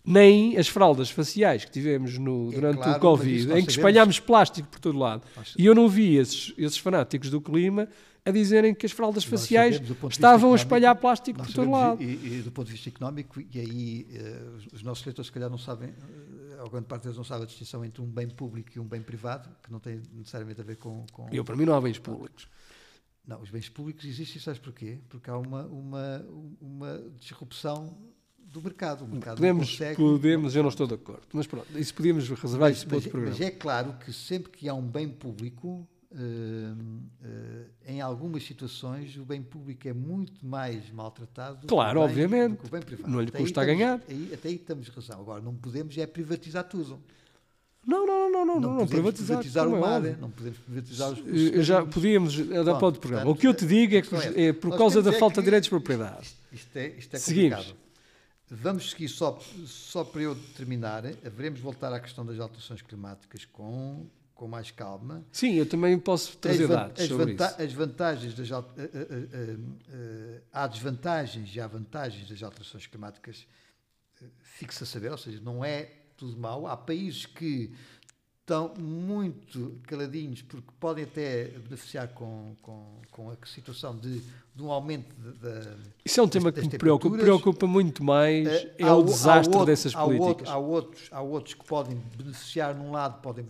Nem 0.05 0.57
as 0.57 0.69
fraldas 0.69 1.11
faciais 1.11 1.65
que 1.67 1.71
tivemos 1.71 2.17
no, 2.17 2.51
É 2.51 2.55
durante 2.55 2.77
claro, 2.79 2.97
o 2.97 3.01
Covid, 3.01 3.43
em 3.43 3.45
que 3.45 3.49
sabemos. 3.51 3.69
espalhámos 3.77 4.21
plástico 4.21 4.67
por 4.69 4.81
todo 4.81 4.99
lado. 4.99 5.23
Nós- 5.37 5.55
E 5.59 5.67
eu 5.67 5.75
não 5.75 5.87
vi 5.87 6.17
esses, 6.17 6.55
esses 6.57 6.79
fanáticos 6.79 7.29
do 7.31 7.41
clima 7.43 7.89
a 8.25 8.31
dizerem 8.31 8.75
que 8.75 8.85
as 8.87 8.93
fraldas 8.93 9.25
Nós 9.25 9.41
faciais 9.41 9.77
sabemos, 9.77 10.13
estavam 10.15 10.53
a 10.53 10.57
espalhar 10.57 10.95
plástico 10.97 11.39
por 11.43 11.53
todo 11.53 11.71
lado. 11.71 12.03
E, 12.03 12.39
e 12.39 12.43
do 12.43 12.51
ponto 12.53 12.67
de 12.67 12.73
vista 12.73 12.89
económico, 12.89 13.41
e 13.41 13.59
aí 13.59 14.07
eh, 14.13 14.43
os- 14.57 14.67
os 14.75 14.83
nossos 14.83 15.05
leitores, 15.05 15.27
se 15.29 15.33
calhar, 15.33 15.49
não 15.49 15.59
sabem, 15.59 15.89
eh, 15.91 16.63
a 16.65 16.69
grande 16.69 16.87
parte 16.87 17.03
deles 17.05 17.17
não 17.17 17.25
sabe 17.25 17.45
a 17.45 17.47
distinção 17.47 17.85
entre 17.85 18.03
um 18.03 18.07
bem 18.07 18.29
público 18.29 18.71
e 18.77 18.81
um 18.81 18.85
bem 18.85 19.01
privado, 19.01 19.49
que 19.63 19.71
não 19.73 19.81
tem 19.81 20.03
necessariamente 20.13 20.61
a 20.61 20.65
ver 20.65 20.77
com. 20.77 21.07
com 21.13 21.29
Eu, 21.33 21.45
para 21.45 21.57
mim, 21.57 21.65
não 21.65 21.75
há 21.75 21.81
bens 21.81 21.99
públicos. 21.99 22.49
Não, 23.27 23.41
os 23.43 23.51
bens 23.51 23.69
públicos 23.69 24.05
existem, 24.05 24.41
sabes 24.41 24.59
porquê? 24.61 24.99
Porque 25.09 25.29
há 25.29 25.37
uma, 25.37 25.65
uma, 25.67 26.27
uma 26.61 27.03
disrupção 27.19 27.97
do 28.39 28.63
mercado. 28.63 29.05
O 29.05 29.09
mercado 29.09 29.37
Podemos, 29.37 29.71
consegue. 29.71 29.97
podemos, 29.97 30.57
eu 30.57 30.63
não 30.63 30.71
estou 30.71 30.87
de 30.87 30.95
acordo. 30.95 31.23
Mas 31.35 31.47
pronto, 31.47 31.79
isso 31.79 31.93
podíamos 31.95 32.27
reservar 32.29 32.71
Mas, 32.71 32.79
isso 32.79 32.87
para 32.87 32.97
mas, 32.97 33.05
outro 33.05 33.21
mas 33.21 33.29
programa. 33.37 33.53
é 33.55 33.57
claro 33.59 33.93
que 34.05 34.13
sempre 34.15 34.51
que 34.51 34.67
há 34.69 34.73
um 34.75 34.81
bem 34.87 35.07
público, 35.09 35.87
eh, 36.11 36.75
eh, 37.25 37.93
em 37.93 38.01
algumas 38.01 38.43
situações, 38.45 39.17
o 39.17 39.25
bem 39.25 39.43
público 39.43 39.87
é 39.89 39.93
muito 39.93 40.45
mais 40.47 40.91
maltratado 40.91 41.59
do 41.61 41.67
Claro, 41.67 42.01
que 42.01 42.05
o 42.05 42.09
bem, 42.15 42.25
obviamente. 42.25 42.51
do 42.53 42.57
que 42.59 42.67
o 42.67 42.71
bem 42.71 42.83
privado. 42.83 43.11
Não 43.11 43.21
lhe 43.21 43.29
Até 43.29 43.39
aí 43.39 43.45
custa 43.45 43.61
a 43.61 43.65
estamos- 43.65 43.79
ganhar. 43.81 44.01
Aí, 44.09 44.31
até 44.35 44.49
aí 44.49 44.59
temos 44.59 44.89
razão. 44.89 45.21
Agora, 45.21 45.41
não 45.43 45.55
podemos 45.55 45.97
é 45.99 46.07
privatizar 46.07 46.65
tudo. 46.65 46.99
Não, 47.87 48.07
não, 48.07 48.31
não, 48.31 48.45
não, 48.45 48.47
não, 48.47 48.61
não, 48.61 48.87
podemos 48.87 48.91
privatizar. 48.91 49.39
privatizar 49.39 49.69
o 49.69 49.77
é 49.77 49.81
mar, 49.81 49.97
óbvio. 49.97 50.19
não 50.21 50.31
podemos 50.31 50.59
privatizar 50.59 51.11
os, 51.13 51.19
os 51.21 51.27
Eu 51.53 51.63
já 51.63 51.87
podíamos 51.87 52.37
dar 52.37 52.65
para 52.75 52.85
outro 52.87 53.01
programa. 53.01 53.23
O 53.31 53.35
portanto, 53.35 53.41
que 53.41 53.47
eu 53.47 53.55
te 53.55 53.67
digo 53.67 53.95
é 53.97 54.03
que 54.03 54.09
a 54.15 54.19
questão 54.21 54.33
é 54.43 54.53
por 54.53 54.77
causa 54.77 55.01
da 55.03 55.11
é 55.11 55.19
falta 55.19 55.37
que 55.37 55.41
de 55.41 55.45
direitos 55.47 55.67
de 55.67 55.71
propriedade. 55.71 56.27
Isto, 56.27 56.39
isto 56.53 56.77
é, 56.77 56.89
isto 56.89 57.17
é 57.17 57.19
Seguimos. 57.19 57.57
complicado. 57.59 57.79
Vamos 58.51 58.91
seguir 58.91 59.09
só, 59.09 59.39
só 59.67 60.05
para 60.05 60.23
eu 60.23 60.35
terminar. 60.57 61.05
Haveremos 61.25 61.61
voltar 61.61 61.93
à 61.93 62.01
questão 62.01 62.25
das 62.27 62.39
alterações 62.41 62.83
climáticas 62.83 63.45
com, 63.47 64.07
com 64.39 64.47
mais 64.47 64.71
calma. 64.71 65.25
Sim, 65.33 65.55
eu 65.55 65.67
também 65.67 65.99
posso 65.99 66.39
trazer 66.39 66.63
As 66.63 66.71
dados 66.71 67.03
as, 67.03 67.09
sobre 67.09 67.33
isso. 67.33 67.43
as 67.43 67.73
vantagens 67.73 68.35
das 68.35 68.51
eh, 68.53 68.65
eh, 68.79 69.57
eh, 69.91 70.41
há 70.53 70.67
desvantagens 70.69 71.55
e 71.57 71.61
há 71.61 71.67
vantagens 71.67 72.29
das 72.29 72.41
alterações 72.41 72.87
climáticas 72.87 73.49
eh, 74.23 74.27
fixa 74.41 74.85
a 74.85 74.87
saber, 74.87 75.11
ou 75.11 75.19
seja, 75.19 75.41
não 75.41 75.65
é 75.65 75.91
tudo 76.17 76.39
mau. 76.39 76.69
Há 76.69 76.77
países 76.77 77.27
que 77.27 77.75
estão 78.49 78.73
muito 78.79 79.79
caladinhos 79.87 80.41
porque 80.41 80.69
podem 80.81 81.05
até 81.05 81.49
beneficiar 81.69 82.09
com, 82.09 82.57
com, 82.63 82.95
com 83.11 83.31
a 83.31 83.37
situação 83.47 83.95
de, 83.95 84.21
de 84.55 84.63
um 84.63 84.71
aumento 84.73 85.15
da 85.39 85.75
Isso 86.03 86.19
é 86.19 86.23
um 86.23 86.29
tema 86.29 86.51
que 86.51 86.61
das 86.63 86.73
me 86.73 86.79
preocupa, 86.79 87.19
preocupa 87.19 87.67
muito 87.67 88.03
mais, 88.03 88.49
Eh, 88.49 88.75
é 88.79 88.85
há 88.85 88.97
o 88.97 89.05
desastre 89.05 89.49
outro- 89.55 89.67
dessas 89.67 89.95
há 89.95 90.03
outro- 90.03 90.19
políticas. 90.19 90.49
há, 90.49 90.57
outros, 90.57 91.09
há 91.13 91.21
outros 91.21 91.55
que 91.55 91.65
podem 91.67 92.01
beneficiar 92.17 92.75
num 92.75 92.91
lado, 92.91 93.21
podem 93.21 93.45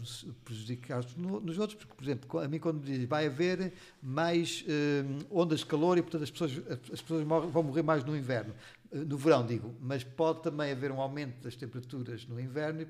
prejudicar 0.44 1.04
no- 1.16 1.40
nos 1.40 1.58
outros, 1.60 1.78
porque, 1.78 1.94
por 1.94 2.02
exemplo, 2.02 2.40
a 2.40 2.48
mim 2.48 2.58
quando 2.58 2.80
me 2.80 2.98
diz 2.98 3.08
vai 3.08 3.26
haver 3.26 3.72
mais 4.02 4.64
eh, 4.66 5.04
ondas 5.30 5.60
de 5.60 5.66
calor 5.66 5.96
e, 5.96 6.02
portanto, 6.02 6.24
as 6.24 6.30
pessoas, 6.32 6.52
as 6.92 7.00
pessoas 7.00 7.24
morrem- 7.24 7.50
vão 7.50 7.62
morrer 7.62 7.82
mais 7.82 8.02
no 8.04 8.16
inverno. 8.16 8.52
Eh, 8.92 9.04
No 9.04 9.16
verão, 9.18 9.46
digo, 9.46 9.74
mas 9.80 10.02
pode 10.04 10.42
também 10.42 10.72
haver 10.72 10.90
um 10.92 11.00
aumento 11.00 11.42
das 11.42 11.56
temperaturas 11.56 12.26
no 12.26 12.40
inverno 12.40 12.80
e, 12.82 12.86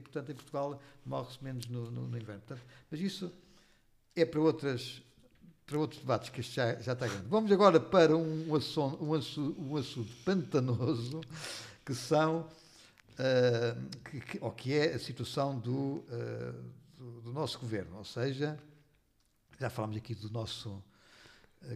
portanto, 0.00 0.30
em 0.30 0.34
Portugal 0.34 0.80
morre-se 1.04 1.42
menos 1.42 1.66
no, 1.68 1.90
no- 1.90 2.08
no 2.08 2.16
inverno. 2.18 2.42
Portanto, 2.46 2.66
mas 2.90 3.00
isso 3.00 3.32
é 4.16 4.24
para 4.24 4.40
outras 4.40 5.02
para 5.66 5.78
outros 5.78 6.00
debates 6.00 6.28
que 6.28 6.40
este 6.40 6.56
já, 6.56 6.74
já 6.80 6.92
está 6.92 7.06
grande. 7.06 7.26
Vamos 7.28 7.50
agora 7.50 7.80
para 7.80 8.16
um 8.16 8.54
assunto, 8.54 9.02
um 9.02 9.12
um 9.12 9.76
assunto 9.76 10.12
pantanoso 10.24 11.20
que 11.86 11.94
são 11.94 12.48
ah, 13.18 13.76
que, 14.10 14.20
que- 14.20 14.38
ou 14.40 14.50
que 14.50 14.74
é 14.74 14.94
a 14.94 14.98
situação 14.98 15.58
do, 15.58 16.04
ah, 16.10 16.52
do, 16.98 17.20
do 17.22 17.32
nosso 17.32 17.58
governo, 17.58 17.96
ou 17.98 18.04
seja, 18.04 18.58
já 19.58 19.70
falámos 19.70 19.96
aqui 19.96 20.14
do 20.14 20.28
nosso 20.30 20.82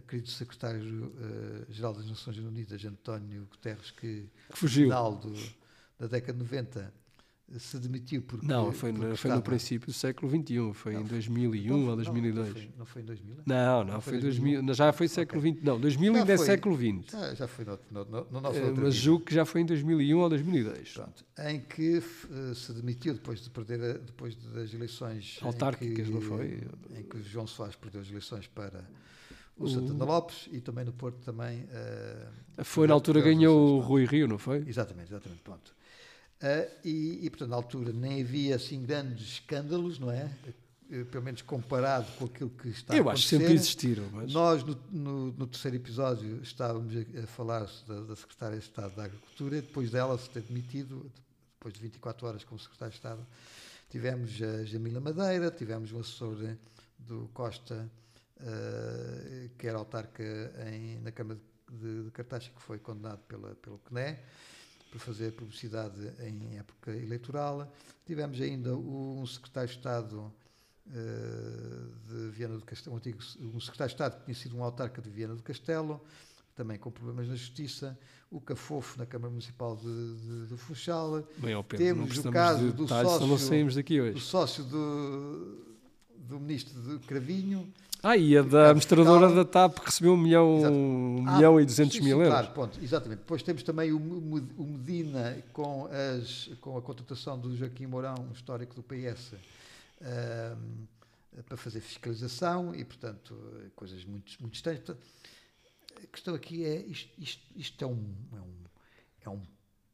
querido 0.07 0.29
secretário-geral 0.29 1.93
das 1.93 2.07
Nações 2.07 2.37
Unidas, 2.37 2.83
António 2.85 3.45
Guterres, 3.49 3.91
que 3.91 4.25
Que 4.51 4.57
fugiu. 4.57 4.83
no 4.87 4.89
final 4.89 5.15
do- 5.15 5.33
da 5.99 6.07
década 6.07 6.33
de 6.33 6.39
90 6.39 6.93
se 7.59 7.79
demitiu 7.79 8.21
porque 8.23 8.45
Não, 8.45 8.73
foi, 8.73 8.91
no, 8.91 8.99
porque 8.99 9.15
foi 9.15 9.31
no 9.31 9.41
princípio 9.41 9.87
do 9.87 9.93
século 9.93 10.29
XXI, 10.29 10.73
foi 10.73 10.93
Não, 10.93 10.99
em 11.01 11.05
foi- 11.05 11.11
2001 11.17 11.69
não, 11.69 11.79
ou 11.79 11.85
não, 11.87 11.95
2002. 11.95 12.47
Não 12.47 12.53
foi, 12.53 12.69
não 12.77 12.85
foi 12.85 13.01
em 13.01 13.05
2000? 13.05 13.35
Não, 13.45 13.83
não, 13.85 13.93
Não 13.93 14.01
foi 14.01 14.13
foi 14.13 14.21
2000, 14.21 14.61
não, 14.63 14.73
já 14.73 14.91
foi 14.91 15.07
século 15.07 15.41
XX, 15.41 15.63
não, 15.63 15.79
2000 15.79 16.13
Já 16.13 16.19
ainda 16.19 16.33
é 16.33 16.37
século 16.37 16.75
XX. 16.75 17.09
Já, 17.13 17.33
já 17.35 17.47
foi 17.47 17.63
no, 17.63 17.79
no, 17.89 18.03
no, 18.05 18.27
no 18.31 18.41
nosso 18.41 18.59
Eh, 18.59 18.65
outro 18.65 18.83
mas 18.83 18.93
julgo 18.95 19.23
que 19.23 19.33
já 19.33 19.45
foi 19.45 19.61
em 19.61 19.65
2001 19.65 20.19
ou 20.19 20.27
2002. 20.27 20.91
Pronto, 20.91 21.23
em 21.47 21.61
que 21.61 21.97
eh, 22.03 22.53
se 22.53 22.73
demitiu 22.73 23.13
depois 23.13 23.39
de 23.39 23.49
perder 23.49 23.81
a- 23.81 23.93
depois 23.97 24.35
das 24.35 24.73
eleições 24.73 25.39
Autárquicas, 25.41 26.05
que, 26.05 26.11
não 26.13 26.19
foi? 26.19 26.61
em 26.97 27.03
que 27.03 27.23
João 27.23 27.47
Soares 27.47 27.77
perdeu 27.77 28.01
as 28.01 28.09
eleições 28.09 28.45
para 28.47 28.83
o, 29.57 29.63
O- 29.65 29.69
Santana 29.69 30.05
Lopes 30.05 30.47
e 30.51 30.61
também 30.61 30.85
no 30.85 30.93
Porto 30.93 31.17
também 31.23 31.67
eh, 31.71 32.27
Foi 32.63 32.87
na 32.87 32.93
altura 32.93 33.21
ganhou 33.21 33.77
o 33.77 33.79
Rui 33.79 34.05
Rio, 34.05 34.27
não 34.27 34.37
foi? 34.37 34.63
Exatamente, 34.67 35.09
exatamente, 35.11 35.41
pronto. 35.41 35.75
Ah, 36.41 36.67
e, 36.83 37.19
e, 37.25 37.29
portanto, 37.29 37.49
na 37.49 37.55
altura 37.55 37.91
nem 37.91 38.21
havia 38.21 38.55
assim 38.55 38.83
grandes 38.83 39.27
escândalos, 39.27 39.97
não 39.97 40.11
é? 40.11 40.31
Eh, 40.91 41.03
Pelo 41.05 41.23
menos 41.23 41.41
comparado 41.41 42.09
com 42.13 42.25
aquilo 42.25 42.49
que 42.51 42.69
está 42.69 42.93
a 42.93 42.97
Eu 42.97 43.09
acho 43.09 43.23
que 43.23 43.29
sempre 43.29 43.53
existiram, 43.53 44.07
mas 44.13 44.31
Nós, 44.31 44.63
no, 44.63 44.77
no- 44.91 45.31
no 45.33 45.47
terceiro 45.47 45.75
episódio, 45.77 46.39
estávamos 46.43 46.93
a, 46.95 47.23
a 47.23 47.27
falar 47.27 47.67
da, 47.87 48.01
da 48.01 48.15
Secretária 48.15 48.57
de 48.57 48.63
Estado 48.63 48.95
da 48.95 49.05
Agricultura, 49.05 49.57
e 49.57 49.61
depois 49.61 49.89
dela 49.89 50.17
se 50.17 50.29
ter 50.29 50.41
demitido, 50.43 51.11
depois 51.57 51.73
de 51.73 51.79
24 51.81 52.27
horas 52.27 52.43
como 52.43 52.59
Secretária 52.59 52.91
de 52.91 52.97
Estado, 52.97 53.25
tivemos 53.89 54.39
a 54.41 54.63
Jamila 54.63 54.99
Madeira, 54.99 55.49
tivemos 55.49 55.91
um 55.91 55.99
assessor 55.99 56.37
do 56.99 57.27
Costa, 57.33 57.89
eh, 58.39 59.49
que 59.57 59.67
era 59.67 59.77
autarca 59.77 60.23
em, 60.71 60.99
na 60.99 61.11
Câmara 61.11 61.39
de, 61.71 62.03
de 62.03 62.11
Cartaxa, 62.11 62.51
que 62.55 62.61
foi 62.61 62.77
condenado 62.77 63.19
pela, 63.27 63.55
pelo 63.55 63.79
CNE, 63.79 64.17
para 64.89 64.99
fazer 64.99 65.31
publicidade 65.31 65.99
em 66.19 66.57
época 66.57 66.91
eleitoral. 66.91 67.71
Tivemos 68.05 68.39
ainda 68.39 68.75
um 68.75 69.25
secretário 69.25 69.69
de 69.69 69.75
Estado 69.75 70.31
uh, 70.87 71.91
de 72.07 72.29
Viana 72.29 72.57
do 72.57 72.65
Castelo, 72.65 72.95
um, 72.95 72.97
antigo, 72.97 73.19
um 73.39 73.59
secretário 73.59 73.89
de 73.89 73.95
Estado 73.95 74.19
que 74.19 74.25
tinha 74.25 74.35
sido 74.35 74.55
um 74.55 74.63
autarca 74.63 75.01
de 75.01 75.09
Viana 75.09 75.35
do 75.35 75.43
Castelo, 75.43 75.99
também 76.55 76.77
com 76.77 76.91
problemas 76.91 77.27
na 77.27 77.35
Justiça, 77.35 77.97
o 78.31 78.39
Cafofo 78.39 78.97
na 78.99 79.05
Câmara 79.05 79.29
Municipal 79.29 79.75
de, 79.75 80.15
de, 80.15 80.47
de 80.47 80.57
Funchal. 80.57 81.27
Bem, 81.37 81.63
Pedro, 81.63 81.77
Temos 81.77 82.17
o 82.17 82.31
caso 82.31 82.71
do 82.71 82.87
sócio, 82.87 83.27
não 83.27 83.37
saímos 83.37 83.75
daqui 83.75 83.99
hoje. 83.99 84.13
do 84.13 84.19
sócio 84.19 84.63
do, 84.63 85.76
do 86.27 86.39
ministro 86.39 86.79
de 86.81 86.99
Cravinho. 87.05 87.71
Ah, 88.03 88.15
e 88.15 88.37
a 88.37 88.43
da 88.43 88.69
administradora 88.69 89.33
da 89.33 89.43
TAP 89.43 89.79
recebeu 89.79 90.13
um 90.13 90.17
milhão, 90.17 90.61
ah, 91.25 91.35
milhão 91.35 91.59
e 91.59 91.65
duzentos 91.65 91.99
mil 91.99 92.21
euros. 92.21 92.29
Claro, 92.29 92.53
ponto, 92.53 92.79
exatamente. 92.83 93.19
Depois 93.19 93.41
temos 93.41 93.63
também 93.63 93.91
o, 93.91 93.97
o 93.97 94.63
Medina 94.63 95.37
com, 95.51 95.87
as, 95.87 96.49
com 96.61 96.77
a 96.77 96.81
contratação 96.81 97.39
do 97.39 97.55
Joaquim 97.55 97.87
Mourão, 97.87 98.29
histórico 98.33 98.75
do 98.75 98.83
PS, 98.83 99.33
um, 100.01 100.85
para 101.43 101.57
fazer 101.57 101.81
fiscalização 101.81 102.75
e, 102.75 102.85
portanto, 102.85 103.35
coisas 103.75 104.05
muito, 104.05 104.33
muito 104.39 104.55
estranhas. 104.55 104.81
Portanto, 104.81 105.05
a 106.03 106.07
questão 106.07 106.35
aqui 106.35 106.65
é, 106.65 106.75
isto, 106.85 107.09
isto, 107.17 107.43
isto 107.55 107.83
é, 107.83 107.87
um, 107.87 108.13
é, 108.33 108.39
um, 108.39 108.53
é 109.25 109.29
um 109.29 109.41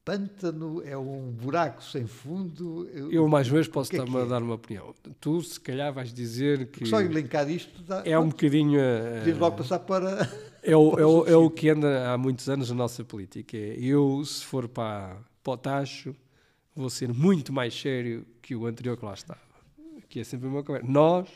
pântano, 0.04 0.82
é 0.86 0.98
um 0.98 1.32
buraco 1.32 1.84
sem 1.84 2.06
fundo. 2.06 2.90
Eu, 2.90 3.28
mais 3.28 3.48
uma 3.48 3.56
vez 3.56 3.68
posso 3.68 3.96
é 3.96 4.00
dar, 4.00 4.08
é? 4.08 4.26
dar 4.26 4.42
uma 4.42 4.56
opinião. 4.56 4.94
Tu, 5.20 5.42
se 5.42 5.60
calhar, 5.60 5.94
vais 5.94 6.14
dizer 6.14 6.68
que. 6.68 6.86
Só 6.86 7.02
elencar 7.02 7.50
isto. 7.50 7.82
Dá, 7.84 8.04
é 8.06 8.18
um 8.18 8.30
bocadinho. 8.30 8.80
Podemos 9.20 9.40
logo 9.40 9.58
passar 9.58 9.80
para. 9.80 10.30
É 10.66 10.78
o, 10.78 10.98
é, 10.98 11.06
o, 11.06 11.28
é 11.28 11.36
o 11.36 11.50
que 11.50 11.68
anda 11.68 12.10
há 12.10 12.18
muitos 12.18 12.48
anos 12.48 12.70
na 12.70 12.76
nossa 12.78 13.04
política. 13.04 13.58
É, 13.58 13.76
eu, 13.78 14.24
se 14.24 14.46
for 14.46 14.66
para, 14.66 15.18
para 15.44 15.54
o 15.54 15.58
tacho, 15.58 16.16
vou 16.74 16.90
ser 16.90 17.14
muito 17.14 17.52
mais 17.52 17.78
sério 17.78 18.26
que 18.42 18.56
o 18.56 18.66
anterior 18.66 18.96
que 18.96 19.04
lá 19.04 19.14
estava. 19.14 19.42
Que 20.08 20.22
é 20.22 20.24
sempre 20.24 20.48
uma 20.48 20.64
conversa. 20.64 20.88
Nós, 20.90 21.28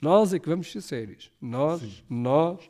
nós 0.00 0.34
é 0.34 0.40
que 0.40 0.48
vamos 0.48 0.72
ser 0.72 0.80
sérios. 0.80 1.30
Nós, 1.40 1.82
Sim. 1.82 2.02
nós 2.10 2.68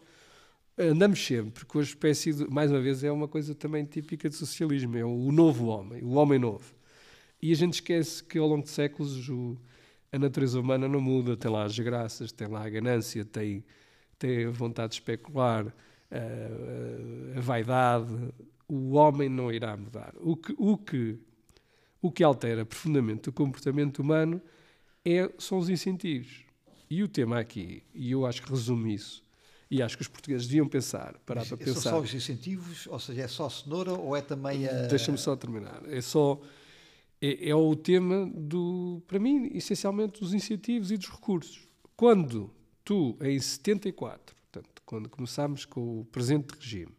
andamos 0.78 1.24
sempre 1.24 1.64
com 1.64 1.78
a 1.78 1.82
espécie 1.82 2.32
de, 2.32 2.48
mais 2.50 2.70
uma 2.70 2.80
vez, 2.80 3.04
é 3.04 3.12
uma 3.12 3.28
coisa 3.28 3.54
também 3.54 3.84
típica 3.84 4.28
de 4.28 4.34
socialismo, 4.34 4.96
é 4.96 5.04
o 5.04 5.30
novo 5.30 5.66
homem, 5.66 6.02
o 6.02 6.14
homem 6.14 6.38
novo. 6.38 6.74
E 7.40 7.52
a 7.52 7.54
gente 7.54 7.74
esquece 7.74 8.22
que 8.24 8.38
ao 8.38 8.46
longo 8.46 8.64
de 8.64 8.70
séculos 8.70 9.28
o, 9.28 9.56
a 10.10 10.18
natureza 10.18 10.58
humana 10.58 10.88
não 10.88 11.00
muda, 11.00 11.36
tem 11.36 11.50
lá 11.50 11.64
as 11.64 11.78
graças, 11.78 12.32
tem 12.32 12.48
lá 12.48 12.64
a 12.64 12.68
ganância, 12.68 13.24
tem, 13.24 13.64
tem 14.18 14.46
a 14.46 14.50
vontade 14.50 14.90
de 14.90 14.94
especular, 14.96 15.66
a, 16.10 17.36
a, 17.36 17.38
a 17.38 17.40
vaidade. 17.40 18.32
O 18.68 18.92
homem 18.94 19.28
não 19.28 19.52
irá 19.52 19.76
mudar. 19.76 20.14
O 20.16 20.36
que, 20.36 20.54
o 20.56 20.78
que, 20.78 21.18
o 22.00 22.10
que 22.10 22.24
altera 22.24 22.64
profundamente 22.64 23.28
o 23.28 23.32
comportamento 23.32 23.98
humano 24.00 24.40
é, 25.04 25.30
são 25.38 25.58
os 25.58 25.68
incentivos. 25.68 26.44
E 26.88 27.02
o 27.02 27.08
tema 27.08 27.40
aqui, 27.40 27.82
e 27.94 28.12
eu 28.12 28.24
acho 28.24 28.42
que 28.42 28.50
resume 28.50 28.94
isso, 28.94 29.23
e 29.74 29.82
acho 29.82 29.96
que 29.96 30.02
os 30.02 30.08
portugueses 30.08 30.46
deviam 30.46 30.68
pensar, 30.68 31.18
parar 31.26 31.44
para 31.44 31.56
pensar. 31.56 31.80
São 31.80 31.92
só 31.94 32.00
os 32.00 32.14
incentivos, 32.14 32.86
ou 32.86 33.00
seja, 33.00 33.22
é 33.22 33.26
só 33.26 33.48
cenoura 33.48 33.92
ou 33.92 34.16
é 34.16 34.22
também 34.22 34.68
a. 34.68 34.86
Deixa-me 34.86 35.18
só 35.18 35.34
terminar. 35.34 35.82
É 35.88 36.00
só. 36.00 36.40
É, 37.20 37.48
é, 37.48 37.54
o 37.56 37.74
tema 37.74 38.30
do, 38.32 39.02
para 39.08 39.18
mim, 39.18 39.50
essencialmente 39.52 40.20
dos 40.20 40.32
incentivos 40.32 40.92
e 40.92 40.96
dos 40.96 41.08
recursos. 41.08 41.66
Quando 41.96 42.54
tu, 42.84 43.18
em 43.20 43.40
74, 43.40 44.36
portanto, 44.36 44.82
quando 44.86 45.08
começámos 45.08 45.64
com 45.64 46.00
o 46.00 46.04
presente 46.04 46.54
regime, 46.54 46.94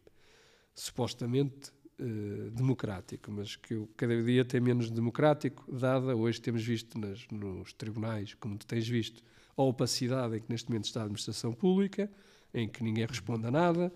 supostamente 0.73 1.71
eh, 1.97 2.49
democrático, 2.51 3.31
mas 3.31 3.55
que 3.55 3.73
eu, 3.73 3.89
cada 3.95 4.21
dia 4.21 4.43
tem 4.43 4.59
menos 4.59 4.91
democrático, 4.91 5.65
dada, 5.71 6.13
hoje 6.13 6.41
temos 6.41 6.61
visto 6.61 6.99
nas, 6.99 7.25
nos 7.31 7.71
tribunais, 7.71 8.33
como 8.33 8.57
tu 8.57 8.67
tens 8.67 8.85
visto, 8.85 9.23
a 9.55 9.63
opacidade 9.63 10.35
em 10.35 10.41
que 10.41 10.49
neste 10.49 10.67
momento 10.67 10.85
está 10.85 11.01
a 11.01 11.03
administração 11.03 11.53
pública, 11.53 12.11
em 12.55 12.67
que 12.67 12.81
ninguém 12.81 13.05
responde 13.05 13.45
a 13.45 13.51
nada, 13.51 13.91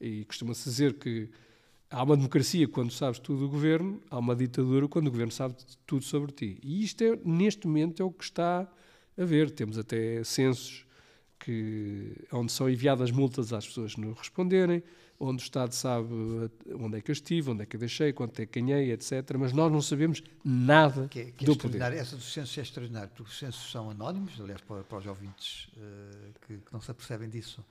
e 0.00 0.24
costuma-se 0.24 0.64
dizer 0.64 0.94
que 0.94 1.30
há 1.88 2.02
uma 2.02 2.16
democracia 2.16 2.66
quando 2.66 2.92
sabes 2.92 3.20
tudo 3.20 3.40
do 3.40 3.48
governo, 3.48 4.02
há 4.10 4.18
uma 4.18 4.34
ditadura 4.34 4.88
quando 4.88 5.06
o 5.06 5.10
governo 5.10 5.30
sabe 5.30 5.54
tudo 5.86 6.04
sobre 6.04 6.32
ti. 6.32 6.58
E 6.62 6.82
isto, 6.82 7.02
é, 7.04 7.16
neste 7.24 7.66
momento, 7.66 8.02
é 8.02 8.04
o 8.04 8.10
que 8.10 8.24
está 8.24 8.68
a 9.16 9.24
ver. 9.24 9.50
Temos 9.50 9.78
até 9.78 10.24
censos 10.24 10.84
que, 11.38 12.16
onde 12.32 12.50
são 12.50 12.68
enviadas 12.68 13.10
multas 13.10 13.52
às 13.52 13.66
pessoas 13.66 13.94
que 13.94 14.00
não 14.00 14.12
responderem, 14.12 14.82
onde 15.18 15.42
o 15.42 15.44
Estado 15.44 15.72
sabe 15.72 16.08
onde 16.74 16.98
é 16.98 17.00
que 17.00 17.10
eu 17.10 17.12
estive, 17.12 17.50
onde 17.50 17.62
é 17.62 17.66
que 17.66 17.76
eu 17.76 17.80
deixei, 17.80 18.12
quanto 18.12 18.40
é 18.40 18.46
que 18.46 18.60
ganhei, 18.60 18.90
etc. 18.90 19.36
Mas 19.38 19.52
nós 19.52 19.70
não 19.70 19.80
sabemos 19.80 20.22
nada 20.44 21.06
que, 21.08 21.20
é, 21.20 21.24
que 21.26 21.44
é 21.44 21.46
do 21.46 21.56
poder. 21.56 21.80
Essa 21.92 22.16
dos 22.16 22.32
censos 22.32 22.56
é 22.58 22.62
extraordinária, 22.62 23.08
porque 23.14 23.30
os 23.30 23.38
censos 23.38 23.70
são 23.70 23.90
anónimos, 23.90 24.40
aliás, 24.40 24.60
para, 24.62 24.82
para 24.82 24.98
os 24.98 25.06
ouvintes 25.06 25.68
uh, 25.76 26.32
que, 26.46 26.56
que, 26.58 26.72
não 26.72 26.80
se 26.80 26.90
apercebem 26.90 27.28
disso, 27.28 27.64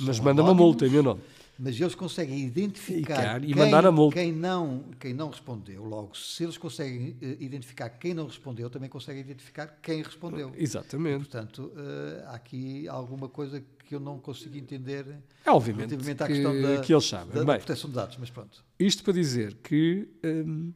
mas 0.00 0.20
manda 0.20 0.42
uma 0.42 0.54
multa 0.54 0.86
em 0.86 0.90
meu 0.90 1.02
nome. 1.02 1.20
Mas 1.58 1.80
eles 1.80 1.94
conseguem 1.94 2.44
identificar 2.44 3.42
e, 3.42 3.46
quem, 3.46 3.56
mandar 3.56 3.86
a 3.86 3.90
multa. 3.90 4.16
Quem, 4.16 4.30
não, 4.30 4.84
quem 5.00 5.14
não 5.14 5.30
respondeu. 5.30 5.84
Logo, 5.84 6.14
se 6.14 6.44
eles 6.44 6.58
conseguem 6.58 7.16
uh, 7.22 7.42
identificar 7.42 7.88
quem 7.88 8.12
não 8.12 8.26
respondeu, 8.26 8.68
também 8.68 8.90
conseguem 8.90 9.22
identificar 9.22 9.78
quem 9.82 10.02
respondeu. 10.02 10.52
Exatamente. 10.54 11.14
E, 11.14 11.18
portanto, 11.18 11.72
uh, 11.74 12.26
há 12.26 12.34
aqui 12.34 12.86
alguma 12.88 13.28
coisa 13.28 13.64
que 13.86 13.94
eu 13.94 14.00
não 14.00 14.18
consigo 14.18 14.56
entender 14.56 15.06
é, 15.44 15.50
obviamente 15.50 15.90
relativamente 15.90 16.22
à 16.22 16.26
que, 16.26 16.32
questão 16.34 16.60
da, 16.60 16.80
que 16.80 16.92
eles 16.92 17.04
sabem. 17.04 17.28
Da, 17.28 17.38
Bem, 17.38 17.46
da 17.46 17.56
proteção 17.56 17.88
de 17.88 17.96
dados, 17.96 18.16
mas 18.18 18.28
pronto. 18.28 18.64
Isto 18.78 19.02
para 19.02 19.14
dizer 19.14 19.54
que 19.62 20.08
um, 20.24 20.72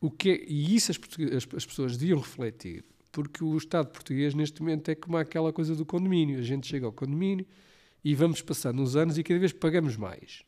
o 0.00 0.10
que 0.10 0.30
é, 0.30 0.44
e 0.48 0.74
isso 0.74 0.90
as, 0.90 0.98
as, 0.98 1.46
as 1.54 1.66
pessoas 1.66 1.96
deviam 1.96 2.18
refletir, 2.18 2.84
porque 3.12 3.44
o 3.44 3.56
Estado 3.56 3.88
português 3.88 4.34
neste 4.34 4.60
momento 4.60 4.90
é 4.90 4.96
como 4.96 5.16
aquela 5.16 5.52
coisa 5.52 5.76
do 5.76 5.86
condomínio. 5.86 6.40
A 6.40 6.42
gente 6.42 6.66
chega 6.66 6.86
ao 6.86 6.92
condomínio 6.92 7.46
e 8.06 8.14
vamos 8.14 8.40
passando 8.40 8.80
uns 8.80 8.94
anos 8.94 9.18
e 9.18 9.24
cada 9.24 9.40
vez 9.40 9.52
pagamos 9.52 9.96
mais. 9.96 10.44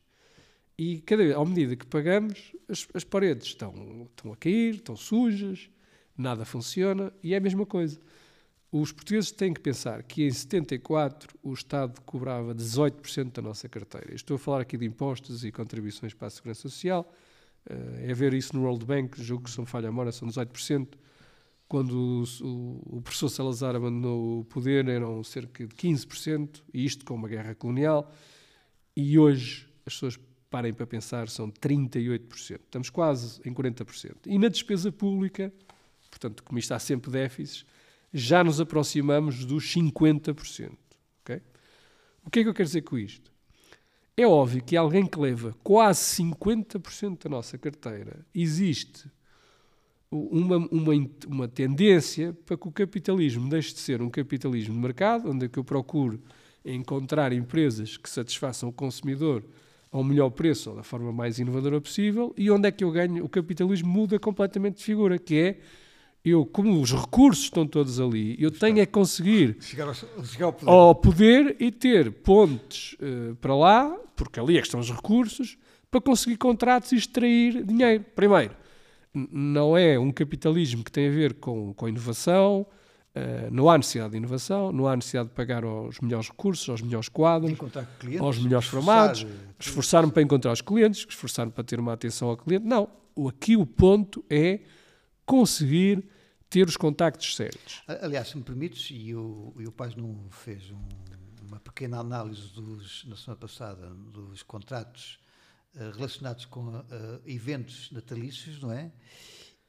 E 0.78 1.00
cada 1.00 1.24
vez, 1.24 1.34
à 1.34 1.44
medida 1.44 1.74
que 1.74 1.84
pagamos, 1.84 2.52
as, 2.68 2.86
as 2.94 3.02
paredes 3.02 3.48
estão, 3.48 4.06
estão 4.08 4.32
a 4.32 4.36
cair, 4.36 4.76
estão 4.76 4.94
sujas, 4.94 5.68
nada 6.16 6.44
funciona 6.44 7.12
e 7.20 7.34
é 7.34 7.36
a 7.36 7.40
mesma 7.40 7.66
coisa. 7.66 8.00
Os 8.70 8.92
portugueses 8.92 9.32
têm 9.32 9.52
que 9.52 9.60
pensar 9.60 10.04
que 10.04 10.22
em 10.22 10.30
74 10.30 11.36
o 11.42 11.52
Estado 11.52 12.00
cobrava 12.02 12.54
18% 12.54 13.32
da 13.32 13.42
nossa 13.42 13.68
carteira. 13.68 14.14
Estou 14.14 14.36
a 14.36 14.38
falar 14.38 14.60
aqui 14.60 14.78
de 14.78 14.86
impostos 14.86 15.44
e 15.44 15.50
contribuições 15.50 16.14
para 16.14 16.28
a 16.28 16.30
Segurança 16.30 16.60
Social. 16.60 17.12
Eh, 17.68 18.10
é 18.10 18.14
ver 18.14 18.34
isso 18.34 18.54
no 18.54 18.62
World 18.62 18.86
Bank, 18.86 19.20
julgo 19.20 19.42
que 19.46 19.50
se 19.50 19.58
não 19.58 19.66
falha 19.66 19.88
a 19.88 19.90
memória, 19.90 20.12
são 20.12 20.28
18% 20.28 20.90
quando 21.68 22.24
o, 22.42 22.96
o, 22.96 23.02
professor 23.02 23.28
Salazar 23.28 23.76
abandonou 23.76 24.40
o 24.40 24.44
poder 24.44 24.88
eram 24.88 25.22
cerca 25.22 25.66
de 25.66 25.74
15%, 25.74 26.62
e 26.72 26.84
isto 26.84 27.04
com 27.04 27.14
uma 27.14 27.28
guerra 27.28 27.54
colonial, 27.54 28.10
e 28.96 29.18
hoje 29.18 29.68
as 29.84 29.92
pessoas 29.92 30.18
parem 30.48 30.72
para 30.72 30.86
pensar, 30.86 31.28
são 31.28 31.50
38%. 31.50 32.60
Estamos 32.64 32.88
quase 32.88 33.40
em 33.44 33.52
40%. 33.52 34.16
E 34.26 34.38
na 34.38 34.48
despesa 34.48 34.90
pública, 34.90 35.52
portanto, 36.10 36.42
como 36.42 36.58
isto 36.58 36.72
há 36.72 36.78
sempre 36.78 37.10
déficits, 37.10 37.66
já 38.12 38.42
nos 38.42 38.60
aproximamos 38.60 39.44
dos 39.44 39.64
50%. 39.74 40.72
Okay? 41.22 41.42
O 42.24 42.30
que 42.30 42.40
é 42.40 42.42
que 42.42 42.48
eu 42.48 42.54
quero 42.54 42.66
dizer 42.66 42.82
com 42.82 42.96
isto? 42.96 43.30
É 44.16 44.26
óbvio 44.26 44.64
que 44.64 44.76
alguém 44.76 45.06
que 45.06 45.18
leva 45.18 45.54
quase 45.62 46.00
50% 46.22 47.24
da 47.24 47.30
nossa 47.30 47.58
carteira 47.58 48.26
existe 48.34 49.08
uma, 50.10 50.56
uma, 50.56 51.10
uma 51.26 51.48
tendência 51.48 52.36
para 52.46 52.56
que 52.56 52.66
o 52.66 52.72
capitalismo 52.72 53.48
deixe 53.48 53.74
de 53.74 53.80
ser 53.80 54.00
um 54.00 54.08
capitalismo 54.08 54.74
de 54.74 54.80
mercado, 54.80 55.30
onde 55.30 55.46
é 55.46 55.48
que 55.48 55.58
eu 55.58 55.64
procuro 55.64 56.20
encontrar 56.64 57.32
empresas 57.32 57.96
que 57.96 58.08
satisfaçam 58.08 58.68
o 58.68 58.72
consumidor 58.72 59.44
ao 59.90 60.04
melhor 60.04 60.30
preço 60.30 60.70
ou 60.70 60.76
da 60.76 60.82
forma 60.82 61.12
mais 61.12 61.38
inovadora 61.38 61.80
possível, 61.80 62.34
e 62.36 62.50
onde 62.50 62.68
é 62.68 62.70
que 62.70 62.84
eu 62.84 62.90
ganho? 62.90 63.24
O 63.24 63.28
capitalismo 63.28 63.88
muda 63.88 64.18
completamente 64.18 64.76
de 64.76 64.84
figura, 64.84 65.18
que 65.18 65.34
é 65.34 65.58
eu, 66.24 66.44
como 66.44 66.80
os 66.80 66.92
recursos 66.92 67.44
estão 67.44 67.66
todos 67.66 68.00
ali, 68.00 68.36
eu 68.38 68.50
tenho 68.50 68.80
é 68.80 68.86
conseguir 68.86 69.56
chegar 69.60 69.86
ao, 69.86 69.94
chegar 69.94 70.46
ao, 70.46 70.52
poder. 70.52 70.70
ao, 70.70 70.94
poder. 70.94 71.56
e 71.58 71.70
ter 71.70 72.10
pontes 72.10 72.94
uh, 72.94 73.34
para 73.36 73.54
lá, 73.54 73.96
porque 74.14 74.38
ali 74.38 74.58
é 74.58 74.60
que 74.60 74.66
estão 74.66 74.80
os 74.80 74.90
recursos, 74.90 75.56
para 75.90 76.00
conseguir 76.00 76.36
contratos 76.36 76.92
e 76.92 76.96
extrair 76.96 77.64
dinheiro. 77.64 78.04
Primeiro, 78.14 78.54
não 79.14 79.76
é 79.76 79.98
um 79.98 80.10
capitalismo 80.10 80.84
que 80.84 80.92
tem 80.92 81.08
a 81.08 81.10
ver 81.10 81.34
com, 81.34 81.72
com 81.74 81.88
inovação, 81.88 82.66
uh, 83.14 83.50
não 83.50 83.68
há 83.68 83.76
necessidade 83.78 84.12
de 84.12 84.16
inovação, 84.18 84.72
não 84.72 84.86
há 84.86 84.96
necessidade 84.96 85.28
de 85.28 85.34
pagar 85.34 85.64
aos 85.64 86.00
melhores 86.00 86.28
recursos, 86.28 86.68
aos 86.68 86.82
melhores 86.82 87.08
quadros, 87.08 87.58
clientes, 87.98 88.20
aos 88.20 88.38
melhores 88.38 88.66
formados, 88.68 89.26
esforçar-me 89.58 90.12
para 90.12 90.22
encontrar 90.22 90.52
os 90.52 90.60
clientes, 90.60 91.06
esforçar-me 91.08 91.52
para 91.52 91.64
ter 91.64 91.80
uma 91.80 91.92
atenção 91.92 92.28
ao 92.28 92.36
cliente. 92.36 92.66
Não, 92.66 92.88
aqui 93.28 93.56
o 93.56 93.66
ponto 93.66 94.24
é 94.28 94.60
conseguir 95.24 96.04
ter 96.48 96.66
os 96.66 96.76
contactos 96.76 97.36
certos. 97.36 97.82
Aliás, 97.86 98.28
se 98.28 98.36
me 98.36 98.42
permites, 98.42 98.88
e 98.90 99.14
o, 99.14 99.54
e 99.58 99.66
o 99.66 99.72
Paz 99.72 99.94
não 99.94 100.16
fez 100.30 100.70
um, 100.70 100.78
uma 101.46 101.60
pequena 101.60 101.98
análise 101.98 102.52
dos, 102.54 103.04
na 103.06 103.16
semana 103.16 103.38
passada 103.38 103.88
dos 104.12 104.42
contratos 104.42 105.18
relacionados 105.94 106.44
com 106.44 106.68
uh, 106.68 106.84
eventos 107.24 107.90
natalícios, 107.92 108.60
não 108.60 108.72
é? 108.72 108.92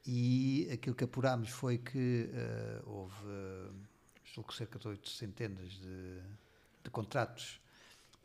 E 0.06 0.68
aquilo 0.72 0.94
que 0.94 1.04
apurámos 1.04 1.50
foi 1.50 1.78
que 1.78 2.30
uh, 2.32 2.90
houve, 2.90 3.24
uh, 3.26 4.52
cerca 4.52 4.78
de 4.78 4.88
oito 4.88 5.10
centenas 5.10 5.72
de, 5.72 6.20
de 6.82 6.90
contratos 6.90 7.60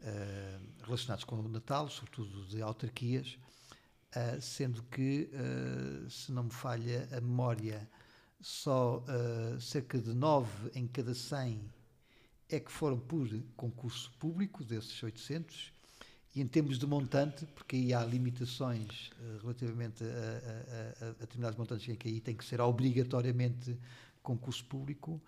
uh, 0.01 0.83
relacionados 0.83 1.25
com 1.25 1.35
o 1.35 1.49
Natal, 1.49 1.89
sobretudo 1.89 2.47
de 2.47 2.61
autarquias, 2.61 3.37
sendo 4.39 4.81
que, 4.83 5.29
se 6.09 6.31
não 6.31 6.45
me 6.45 6.49
falha 6.49 7.05
a 7.11 7.19
memória, 7.19 7.85
só 8.39 9.03
cerca 9.59 9.99
de 9.99 10.13
nove 10.13 10.71
em 10.73 10.87
cada 10.87 11.13
cem 11.13 11.69
é 12.47 12.57
que 12.57 12.71
foram 12.71 12.97
por 12.97 13.27
concurso 13.57 14.09
público, 14.17 14.63
desses 14.63 15.03
800, 15.03 15.73
e 16.35 16.41
em 16.41 16.47
termos 16.47 16.77
de 16.77 16.85
montante, 16.85 17.45
porque 17.55 17.77
aí 17.77 17.93
há 17.93 18.03
limitações 18.03 19.09
uh, 19.19 19.41
relativamente 19.41 20.03
a, 20.03 20.07
a, 20.07 21.05
a, 21.05 21.09
a, 21.09 21.11
determinados 21.13 21.57
montantes 21.57 21.97
que 21.97 22.07
aí 22.07 22.19
tem 22.19 22.35
que 22.35 22.43
ser 22.43 22.59
obrigatoriamente 22.59 23.77
concurso 24.21 24.65
público, 24.65 25.21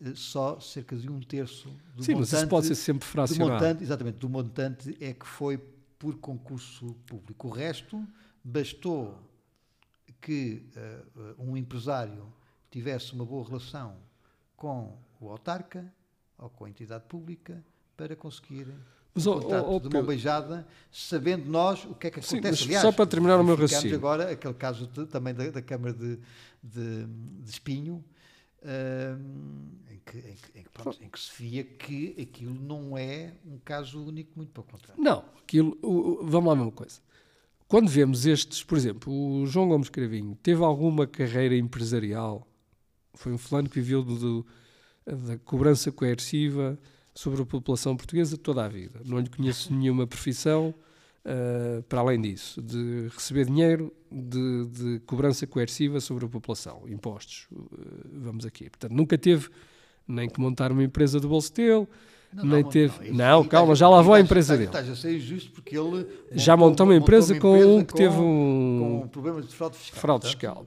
uh, 0.00 0.16
só 0.16 0.58
cerca 0.58 0.96
de 0.96 1.10
um 1.10 1.20
terço 1.20 1.68
do 1.94 2.02
Sim, 2.02 2.12
montante... 2.12 2.30
Sim, 2.30 2.32
mas 2.32 2.32
isso 2.32 2.48
pode 2.48 2.66
ser 2.66 2.74
sempre 2.76 3.06
fracionado. 3.06 3.50
Do 3.50 3.54
montante, 3.54 3.82
exatamente, 3.82 4.18
do 4.18 4.28
montante 4.28 4.96
é 5.00 5.12
que 5.12 5.26
foi 5.26 5.58
por 5.98 6.16
concurso 6.16 6.94
público. 7.06 7.48
O 7.48 7.50
resto, 7.50 8.02
bastou 8.42 9.18
que 10.20 10.66
uh, 11.16 11.42
um 11.42 11.56
empresário 11.56 12.32
tivesse 12.70 13.12
uma 13.12 13.24
boa 13.24 13.46
relação 13.46 13.96
com 14.56 14.98
o 15.20 15.28
autarca 15.28 15.92
ou 16.38 16.48
com 16.48 16.64
a 16.64 16.70
entidade 16.70 17.04
pública 17.04 17.62
para 17.96 18.16
conseguir 18.16 18.66
mas, 19.14 19.26
oh, 19.28 19.40
oh, 19.68 19.78
de 19.78 19.88
mão 19.88 20.04
beijada, 20.04 20.66
sabendo 20.90 21.48
nós 21.48 21.84
o 21.84 21.94
que 21.94 22.08
é 22.08 22.10
que 22.10 22.18
acontece. 22.18 22.56
Sim, 22.56 22.64
Aliás, 22.64 22.82
só 22.82 22.90
para 22.90 23.06
terminar 23.06 23.38
o 23.38 23.44
meu 23.44 23.54
raciocínio. 23.54 23.96
agora 23.96 24.32
aquele 24.32 24.54
caso 24.54 24.88
de, 24.88 25.06
também 25.06 25.32
da, 25.32 25.48
da, 25.50 25.62
Câmara 25.62 25.92
de, 25.92 26.18
de, 26.60 27.06
de 27.06 27.50
Espinho, 27.50 28.04
uh, 28.62 29.92
em, 29.92 30.00
que, 30.04 30.18
em, 30.18 30.34
que, 30.34 30.58
em, 30.58 30.62
que, 30.64 30.68
pronto, 30.70 30.98
em, 31.00 31.08
que, 31.08 31.20
se 31.20 31.30
via 31.38 31.62
que 31.62 32.16
aquilo 32.20 32.54
não 32.54 32.98
é 32.98 33.34
um 33.46 33.56
caso 33.64 34.04
único, 34.04 34.32
muito 34.34 34.50
pelo 34.50 34.66
contrário. 34.66 35.00
Não, 35.00 35.24
aquilo, 35.40 35.78
vamos 36.22 36.46
lá 36.48 36.52
a 36.52 36.56
mesma 36.56 36.72
coisa. 36.72 36.98
Quando 37.68 37.88
vemos 37.88 38.26
estes, 38.26 38.64
por 38.64 38.76
exemplo, 38.76 39.12
o 39.12 39.46
João 39.46 39.68
Gomes 39.68 39.88
Cravinho 39.88 40.36
teve 40.42 40.62
alguma 40.64 41.06
carreira 41.06 41.56
empresarial, 41.56 42.46
foi 43.14 43.32
um 43.32 43.38
fulano 43.38 43.68
que 43.68 43.76
viveu 43.80 44.02
do, 44.02 44.18
do 44.18 44.46
da 45.06 45.38
cobrança 45.38 45.92
coerciva 45.92 46.78
sobre 47.14 47.42
a 47.42 47.46
população 47.46 47.96
portuguesa 47.96 48.36
toda 48.36 48.64
a 48.64 48.68
vida. 48.68 49.00
Não 49.04 49.18
lhe 49.18 49.28
conheço 49.28 49.72
nenhuma 49.72 50.06
profissão 50.06 50.74
uh, 51.24 51.82
para 51.84 52.00
além 52.00 52.20
disso, 52.20 52.60
de 52.60 53.08
receber 53.14 53.46
dinheiro 53.46 53.92
de, 54.10 54.66
de, 54.66 55.00
cobrança 55.06 55.46
coerciva 55.46 56.00
sobre 56.00 56.24
a 56.24 56.28
população, 56.28 56.82
impostos, 56.88 57.46
uh, 57.52 57.68
vamos 58.12 58.44
aqui. 58.44 58.68
Portanto, 58.68 58.92
nunca 58.92 59.16
teve 59.16 59.48
nem 60.06 60.28
que 60.28 60.40
montar 60.40 60.72
uma 60.72 60.82
empresa 60.82 61.18
do 61.18 61.28
bolso 61.28 61.52
dele, 61.54 61.86
não, 62.34 62.44
nem 62.44 62.62
não, 62.64 62.68
teve. 62.68 63.12
Não, 63.12 63.42
não 63.42 63.44
calma, 63.44 63.76
já 63.76 63.88
lá 63.88 64.02
vou 64.02 64.14
a 64.14 64.20
empresa 64.20 64.56
dele. 64.56 64.66
Estás 64.66 64.90
a 64.90 64.96
ser 64.96 65.16
injusto 65.16 65.52
porque 65.52 65.78
ele. 65.78 66.04
Já 66.32 66.56
montou 66.56 66.84
uma 66.84 66.96
empresa, 66.96 67.32
montou 67.34 67.50
uma 67.50 67.58
empresa 67.58 67.70
com 67.70 67.78
um 67.78 67.84
que 67.84 67.92
com, 67.92 67.96
teve 67.96 68.16
um. 68.16 69.00
Com 69.02 69.08
problemas 69.08 69.46
de 69.46 69.54
fraude 69.54 69.76
fiscal. 69.76 70.00
Fraude 70.00 70.26
fiscal, 70.26 70.66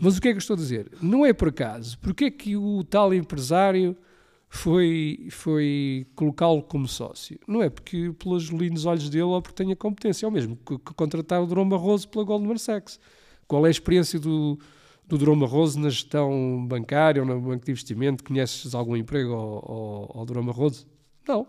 Mas 0.00 0.16
o 0.16 0.20
que 0.20 0.28
é 0.28 0.30
que 0.30 0.36
eu 0.36 0.40
estou 0.40 0.54
a 0.54 0.56
dizer? 0.56 0.90
Não 1.02 1.26
é 1.26 1.34
por 1.34 1.48
acaso. 1.48 1.98
Porque 1.98 2.24
é 2.24 2.30
que 2.30 2.56
o 2.56 2.82
tal 2.84 3.12
empresário 3.12 3.94
foi, 4.54 5.26
foi 5.30 6.06
colocá-lo 6.14 6.62
como 6.62 6.86
sócio. 6.86 7.38
Não 7.46 7.60
é 7.60 7.68
porque 7.68 8.12
pelos 8.18 8.44
lindos 8.44 8.86
olhos 8.86 9.10
dele 9.10 9.24
ou 9.24 9.42
porque 9.42 9.62
tenha 9.62 9.74
competência, 9.74 10.24
é 10.24 10.28
o 10.28 10.32
mesmo 10.32 10.56
que, 10.56 10.78
que 10.78 10.94
contratar 10.94 11.42
o 11.42 11.46
Durão 11.46 11.68
Barroso 11.68 12.08
pela 12.08 12.24
Goldman 12.24 12.56
Sachs. 12.56 13.00
Qual 13.48 13.66
é 13.66 13.68
a 13.68 13.70
experiência 13.70 14.18
do, 14.18 14.58
do 15.06 15.18
Durão 15.18 15.38
Barroso 15.38 15.78
na 15.80 15.90
gestão 15.90 16.64
bancária 16.68 17.20
ou 17.20 17.26
no 17.26 17.40
banco 17.40 17.64
de 17.64 17.72
investimento? 17.72 18.22
Conheces 18.22 18.74
algum 18.74 18.96
emprego 18.96 19.32
ao, 19.32 20.12
ao, 20.18 20.18
ao 20.20 20.44
Barroso? 20.44 20.86
Não. 21.26 21.46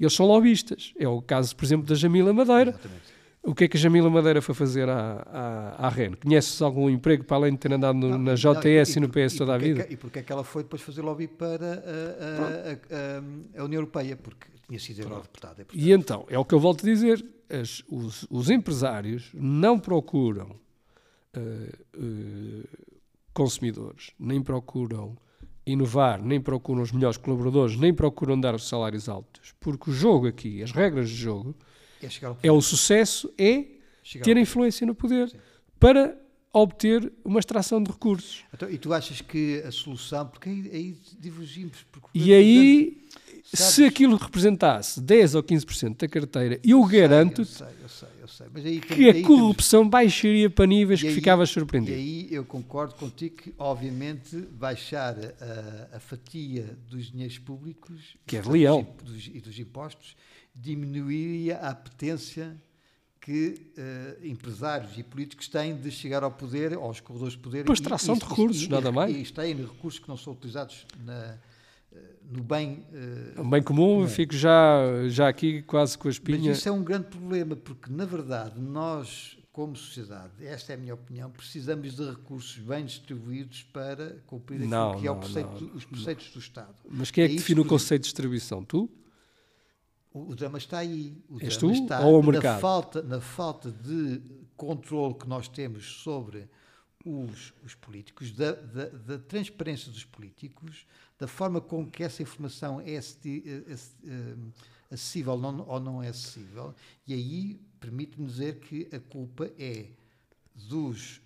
Eles 0.00 0.14
são 0.14 0.26
lobistas. 0.26 0.94
É 0.98 1.06
o 1.06 1.20
caso, 1.20 1.54
por 1.54 1.64
exemplo, 1.64 1.86
da 1.86 1.94
Jamila 1.94 2.32
Madeira. 2.32 2.70
Exatamente 2.70 3.17
o 3.42 3.54
que 3.54 3.64
é 3.64 3.68
que 3.68 3.76
a 3.76 3.80
Jamila 3.80 4.10
Madeira 4.10 4.42
foi 4.42 4.54
fazer 4.54 4.88
à, 4.88 5.26
à, 5.26 5.86
à 5.86 5.88
REN? 5.88 6.12
Conheces 6.14 6.60
algum 6.60 6.90
emprego 6.90 7.24
para 7.24 7.36
além 7.36 7.52
de 7.52 7.58
ter 7.58 7.72
andado 7.72 7.96
no, 7.96 8.10
não, 8.10 8.18
na 8.18 8.34
JTS 8.34 8.46
não, 8.46 8.62
e, 8.62 8.96
e, 8.96 9.00
no 9.00 9.08
PS 9.08 9.36
toda 9.36 9.54
a 9.54 9.58
vida? 9.58 9.82
É 9.82 9.84
que, 9.84 9.94
e 9.94 9.96
porquê 9.96 10.18
é 10.18 10.22
que 10.22 10.32
ela 10.32 10.44
foi 10.44 10.62
depois 10.62 10.82
fazer 10.82 11.02
lobby 11.02 11.28
para 11.28 11.66
a, 11.66 13.58
a, 13.58 13.58
a, 13.58 13.62
a 13.62 13.64
União 13.64 13.80
Europeia? 13.80 14.16
Porque 14.16 14.46
tinha 14.66 14.78
sido 14.78 15.02
eurodeputada. 15.02 15.66
E 15.72 15.92
então, 15.92 16.26
é 16.28 16.38
o 16.38 16.44
que 16.44 16.54
eu 16.54 16.60
volto 16.60 16.82
a 16.82 16.88
dizer, 16.88 17.24
as, 17.48 17.82
os, 17.88 18.26
os, 18.30 18.50
empresários 18.50 19.30
não 19.34 19.78
procuram 19.78 20.50
uh, 21.36 21.96
uh, 21.96 22.68
consumidores, 23.32 24.12
nem 24.18 24.42
procuram 24.42 25.16
inovar, 25.66 26.22
nem 26.22 26.40
procuram 26.40 26.82
os 26.82 26.92
melhores 26.92 27.16
colaboradores, 27.16 27.76
nem 27.76 27.94
procuram 27.94 28.38
dar 28.38 28.54
os 28.54 28.68
salários 28.68 29.08
altos, 29.08 29.54
porque 29.58 29.90
o 29.90 29.92
jogo 29.92 30.26
aqui, 30.26 30.62
as 30.62 30.72
regras 30.72 31.08
de 31.08 31.16
jogo 31.16 31.54
é, 32.06 32.48
é 32.48 32.52
o 32.52 32.60
sucesso 32.60 33.32
é 33.38 33.64
chegar 34.02 34.24
ter 34.24 34.36
influência 34.36 34.86
no 34.86 34.94
poder 34.94 35.28
Sim. 35.28 35.38
para 35.78 36.16
obter 36.52 37.12
uma 37.24 37.38
extração 37.38 37.82
de 37.82 37.90
recursos. 37.90 38.44
Então, 38.52 38.70
e 38.70 38.78
tu 38.78 38.92
achas 38.92 39.20
que 39.20 39.62
a 39.66 39.70
solução, 39.70 40.26
porque 40.26 40.48
aí, 40.48 40.70
aí 40.72 40.96
divergimos. 41.18 41.84
Porque 41.92 42.08
e 42.14 42.32
aí, 42.32 43.06
sabes, 43.44 43.74
se 43.74 43.84
aquilo 43.84 44.16
representasse 44.16 45.00
10 45.00 45.34
ou 45.34 45.42
15% 45.42 45.96
da 45.96 46.08
carteira, 46.08 46.60
eu, 46.64 46.82
garanto 46.84 47.42
que 48.94 49.10
a 49.10 49.22
corrupção 49.22 49.80
temos... 49.80 49.90
baixaria 49.90 50.50
para 50.50 50.66
níveis 50.66 51.00
que 51.00 51.10
ficavas 51.10 51.50
surpreendido. 51.50 51.96
E 51.96 52.00
aí 52.00 52.28
eu 52.30 52.44
concordo 52.44 52.94
contigo 52.94 53.36
que, 53.36 53.54
obviamente, 53.58 54.36
baixar 54.36 55.16
a, 55.18 55.96
a 55.96 56.00
fatia 56.00 56.76
dos 56.88 57.10
dinheiros 57.10 57.38
públicos 57.38 58.16
que 58.26 58.36
é 58.36 58.42
leal. 58.42 58.86
e 59.32 59.40
dos 59.40 59.58
impostos 59.58 60.16
diminuiria 60.60 61.58
a 61.58 61.70
apetência 61.70 62.56
que 63.20 63.60
uh, 63.76 64.26
empresários 64.26 64.96
e 64.96 65.02
políticos 65.02 65.48
têm 65.48 65.76
de 65.76 65.90
chegar 65.90 66.22
ao 66.22 66.30
poder, 66.30 66.72
aos 66.74 66.98
corredores 67.00 67.34
de 67.34 67.40
poder. 67.40 67.64
Para 67.64 67.74
extração 67.74 68.16
de 68.16 68.24
recursos, 68.24 68.62
e, 68.62 68.68
nada 68.70 68.90
mais. 68.90 69.14
E 69.14 69.32
têm 69.32 69.54
recursos 69.54 70.00
que 70.00 70.08
não 70.08 70.16
são 70.16 70.32
utilizados 70.32 70.86
na, 71.04 71.36
uh, 71.92 71.96
no 72.30 72.42
bem... 72.42 72.86
Uh, 73.36 73.44
bem 73.44 73.62
comum, 73.62 73.96
comum, 73.96 74.08
fico 74.08 74.34
já, 74.34 74.80
já 75.08 75.28
aqui 75.28 75.62
quase 75.62 75.98
com 75.98 76.08
a 76.08 76.10
espinha. 76.10 76.48
Mas 76.48 76.58
isso 76.58 76.68
é 76.68 76.72
um 76.72 76.82
grande 76.82 77.08
problema, 77.08 77.54
porque, 77.54 77.92
na 77.92 78.06
verdade, 78.06 78.58
nós, 78.58 79.36
como 79.52 79.76
sociedade, 79.76 80.32
esta 80.40 80.72
é 80.72 80.76
a 80.76 80.78
minha 80.78 80.94
opinião, 80.94 81.30
precisamos 81.30 81.96
de 81.96 82.08
recursos 82.08 82.56
bem 82.56 82.84
distribuídos 82.86 83.62
para 83.64 84.16
cumprir 84.26 84.62
aquilo 84.62 85.00
que 85.00 85.06
é 85.06 85.10
o 85.10 85.16
preceito, 85.16 85.64
não, 85.64 85.74
os 85.74 85.84
preceitos 85.84 86.30
do 86.30 86.38
Estado. 86.38 86.74
Mas 86.88 87.10
quem 87.10 87.24
é, 87.24 87.26
é 87.26 87.28
que 87.28 87.36
define 87.36 87.60
o 87.60 87.64
conceito 87.66 88.02
de 88.02 88.06
distribuição? 88.06 88.64
Tu? 88.64 88.88
O, 90.12 90.30
o 90.30 90.34
drama 90.34 90.58
está 90.58 90.78
aí. 90.78 91.16
O 91.28 91.40
És 91.40 91.56
drama 91.56 91.74
tu 91.74 91.82
está 91.82 92.00
ou 92.00 92.20
o 92.20 92.22
mercado? 92.22 92.54
Na 92.54 92.60
falta, 92.60 93.02
na 93.02 93.20
falta 93.20 93.70
de 93.70 94.20
controle 94.56 95.14
que 95.14 95.28
nós 95.28 95.48
temos 95.48 95.84
sobre 96.02 96.48
os, 97.04 97.54
os 97.64 97.74
políticos, 97.74 98.32
da, 98.32 98.52
da, 98.52 98.86
da, 98.86 99.18
transparência 99.18 99.90
dos 99.90 100.04
políticos, 100.04 100.86
da 101.18 101.26
forma 101.26 101.60
com 101.60 101.88
que 101.88 102.02
essa 102.02 102.22
informação 102.22 102.80
é, 102.80 102.94
é, 102.94 102.98
é 102.98 104.34
acessível 104.90 105.32
ou 105.32 105.38
não, 105.38 105.68
ou 105.68 105.80
não 105.80 106.02
é 106.02 106.08
acessível, 106.08 106.74
e 107.06 107.14
aí 107.14 107.60
permite-me 107.80 108.26
dizer 108.26 108.58
que 108.58 108.88
a 108.94 108.98
culpa 108.98 109.50
é 109.58 109.86
dos, 110.54 111.20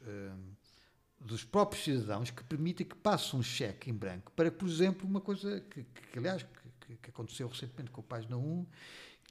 dos 1.19 1.45
próprios 1.45 1.85
cidadãos 1.85 2.31
que 2.31 2.45
permitem 2.45 2.87
que 2.87 2.97
passe 2.97 3.35
um 3.35 3.43
cheque 3.43 3.91
em 3.91 3.95
branco 3.95 4.31
para, 4.33 4.51
por 4.51 4.69
exemplo, 4.69 5.09
uma 5.09 5.21
coisa 5.21 5.61
que, 5.61 5.83
que, 5.83 6.09
que 6.13 6.19
aliás, 6.19 6.45
que, 6.97 7.03
que 7.03 7.11
aconteceu 7.11 7.49
recentemente 7.49 7.91
com 7.91 8.01
o 8.01 8.05
Página 8.05 8.37
1, 8.37 8.67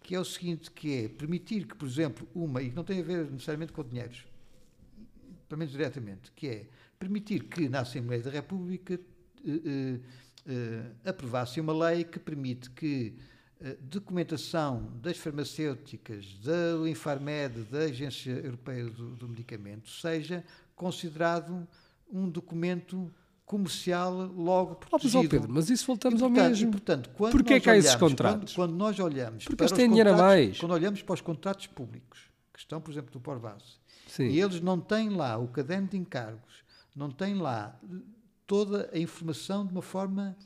que 0.03 0.15
é 0.15 0.19
o 0.19 0.25
seguinte, 0.25 0.71
que 0.71 1.05
é 1.05 1.09
permitir 1.09 1.65
que, 1.65 1.75
por 1.75 1.87
exemplo, 1.87 2.27
uma, 2.33 2.61
e 2.61 2.71
não 2.71 2.83
tem 2.83 2.99
a 2.99 3.03
ver 3.03 3.29
necessariamente 3.29 3.71
com 3.71 3.83
dinheiros, 3.83 4.25
pelo 5.47 5.59
menos 5.59 5.71
diretamente, 5.71 6.31
que 6.31 6.47
é 6.47 6.67
permitir 6.97 7.43
que 7.43 7.69
na 7.69 7.81
Assembleia 7.81 8.21
da 8.21 8.31
República 8.31 8.93
eh, 8.93 8.99
eh, 9.45 9.99
eh 10.47 11.09
aprovasse 11.09 11.59
uma 11.59 11.73
lei 11.73 12.03
que 12.03 12.19
permite 12.19 12.69
que 12.71 13.15
a 13.63 13.75
documentação 13.79 14.91
das 15.01 15.17
farmacêuticas, 15.17 16.39
da 16.39 16.89
Infarmed, 16.89 17.63
da 17.65 17.79
Agência 17.79 18.31
Europeia 18.31 18.85
do, 18.85 19.15
do 19.15 19.27
Medicamento, 19.27 19.87
seja 19.87 20.43
considerado 20.75 21.67
um 22.11 22.27
documento 22.27 23.13
comercial 23.51 24.13
logo 24.13 24.75
protegido. 24.75 25.19
Oh, 25.19 25.29
Pedro, 25.29 25.51
mas 25.51 25.69
isso 25.69 25.85
voltamos 25.85 26.21
e, 26.21 26.23
portanto, 26.23 26.41
ao 26.41 26.49
mesmo. 26.49 26.69
E, 26.69 26.71
portanto, 26.71 27.09
quando 27.09 27.31
Porquê 27.33 27.55
é 27.55 27.59
que 27.59 27.69
há 27.69 27.75
esses 27.75 27.95
contratos? 27.95 28.53
Quando, 28.53 28.69
quando, 28.69 28.77
nós 28.77 28.97
olhamos 28.97 29.43
Porque 29.43 29.61
eles 29.61 29.73
têm 29.73 29.89
dinheiro 29.89 30.13
a 30.13 30.17
mais. 30.17 30.57
Quando 30.57 30.71
olhamos 30.71 31.01
para 31.01 31.13
os 31.13 31.19
contratos 31.19 31.67
públicos, 31.67 32.29
que 32.53 32.59
estão, 32.59 32.79
por 32.79 32.91
exemplo, 32.91 33.11
do 33.11 33.19
Porvase, 33.19 33.75
e 34.17 34.39
eles 34.39 34.61
não 34.61 34.79
têm 34.79 35.09
lá 35.09 35.37
o 35.37 35.49
caderno 35.49 35.89
de 35.89 35.97
encargos, 35.97 36.63
não 36.95 37.11
têm 37.11 37.35
lá 37.35 37.77
toda 38.47 38.89
a 38.93 38.97
informação 38.97 39.65
de 39.65 39.73
uma 39.73 39.81
forma 39.81 40.37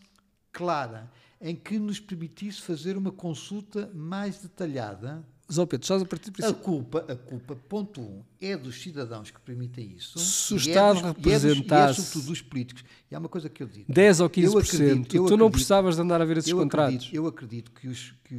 clara, 0.52 1.12
em 1.40 1.56
que 1.56 1.78
nos 1.78 2.00
permitisse 2.00 2.60
fazer 2.60 2.98
uma 2.98 3.12
consulta 3.12 3.92
mais 3.94 4.40
detalhada 4.40 5.24
Zó 5.52 5.66
Pedro, 5.66 5.84
estás 5.84 6.02
a 6.02 6.06
partir 6.06 6.32
do 6.32 6.34
A 6.34 6.34
princípio. 6.38 6.62
culpa, 6.64 7.06
a 7.08 7.16
culpa, 7.16 7.56
ponto 7.56 8.02
um, 8.02 8.24
é 8.42 8.58
dos 8.58 8.82
cidadãos 8.82 9.30
que 9.30 9.40
permitem 9.42 9.94
isso. 9.96 10.18
Se 10.18 10.54
o 10.54 10.58
é 10.58 10.60
Estado 10.60 10.96
dos- 10.96 11.04
e 11.04 11.06
é 11.06 11.12
dos- 11.14 11.16
representasse- 11.44 12.00
E 12.00 12.02
é 12.02 12.04
sobretudo 12.06 12.28
dos 12.32 12.42
políticos. 12.42 12.84
E 13.12 13.16
há 13.16 13.20
uma 13.20 13.30
coisa 13.30 13.48
que 13.48 13.62
eu 13.62 13.68
digo. 13.68 13.86
10 13.92 14.20
ou 14.20 14.26
Eu 14.26 14.30
15%. 14.32 14.82
acredito- 14.84 15.16
eu 15.16 15.26
tu 15.26 15.30
não 15.30 15.36
acredito- 15.46 15.52
precisavas 15.52 15.96
de 15.96 16.02
andar 16.02 16.20
a 16.20 16.26
ver 16.26 16.38
esses 16.38 16.50
eu 16.50 16.58
contratos. 16.58 16.96
Acredito, 16.96 17.16
eu 17.16 17.28
acredito 17.28 17.72
que 17.72 17.88
os. 17.88 18.14
Que, 18.24 18.36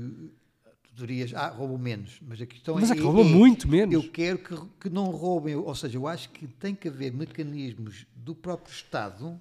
tu 0.82 0.94
dirias, 1.06 1.32
ah, 1.34 1.48
roubam 1.48 1.78
menos. 1.78 2.18
Mas 2.26 2.40
a 2.40 2.46
questão 2.46 2.74
Mas 2.74 2.90
é. 2.90 2.94
é 2.94 2.96
que 2.96 3.02
roubam 3.02 3.22
muito 3.24 3.68
menos. 3.68 3.94
Eu 3.94 4.10
quero 4.10 4.38
que, 4.38 4.56
que 4.80 4.90
não 4.90 5.04
roubem. 5.04 5.54
Ou 5.54 5.74
seja, 5.76 5.96
eu 5.96 6.08
acho 6.08 6.28
que 6.30 6.48
tem 6.48 6.74
que 6.74 6.88
haver 6.88 7.12
mecanismos 7.12 8.04
do 8.16 8.34
próprio 8.34 8.72
Estado. 8.74 9.38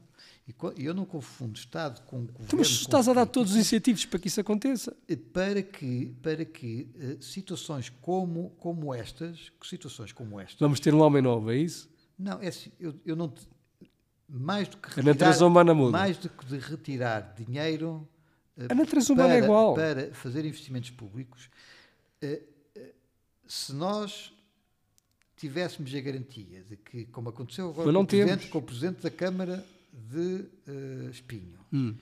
E 0.47 0.85
eu 0.85 0.93
não 0.93 1.05
confundo 1.05 1.57
Estado 1.57 2.01
com 2.01 2.17
governo. 2.19 2.45
Então, 2.45 2.59
mas 2.59 2.67
estás 2.67 3.07
a 3.09 3.13
dar 3.13 3.25
todos 3.25 3.53
os 3.53 3.57
incentivos 3.57 4.05
para 4.05 4.19
que 4.19 4.27
isso 4.27 4.39
aconteça. 4.39 4.95
para 5.33 5.63
que, 5.63 6.15
para 6.21 6.45
que 6.45 6.87
eh, 6.99 7.17
situações 7.19 7.89
como, 7.89 8.51
como 8.59 8.93
estas, 8.93 9.51
situações 9.63 10.11
como 10.11 10.39
estas, 10.39 10.59
Vamos 10.59 10.79
ter 10.79 10.93
um 10.93 11.01
homem 11.01 11.21
novo, 11.21 11.51
é 11.51 11.57
isso? 11.57 11.89
não, 12.17 12.39
é 12.41 12.47
assim, 12.47 12.71
eu, 12.79 12.93
eu 13.03 13.15
não, 13.15 13.33
mais 14.29 14.67
do 14.67 14.77
que 14.77 14.99
A 14.99 15.03
natureza 15.03 15.45
humana 15.45 15.73
muda. 15.73 15.91
mais 15.91 16.17
do 16.17 16.29
que 16.29 16.45
de 16.45 16.59
retirar 16.59 17.33
dinheiro 17.35 18.07
eh, 18.55 18.67
A 18.69 18.75
natureza 18.75 19.13
humana 19.13 19.33
é 19.33 19.37
para, 19.37 19.45
igual. 19.45 19.73
para 19.73 20.13
fazer 20.13 20.45
investimentos 20.45 20.91
públicos, 20.91 21.49
eh, 22.21 22.43
eh, 22.75 22.93
se 23.47 23.73
nós 23.73 24.31
tivéssemos 25.35 25.93
a 25.93 25.99
garantia 25.99 26.63
de 26.63 26.77
que, 26.77 27.05
como 27.05 27.29
aconteceu 27.29 27.69
agora 27.69 27.91
com, 27.91 27.99
o 27.99 28.05
presidente, 28.05 28.47
com 28.47 28.57
o 28.59 28.61
Presidente 28.61 29.01
da 29.01 29.09
Câmara 29.09 29.65
de 29.95 30.45
eh, 30.67 31.09
Espinho, 31.11 31.59
Hum. 31.71 31.95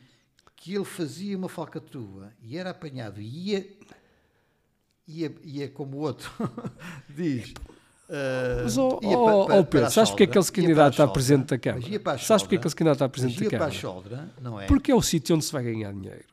que 0.55 0.73
ele 0.75 0.85
fazia 0.85 1.37
uma 1.37 1.49
falcatrua 1.49 2.31
e 2.41 2.57
era 2.57 2.69
apanhado 2.71 3.19
e 3.21 3.49
ia, 3.51 3.67
ia, 5.07 5.33
ia 5.43 5.69
como 5.69 5.97
o 5.97 5.99
outro 6.01 6.31
diz. 7.09 7.53
eh, 8.09 8.61
Mas, 8.63 8.77
ó, 8.77 8.99
ia 9.01 9.17
ó, 9.17 9.25
pa- 9.25 9.33
ó, 9.33 9.45
pa- 9.47 9.53
Pedro, 9.63 9.69
para 9.69 9.89
sabes 9.89 10.09
porque 10.11 10.23
é 10.23 10.27
que 10.27 10.37
ele 10.37 10.43
se 10.43 10.51
Choldra, 10.51 10.61
ia 10.61 10.67
candidata 10.75 10.95
para 10.95 11.05
a 11.05 11.13
presidente 11.13 11.41
da 11.47 11.57
para 11.57 11.59
Câmara? 11.59 12.19
Sabes 12.19 12.43
porque 12.43 12.55
é 12.55 12.59
que 12.59 12.63
Choldra, 12.63 12.67
ele 12.67 12.69
se 12.69 12.75
candidata 12.75 13.05
a 13.05 13.07
mas 13.07 13.11
presidente 13.11 13.43
da 13.43 13.49
para 13.49 13.71
Câmara? 14.39 14.63
É? 14.63 14.67
Porque 14.67 14.91
é 14.91 14.95
o 14.95 15.01
sítio 15.01 15.35
onde 15.35 15.45
se 15.45 15.51
vai 15.51 15.63
ganhar 15.63 15.91
dinheiro. 15.93 16.23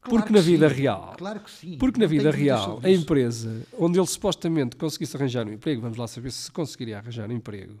Claro 0.00 0.20
Porque 0.22 0.26
que 0.28 0.32
na 0.34 0.40
vida 0.40 0.68
sim, 0.68 0.74
real, 0.76 1.14
Claro 1.18 1.40
que 1.40 1.50
sim. 1.50 1.78
porque 1.78 2.00
na 2.00 2.06
vida 2.06 2.30
real, 2.30 2.78
a 2.82 2.88
empresa 2.90 3.62
onde 3.76 3.98
ele 3.98 4.06
supostamente 4.06 4.76
conseguisse 4.76 5.16
arranjar 5.16 5.44
um 5.48 5.52
emprego, 5.52 5.80
vamos 5.82 5.98
lá 5.98 6.06
saber 6.06 6.30
se 6.30 6.50
conseguiria 6.52 6.98
arranjar 6.98 7.28
um 7.28 7.32
emprego, 7.32 7.74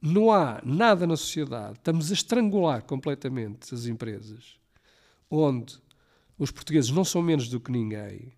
não 0.00 0.30
há 0.30 0.60
nada 0.64 1.06
na 1.06 1.16
sociedade, 1.16 1.78
estamos 1.78 2.10
a 2.10 2.14
estrangular 2.14 2.82
completamente 2.82 3.74
as 3.74 3.86
empresas, 3.86 4.56
onde 5.30 5.76
os 6.38 6.50
portugueses 6.50 6.90
não 6.90 7.04
são 7.04 7.22
menos 7.22 7.48
do 7.48 7.58
que 7.58 7.72
ninguém, 7.72 8.32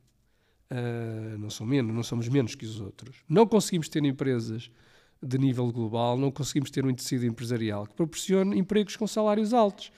ah, 0.70 1.36
não 1.38 1.50
são 1.50 1.66
menos, 1.66 1.94
não 1.94 2.02
somos 2.02 2.28
menos 2.28 2.54
que 2.54 2.64
os 2.64 2.80
outros, 2.80 3.16
não 3.28 3.46
conseguimos 3.46 3.88
ter 3.88 4.04
empresas 4.04 4.70
de 5.22 5.38
nível 5.38 5.70
global, 5.72 6.16
não 6.16 6.30
conseguimos 6.30 6.70
ter 6.70 6.86
um 6.86 6.94
tecido 6.94 7.26
empresarial 7.26 7.86
que 7.86 7.94
proporcione 7.94 8.59
empregos 8.59 8.96
com 8.96 9.06
salários 9.06 9.52
altos. 9.52 9.90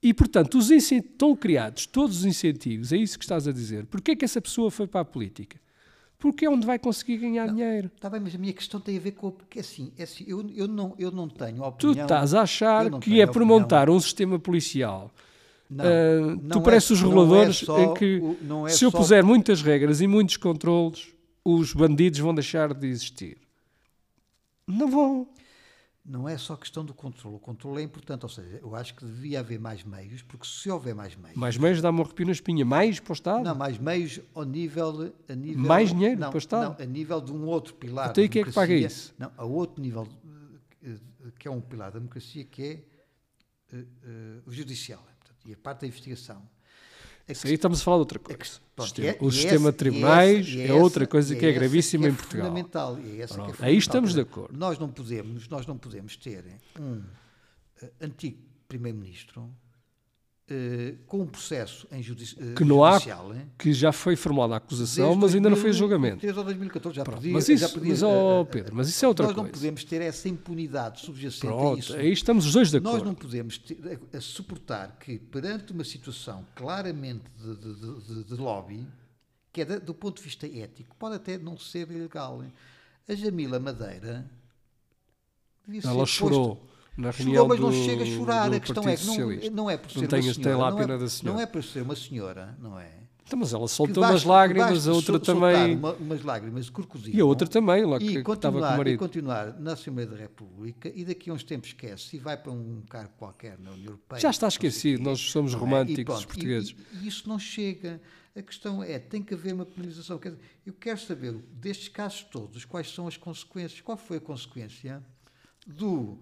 E, 0.00 0.14
portanto, 0.14 0.56
os 0.56 0.70
estão 0.70 1.34
criados 1.34 1.86
todos 1.86 2.18
os 2.18 2.24
incentivos, 2.24 2.92
é 2.92 2.96
isso 2.96 3.18
que 3.18 3.24
estás 3.24 3.48
a 3.48 3.52
dizer. 3.52 3.86
Porquê 3.86 4.12
é 4.12 4.16
que 4.16 4.24
essa 4.24 4.40
pessoa 4.40 4.70
foi 4.70 4.86
para 4.86 5.00
a 5.00 5.04
política? 5.04 5.60
Porque 6.18 6.44
é 6.46 6.50
onde 6.50 6.66
vai 6.66 6.78
conseguir 6.80 7.18
ganhar 7.18 7.46
dinheiro. 7.48 7.90
Está 7.94 8.10
bem, 8.10 8.20
mas 8.20 8.34
a 8.34 8.38
minha 8.38 8.52
questão 8.52 8.80
tem 8.80 8.96
a 8.96 9.00
ver 9.00 9.12
com. 9.12 9.30
Porque 9.30 9.60
assim, 9.60 9.92
é 9.96 10.02
assim 10.02 10.24
eu, 10.26 10.44
eu, 10.54 10.66
não, 10.66 10.94
eu 10.98 11.12
não 11.12 11.28
tenho 11.28 11.58
Tu 11.58 11.64
opinião. 11.90 12.04
estás 12.04 12.34
a 12.34 12.42
achar 12.42 12.90
não 12.90 12.98
que 12.98 13.20
é 13.20 13.26
por 13.26 13.44
montar 13.44 13.88
um 13.88 14.00
sistema 14.00 14.38
policial. 14.38 15.12
Não, 15.70 15.84
ah, 15.84 16.36
não 16.42 16.48
tu 16.48 16.58
é- 16.58 16.62
pareces 16.62 16.90
os 16.90 17.02
não 17.02 17.08
é 17.08 17.10
reguladores 17.12 17.56
só 17.58 17.78
em 17.78 17.94
que, 17.94 18.18
o- 18.18 18.36
não 18.42 18.66
é 18.66 18.70
se 18.70 18.84
eu 18.84 18.90
puser 18.90 19.22
muitas 19.22 19.62
regras 19.62 20.00
e 20.00 20.06
muitos 20.08 20.36
controlos, 20.38 21.12
os 21.44 21.72
bandidos 21.72 22.18
vão 22.18 22.34
deixar 22.34 22.74
de 22.74 22.86
existir. 22.88 23.36
Não 24.66 24.90
vão. 24.90 25.28
Não 26.08 26.26
é 26.26 26.38
só 26.38 26.56
questão 26.56 26.82
do 26.82 26.94
controle. 26.94 27.36
O 27.36 27.38
controle 27.38 27.82
é 27.82 27.84
importante. 27.84 28.22
Ou 28.22 28.30
seja, 28.30 28.58
eu 28.62 28.74
acho 28.74 28.94
que 28.94 29.04
devia 29.04 29.40
haver 29.40 29.60
mais 29.60 29.84
meios, 29.84 30.22
porque 30.22 30.46
se 30.46 30.70
houver 30.70 30.94
mais 30.94 31.14
meios. 31.14 31.36
Mais 31.36 31.58
meios 31.58 31.82
dá-me 31.82 31.98
um 31.98 32.02
arrepio 32.02 32.24
na 32.24 32.32
espinha. 32.32 32.64
Mais 32.64 32.98
para 32.98 33.12
o 33.12 33.12
Estado. 33.12 33.44
Não, 33.44 33.54
mais 33.54 33.78
meios 33.78 34.18
ao 34.34 34.44
nível. 34.44 35.12
A 35.28 35.34
nível 35.34 35.62
Mais 35.62 35.90
dinheiro 35.90 36.18
não, 36.18 36.30
para 36.30 36.36
o 36.36 36.38
Estado? 36.38 36.78
Não, 36.78 36.84
a 36.84 36.88
nível 36.88 37.20
de 37.20 37.30
um 37.30 37.44
outro 37.44 37.74
pilar. 37.74 38.10
Então, 38.10 38.22
da 38.22 38.24
e 38.24 38.28
quem 38.30 38.40
é 38.40 38.44
que 38.46 38.52
paga 38.52 38.72
isso? 38.72 39.14
Não, 39.18 39.30
a 39.36 39.44
outro 39.44 39.82
nível, 39.82 40.08
eh, 40.82 40.96
que 41.38 41.46
é 41.46 41.50
um 41.50 41.60
pilar 41.60 41.92
da 41.92 41.98
democracia, 41.98 42.42
que 42.42 42.62
é 42.62 42.72
eh, 43.74 43.84
eh, 44.02 44.40
o 44.46 44.50
judicial. 44.50 45.02
Portanto, 45.20 45.46
e 45.46 45.52
a 45.52 45.56
parte 45.58 45.82
da 45.82 45.88
investigação. 45.88 46.42
A 47.28 47.32
Isso 47.32 47.46
aí 47.46 47.54
estamos 47.54 47.80
a 47.80 47.84
falar 47.84 47.96
de 47.98 48.00
outra 48.00 48.18
coisa. 48.18 48.38
Pronto, 48.74 48.88
Sistema- 48.88 49.08
é- 49.10 49.18
o 49.20 49.28
e 49.28 49.32
sistema 49.32 49.70
de 49.72 49.76
tribunais 49.78 50.48
é, 50.56 50.64
essa- 50.64 50.74
outra 50.74 51.06
coisa 51.06 51.36
que 51.36 51.44
é 51.44 51.52
gravíssima 51.52 52.02
que 52.04 52.08
é 52.08 52.12
em 52.12 52.14
Portugal. 52.14 52.46
Fundamental, 52.46 52.98
e 53.00 53.20
é 53.22 53.26
que 53.26 53.62
é 53.62 53.66
aí 53.66 53.76
estamos 53.76 54.14
de 54.14 54.20
acordo. 54.20 54.56
Nós 54.56 54.78
não 54.78 54.88
podemos, 54.88 55.48
nós 55.48 55.66
não 55.66 55.76
podemos 55.76 56.16
ter 56.16 56.44
um 56.80 57.02
eh, 57.82 57.90
antigo 58.00 58.38
primeiro-ministro 58.66 59.42
eh, 59.42 59.67
com 61.06 61.20
um 61.20 61.26
processo 61.26 61.86
em 61.92 62.02
judici 62.02 62.34
eh, 62.40 62.54
Que 62.54 62.64
não 62.64 62.82
há- 62.84 62.92
judicial. 62.92 63.34
hein, 63.34 63.42
Que 63.58 63.72
já 63.72 63.92
foi 63.92 64.16
formulada 64.16 64.54
a 64.54 64.56
acusação, 64.56 65.06
desde 65.08 65.20
mas 65.22 65.34
ainda 65.34 65.50
não 65.50 65.56
fez 65.56 65.76
2003 65.76 65.76
julgamento. 65.76 66.38
ou 66.38 66.44
2014, 66.44 66.96
já 66.96 67.04
Pronto, 67.04 67.20
perdi, 67.20 67.32
mas 67.34 67.46
já 67.46 67.52
isso- 67.54 67.72
perdi, 67.74 67.88
mas, 67.90 68.02
eh, 68.02 68.06
ó, 68.06 68.40
eh, 68.40 68.44
Pedro, 68.44 68.74
mas 68.76 68.88
isso 68.88 69.04
é 69.04 69.08
outra 69.08 69.26
nós 69.26 69.36
não 69.36 69.44
coisa. 69.44 69.58
podemos 69.58 69.84
ter 69.84 70.00
essa 70.02 70.28
impunidade 70.28 71.00
subjacente 71.00 71.46
a 71.46 71.50
Pronto, 71.50 71.78
isso. 71.80 71.94
aí 71.96 72.12
estamos 72.12 72.46
os 72.46 72.52
dois 72.52 72.70
de 72.70 72.80
Nós 72.80 72.94
acordo. 72.94 73.06
não 73.08 73.14
podemos 73.14 73.58
ter- 73.58 74.00
a, 74.14 74.16
a 74.16 74.20
suportar 74.20 74.96
que, 74.98 75.18
perante 75.18 75.72
uma 75.72 75.84
situação 75.84 76.46
claramente 76.54 77.24
de, 77.38 77.56
de- 77.56 77.74
de- 78.00 78.24
de- 78.24 78.34
lobby, 78.34 78.86
que 79.52 79.60
é 79.60 79.64
da- 79.64 79.78
do 79.78 79.92
ponto 79.92 80.16
de 80.18 80.22
vista 80.24 80.46
ético, 80.46 80.96
pode 80.98 81.16
até 81.16 81.36
não 81.36 81.58
ser 81.58 81.90
ilegal. 81.90 82.42
hein? 82.42 82.52
A 83.08 83.14
Jamila 83.14 83.58
Madeira 83.58 84.30
Ela 85.84 86.06
chorou 86.06 86.56
posto- 86.56 86.77
na 86.98 87.12
Chorou, 87.12 87.48
mas 87.48 87.58
do, 87.60 87.66
não 87.66 87.72
chega 87.72 88.02
a 88.02 88.06
chorar. 88.06 88.48
do 88.50 88.56
A 88.56 88.60
questão 88.60 88.82
Partido 88.82 89.32
é 89.32 89.36
que 89.36 89.50
não, 89.50 89.56
não 89.56 89.70
é 89.70 89.76
por 89.76 89.90
ser 89.90 89.96
Não 89.96 90.02
uma 90.02 90.08
tem 90.08 90.22
senhora. 90.34 90.56
lá 90.56 90.66
a 90.66 90.70
não, 90.70 90.78
é, 90.78 90.80
pena 90.82 90.98
da 90.98 91.08
senhora. 91.08 91.34
não 91.36 91.42
é 91.42 91.46
por 91.46 91.62
ser 91.64 91.82
uma 91.82 91.96
senhora, 91.96 92.58
não 92.60 92.78
é? 92.78 92.90
Então, 93.24 93.38
mas 93.38 93.52
ela 93.52 93.68
soltou 93.68 94.00
basta- 94.02 94.14
umas 94.14 94.24
lágrimas, 94.24 94.88
a 94.88 94.92
outra 94.92 95.20
também. 95.20 95.76
Uma, 95.76 95.92
umas 95.92 96.22
lágrimas 96.24 96.70
crocodilo. 96.70 97.14
E 97.14 97.20
a 97.20 97.24
outra 97.26 97.46
também, 97.46 97.84
lá 97.84 97.98
que, 97.98 98.06
que 98.06 98.30
estava 98.32 98.32
com 98.32 98.32
o 98.32 98.34
continuar, 98.34 98.74
e 98.74 98.78
marido. 98.78 98.98
continuar 98.98 99.60
na 99.60 99.72
Assembleia 99.74 100.08
da 100.08 100.16
República 100.16 100.90
e 100.94 101.04
daqui 101.04 101.28
a 101.28 101.34
uns 101.34 101.44
tempos 101.44 101.68
esquece 101.68 102.16
e 102.16 102.18
vai 102.18 102.38
para 102.38 102.50
um 102.52 102.82
cargo 102.88 103.12
qualquer 103.18 103.58
na 103.58 103.70
União 103.72 103.84
Europeia. 103.84 104.18
Já 104.18 104.30
está 104.30 104.48
esquecido, 104.48 105.02
nós 105.02 105.20
somos 105.20 105.52
é? 105.52 105.56
românticos, 105.56 106.00
E 106.00 106.04
pronto, 106.06 106.18
os 106.20 106.24
portugueses. 106.24 106.74
E, 106.94 107.04
e 107.04 107.06
isso 107.08 107.28
não 107.28 107.38
chega. 107.38 108.00
A 108.34 108.40
questão 108.40 108.82
é, 108.82 108.98
tem 108.98 109.22
que 109.22 109.34
haver 109.34 109.52
uma 109.52 109.66
penalização. 109.66 110.18
Eu 110.64 110.72
quero 110.72 110.98
saber, 110.98 111.32
destes 111.52 111.88
casos 111.88 112.22
todos, 112.30 112.64
quais 112.64 112.90
são 112.90 113.06
as 113.06 113.16
consequências. 113.18 113.80
Qual 113.82 113.98
foi 113.98 114.16
a 114.16 114.20
consequência 114.20 115.02
do, 115.66 116.18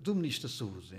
do 0.00 0.14
Ministro 0.14 0.48
da 0.48 0.54
Saúde? 0.54 0.96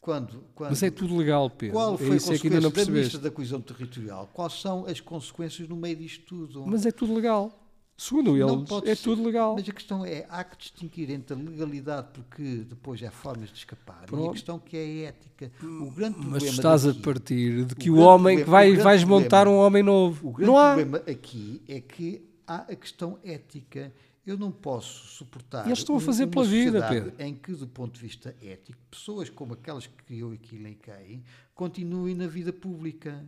Quando, 0.00 0.44
quando, 0.54 0.70
Mas 0.70 0.82
é 0.82 0.90
tudo 0.90 1.14
legal, 1.16 1.50
Pedro. 1.50 1.74
qual 1.76 1.94
é 1.94 1.98
foi 1.98 2.12
a 2.12 2.16
isso 2.16 2.32
é 2.32 2.34
ainda 2.34 2.40
consequência 2.42 2.60
não 2.62 2.70
da. 2.86 2.90
Ministra 2.92 3.20
da 3.20 3.30
Coesão 3.30 3.60
Territorial? 3.60 4.30
Quais 4.32 4.52
são 4.54 4.86
as 4.86 4.98
consequências 5.00 5.68
no 5.68 5.76
meio 5.76 5.96
disto 5.96 6.24
tudo? 6.24 6.64
Mas 6.66 6.86
é 6.86 6.90
tudo 6.92 7.14
legal. 7.14 7.56
Segundo 7.98 8.64
pode 8.66 8.88
é 8.88 8.94
ser. 8.94 9.02
tudo 9.02 9.22
legal. 9.22 9.54
Mas 9.56 9.68
a 9.68 9.72
questão 9.72 10.06
é, 10.06 10.24
há 10.30 10.42
que 10.42 10.56
distinguir 10.56 11.10
entre 11.10 11.34
a 11.34 11.36
legalidade, 11.36 12.08
porque 12.14 12.64
depois 12.66 13.02
há 13.02 13.10
formas 13.10 13.50
de 13.50 13.58
escapar, 13.58 14.00
e 14.00 14.04
a 14.04 14.06
Pronto. 14.06 14.32
questão 14.32 14.58
que 14.58 14.74
é 14.74 14.80
a 14.80 15.08
ética. 15.10 15.52
O 15.62 15.90
grande 15.90 16.14
problema 16.14 16.30
Mas 16.30 16.44
tu 16.44 16.48
estás 16.48 16.86
a 16.86 16.88
daqui- 16.92 17.02
partir 17.02 17.64
de 17.66 17.74
que 17.74 17.90
o 17.90 17.96
o, 17.96 17.98
homem 18.00 18.38
que 18.38 18.44
problema- 18.44 18.70
vai, 18.72 18.80
o 18.80 18.82
vais 18.82 19.04
montar 19.04 19.46
um 19.46 19.56
homem 19.58 19.82
novo. 19.82 20.30
O 20.30 20.32
grande 20.32 20.50
Não 20.50 20.56
há. 20.56 20.74
problema 20.76 20.96
aqui 21.06 21.60
é 21.68 21.78
que 21.78 22.22
há 22.46 22.62
a 22.62 22.74
questão 22.74 23.18
ética. 23.22 23.92
Eu 24.30 24.38
não 24.38 24.52
posso 24.52 25.08
suportar. 25.08 25.66
Eles 25.66 25.80
estão 25.80 25.96
a 25.96 26.00
fazer 26.00 26.28
pela 26.28 26.44
vida, 26.44 26.86
Pedro. 26.88 27.12
Em 27.18 27.34
que, 27.34 27.52
do 27.52 27.66
ponto 27.66 27.94
de 27.94 28.00
vista 28.00 28.32
ético, 28.40 28.78
pessoas 28.88 29.28
como 29.28 29.54
aquelas 29.54 29.88
que 29.88 30.20
eu 30.20 30.30
aqui 30.30 30.54
elenquei 30.54 31.20
continuem 31.52 32.14
na 32.14 32.28
vida 32.28 32.52
pública. 32.52 33.26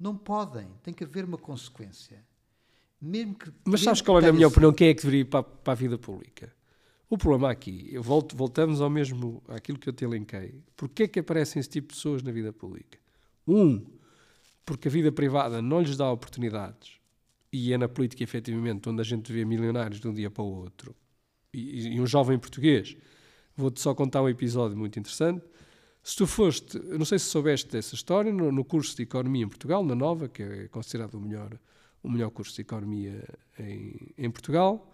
Não 0.00 0.16
podem. 0.16 0.66
Tem 0.82 0.94
que 0.94 1.04
haver 1.04 1.26
uma 1.26 1.36
consequência. 1.36 2.24
Mesmo 2.98 3.34
que, 3.34 3.50
Mas 3.64 3.66
mesmo 3.66 3.84
sabes 3.84 4.00
qual 4.00 4.18
é 4.18 4.30
a 4.30 4.32
minha 4.32 4.48
opinião? 4.48 4.72
Quem 4.72 4.88
é 4.88 4.94
que 4.94 5.02
deveria 5.02 5.20
ir 5.20 5.24
para, 5.26 5.42
para 5.42 5.74
a 5.74 5.76
vida 5.76 5.98
pública? 5.98 6.50
O 7.10 7.18
problema 7.18 7.50
aqui, 7.50 7.94
volto, 7.98 8.34
voltamos 8.34 8.80
ao 8.80 8.88
mesmo, 8.88 9.42
àquilo 9.46 9.78
que 9.78 9.90
eu 9.90 9.92
te 9.92 10.06
elenquei. 10.06 10.62
Porquê 10.74 11.02
é 11.02 11.08
que 11.08 11.18
aparecem 11.18 11.60
esse 11.60 11.68
tipo 11.68 11.88
de 11.88 11.94
pessoas 11.96 12.22
na 12.22 12.32
vida 12.32 12.50
pública? 12.50 12.98
Um, 13.46 13.84
porque 14.64 14.88
a 14.88 14.90
vida 14.90 15.12
privada 15.12 15.60
não 15.60 15.82
lhes 15.82 15.98
dá 15.98 16.10
oportunidades. 16.10 17.01
E 17.52 17.72
é 17.72 17.78
na 17.78 17.88
política, 17.88 18.22
efetivamente, 18.22 18.88
onde 18.88 19.00
a 19.00 19.04
gente 19.04 19.30
vê 19.32 19.44
milionários 19.44 20.00
de 20.00 20.08
um 20.08 20.14
dia 20.14 20.30
para 20.30 20.42
o 20.42 20.46
outro. 20.46 20.94
E, 21.52 21.88
e 21.96 22.00
um 22.00 22.06
jovem 22.06 22.38
português. 22.38 22.96
Vou-te 23.54 23.80
só 23.80 23.94
contar 23.94 24.22
um 24.22 24.28
episódio 24.28 24.76
muito 24.76 24.98
interessante. 24.98 25.44
Se 26.02 26.16
tu 26.16 26.26
foste, 26.26 26.78
não 26.78 27.04
sei 27.04 27.18
se 27.18 27.26
soubeste 27.26 27.70
dessa 27.70 27.94
história, 27.94 28.32
no, 28.32 28.50
no 28.50 28.64
curso 28.64 28.96
de 28.96 29.02
Economia 29.02 29.44
em 29.44 29.48
Portugal, 29.48 29.84
na 29.84 29.94
Nova, 29.94 30.28
que 30.28 30.42
é 30.42 30.68
considerado 30.68 31.14
o 31.14 31.20
melhor, 31.20 31.56
o 32.02 32.10
melhor 32.10 32.30
curso 32.30 32.54
de 32.56 32.62
Economia 32.62 33.22
em, 33.58 33.96
em 34.16 34.30
Portugal, 34.30 34.90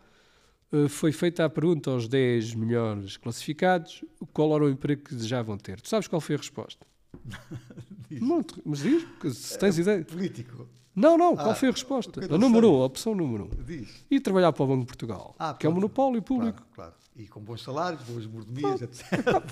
eh, 0.72 0.88
foi 0.88 1.12
feita 1.12 1.44
a 1.44 1.48
pergunta 1.48 1.90
aos 1.90 2.08
10 2.08 2.54
melhores 2.54 3.16
classificados 3.16 4.04
qual 4.34 4.54
era 4.54 4.64
o 4.64 4.68
emprego 4.68 5.04
que 5.04 5.14
desejavam 5.14 5.56
ter. 5.56 5.80
Tu 5.80 5.88
sabes 5.88 6.08
qual 6.08 6.20
foi 6.20 6.34
a 6.34 6.38
resposta? 6.38 6.84
Não, 8.10 8.42
te- 8.42 8.60
mas 8.64 8.80
diz, 8.80 9.06
se 9.36 9.58
tens 9.58 9.78
ideia. 9.78 10.04
Político. 10.04 10.68
Não, 10.98 11.16
não, 11.16 11.36
qual 11.36 11.50
Ah, 11.50 11.54
foi 11.54 11.68
a 11.68 11.72
resposta? 11.72 12.24
A 12.24 12.28
não 12.28 12.38
número 12.38 12.70
um, 12.72 12.82
a 12.82 12.86
opção 12.86 13.14
número 13.14 13.44
um. 13.44 13.64
Diz. 13.64 14.04
E 14.10 14.18
trabalhar 14.20 14.52
para 14.52 14.64
o 14.64 14.66
Banco 14.66 14.80
de 14.80 14.86
Portugal, 14.86 15.34
Ah, 15.38 15.54
que 15.54 15.66
é 15.66 15.70
um 15.70 15.72
monopólio 15.72 16.20
público. 16.20 16.62
Claro, 16.74 16.92
claro. 16.92 16.94
E 17.16 17.26
com 17.26 17.40
bons 17.40 17.62
salários, 17.62 18.02
boas 18.02 18.26
mordomias, 18.26 18.80
etc. 18.82 19.04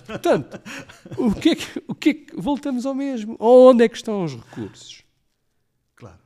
Portanto, 0.06 0.60
o 1.18 1.34
que, 1.34 1.48
é 1.50 1.54
que, 1.56 1.84
o 1.88 1.94
que 1.94 2.08
é 2.10 2.14
que. 2.14 2.36
Voltamos 2.36 2.86
ao 2.86 2.94
mesmo. 2.94 3.36
Onde 3.40 3.84
é 3.84 3.88
que 3.88 3.96
estão 3.96 4.24
os 4.24 4.34
recursos? 4.34 5.02
Claro. 5.96 6.18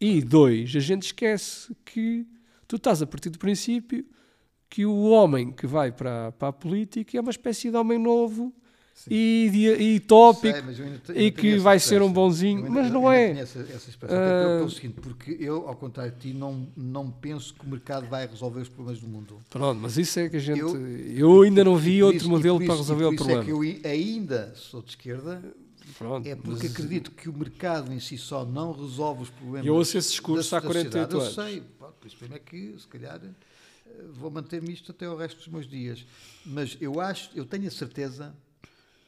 E 0.00 0.20
dois, 0.22 0.74
a 0.76 0.80
gente 0.80 1.02
esquece 1.06 1.74
que 1.84 2.26
tu 2.68 2.76
estás 2.76 3.02
a 3.02 3.06
partir 3.06 3.30
do 3.30 3.38
princípio 3.38 4.04
que 4.68 4.84
o 4.84 5.04
homem 5.08 5.52
que 5.52 5.66
vai 5.66 5.90
para, 5.90 6.32
para 6.32 6.48
a 6.48 6.52
política 6.52 7.16
é 7.16 7.20
uma 7.20 7.30
espécie 7.30 7.70
de 7.70 7.76
homem 7.76 7.98
novo 7.98 8.52
e, 9.10 9.68
e 9.94 10.00
tópico. 10.00 10.58
E 11.14 11.30
que 11.30 11.58
vai 11.58 11.78
ser 11.78 12.02
um 12.02 12.12
bonzinho, 12.12 12.58
ainda- 12.66 12.70
mas 12.70 12.90
não 12.90 13.10
é. 13.10 13.30
Essa, 13.32 13.60
essa 13.60 13.90
até 13.90 14.06
pelo- 14.06 14.66
Ah. 14.66 14.70
seguinte, 14.70 14.94
porque 15.00 15.36
eu, 15.38 15.68
ao 15.68 15.76
contrário 15.76 16.12
de 16.12 16.18
ti, 16.32 16.32
não, 16.36 16.66
não 16.76 17.10
penso 17.10 17.54
que 17.54 17.64
o 17.64 17.68
mercado 17.68 18.08
vai 18.08 18.26
resolver 18.26 18.60
os 18.60 18.68
problemas 18.68 19.00
do 19.00 19.08
mundo. 19.08 19.40
Pronto, 19.50 19.78
mas 19.80 19.96
isso 19.96 20.18
é 20.18 20.28
que 20.28 20.36
a 20.36 20.40
gente. 20.40 20.58
Eu, 20.60 20.76
Eu- 21.16 21.42
ainda 21.42 21.62
não 21.64 21.76
vi 21.76 22.02
outro 22.02 22.18
isso- 22.18 22.28
modelo 22.28 22.56
para 22.58 22.64
isso- 22.66 22.74
e 22.74 22.78
resolver 22.78 23.02
por 23.04 23.10
o 23.10 23.14
isso 23.14 23.24
problema. 23.24 23.42
É 23.42 23.44
que 23.44 23.52
eu 23.86 23.90
ainda 23.90 24.52
sou 24.56 24.82
de 24.82 24.90
esquerda, 24.90 25.42
Pronto, 25.98 26.26
é 26.26 26.34
porque 26.34 26.64
mas 26.66 26.70
acredito 26.72 27.10
que 27.12 27.28
o 27.28 27.32
mercado 27.32 27.92
em 27.92 28.00
si 28.00 28.18
só 28.18 28.44
não 28.44 28.72
resolve 28.72 29.22
os 29.22 29.30
problemas. 29.30 29.66
Eu 29.66 29.74
ouço 29.76 29.96
esse 29.96 30.10
discurso 30.10 30.54
há 30.56 30.58
da 30.60 30.66
48 30.66 31.12
sociedade. 31.12 31.14
anos. 31.14 31.36
Eu 31.38 31.44
sei, 31.44 31.62
pá, 31.78 31.86
por 31.86 32.06
isso 32.06 32.16
é 32.34 32.38
que, 32.38 32.74
se 32.78 32.86
calhar, 32.88 33.20
eh, 33.22 33.90
vou 34.14 34.30
manter-me 34.30 34.72
isto 34.72 34.90
até 34.90 35.08
o 35.08 35.16
resto 35.16 35.36
dos 35.38 35.48
meus 35.48 35.66
dias. 35.68 36.04
Mas 36.44 36.76
eu 36.80 37.00
acho, 37.00 37.30
eu 37.34 37.44
tenho 37.44 37.66
a 37.68 37.70
certeza 37.70 38.34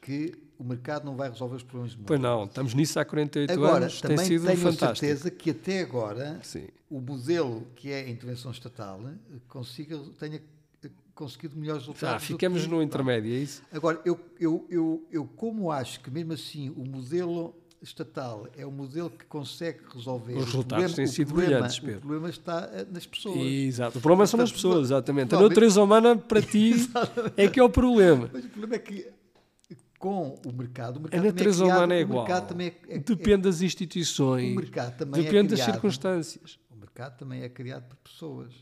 que 0.09 0.32
o 0.59 0.64
mercado 0.64 1.04
não 1.04 1.14
vai 1.14 1.28
resolver 1.30 1.56
os 1.56 1.62
problemas 1.62 1.92
do 1.92 1.98
mundo. 1.98 2.06
Pois 2.06 2.18
não, 2.20 2.44
estamos 2.44 2.72
nisso 2.74 2.98
há 2.98 3.04
48 3.04 3.52
Agora, 3.52 3.76
anos, 3.84 4.00
tem 4.00 4.11
também 4.11 4.26
sido 4.26 4.46
tenho 4.46 4.56
fantástico. 4.56 4.96
certeza 4.96 5.30
que 5.30 5.50
até 5.50 5.80
agora 5.82 6.40
Sim. 6.42 6.66
o 6.90 6.98
modelo 7.00 7.66
que 7.76 7.90
é 7.92 8.00
a 8.00 8.09
intervenção 8.09 8.50
estatal 8.50 9.00
eh, 9.06 9.36
consiga, 9.48 9.98
tenha 10.18 10.40
eh, 10.82 10.88
conseguido 11.14 11.56
melhores 11.56 11.82
resultados. 11.82 12.22
Já, 12.22 12.28
do 12.28 12.32
ficamos 12.32 12.62
que- 12.62 12.68
no 12.68 12.82
intermédio, 12.82 13.32
é 13.32 13.36
isso? 13.36 13.62
Agora, 13.70 14.00
eu, 14.04 14.18
eu, 14.40 14.66
eu, 14.70 15.06
eu 15.12 15.24
como 15.36 15.70
acho 15.70 16.00
que 16.00 16.11
mesmo 16.11 16.32
assim 16.32 16.70
o 16.70 16.84
modelo 16.88 17.54
estatal 17.80 18.48
é 18.56 18.66
o 18.66 18.72
modelo 18.72 19.09
que 19.11 19.24
consegue 19.26 19.78
resolver 19.94 20.32
Os 20.32 20.46
resultados 20.46 20.66
problema- 20.86 20.96
têm 20.96 21.06
sido 21.06 21.28
problema- 21.28 21.50
brilhantes, 21.52 21.78
Pedro. 21.78 21.96
O 21.98 22.00
problema 22.00 22.30
está 22.30 22.68
eh, 22.72 22.86
nas 22.90 23.06
pessoas. 23.06 23.36
Exato. 23.38 23.98
O 23.98 24.00
problema 24.00 24.26
são 24.26 24.40
as 24.40 24.50
pessoas, 24.50 24.86
exatamente. 24.86 25.34
A 25.36 25.40
natureza 25.40 25.80
humana, 25.80 26.16
para 26.16 26.42
ti, 26.42 26.72
é 27.36 27.46
que 27.46 27.61
é 27.61 27.62
o 27.62 27.70
problema. 27.70 28.28
Mas 28.32 28.44
o 28.44 28.48
problema 28.48 28.74
é 28.74 28.78
que 28.80 29.06
com 29.99 30.40
o 30.46 30.53
mercado, 30.53 30.96
o 30.96 30.99
A 30.99 31.03
mercado 31.03 31.24
natureza 31.24 31.62
é 31.62 31.64
criado, 31.64 31.76
humana 31.78 31.94
é 31.94 32.01
igual. 32.01 32.24
mercado 32.26 32.49
também 32.49 32.66
é, 32.88 32.94
é- 32.94 32.99
Depende 32.99 33.42
das 33.42 33.61
é- 33.61 33.64
instituições, 33.64 34.53
o 34.53 34.57
mercado 34.57 34.96
também 34.96 35.22
depende 35.22 35.55
é 35.55 35.57
das 35.57 35.64
circunstâncias. 35.66 36.59
O 36.70 36.76
mercado 36.76 37.18
também 37.18 37.42
é 37.42 37.49
criado 37.49 37.84
por 37.88 37.96
pessoas. 37.96 38.53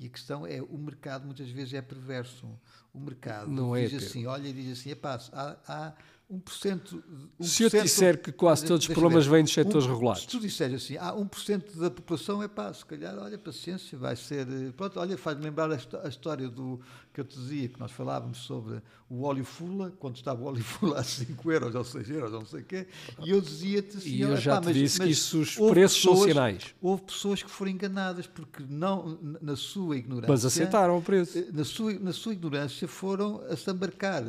E 0.00 0.06
a 0.06 0.08
questão 0.10 0.46
é, 0.46 0.62
o 0.62 0.78
mercado 0.78 1.24
muitas 1.24 1.48
vezes 1.50 1.74
é 1.74 1.82
perverso. 1.82 2.46
O 2.94 3.00
mercado 3.00 3.50
Não 3.50 3.74
é, 3.74 3.82
diz 3.82 3.92
Pedro. 3.92 4.06
assim, 4.06 4.26
olha 4.26 4.46
e 4.48 4.52
diz 4.52 4.78
assim, 4.78 4.90
epá, 4.90 5.18
há, 5.32 5.56
há 5.66 5.92
1%... 6.32 7.02
1% 7.40 7.44
Se 7.44 7.62
eu 7.64 7.70
te 7.70 7.82
disser 7.82 8.20
que 8.22 8.30
quase 8.30 8.64
todos 8.64 8.86
os 8.88 8.92
problemas 8.94 9.26
ver, 9.26 9.32
vêm 9.32 9.44
dos 9.44 9.52
setores 9.52 9.86
um- 9.86 9.92
regulados. 9.92 10.22
Se 10.22 10.28
tu 10.28 10.38
disseres 10.40 10.84
assim, 10.84 10.96
há 10.98 11.12
1% 11.12 11.76
da 11.78 11.90
população, 11.90 12.42
é 12.42 12.46
pá, 12.48 12.72
se 12.72 12.84
calhar, 12.86 13.18
olha, 13.18 13.36
paciência, 13.38 13.98
vai 13.98 14.14
ser... 14.14 14.46
eh, 14.48 14.72
Pronto, 14.76 15.00
olha, 15.00 15.18
faz-me 15.18 15.42
lembrar 15.44 15.70
a, 15.72 15.78
a 16.04 16.08
história 16.08 16.48
do 16.48 16.80
que 17.18 17.22
eu 17.22 17.24
te 17.24 17.36
dizia, 17.36 17.68
que 17.68 17.80
nós 17.80 17.90
falávamos 17.90 18.38
sobre 18.38 18.80
o 19.10 19.22
óleo 19.24 19.44
fula, 19.44 19.92
quando 19.98 20.14
estava 20.14 20.40
o 20.40 20.46
óleo 20.46 20.62
fula 20.62 21.00
a 21.00 21.02
5 21.02 21.50
euros 21.50 21.74
ou 21.74 21.82
6 21.82 22.08
euros, 22.10 22.32
ou 22.32 22.38
não 22.40 22.46
sei 22.46 22.60
o 22.60 22.64
quê, 22.64 22.86
e 23.24 23.30
eu 23.30 23.40
dizia-te 23.40 23.96
assim, 23.96 24.10
E 24.10 24.20
eu 24.20 24.36
já 24.36 24.54
pá, 24.56 24.60
te 24.60 24.64
mas- 24.66 24.74
disse 24.76 24.98
que 25.00 25.06
mas 25.06 25.16
isso, 25.18 25.40
os 25.40 25.54
preços 25.56 26.00
são 26.02 26.12
pessoas- 26.12 26.28
sinais. 26.30 26.74
Houve 26.80 27.02
pessoas 27.02 27.42
que 27.42 27.50
foram 27.50 27.72
enganadas 27.72 28.26
porque 28.28 28.62
não, 28.68 29.18
na 29.42 29.56
sua 29.56 29.96
ignorância. 29.96 30.28
Mas 30.32 30.44
aceitaram 30.44 30.96
o 30.96 31.02
preço. 31.02 31.36
eh, 31.38 31.46
Na 31.52 31.64
sua, 31.64 31.92
na 31.94 32.12
sua 32.12 32.32
ignorância 32.34 32.86
foram 32.86 33.40
a 33.50 33.56
se 33.56 33.68
embarcar 33.70 34.22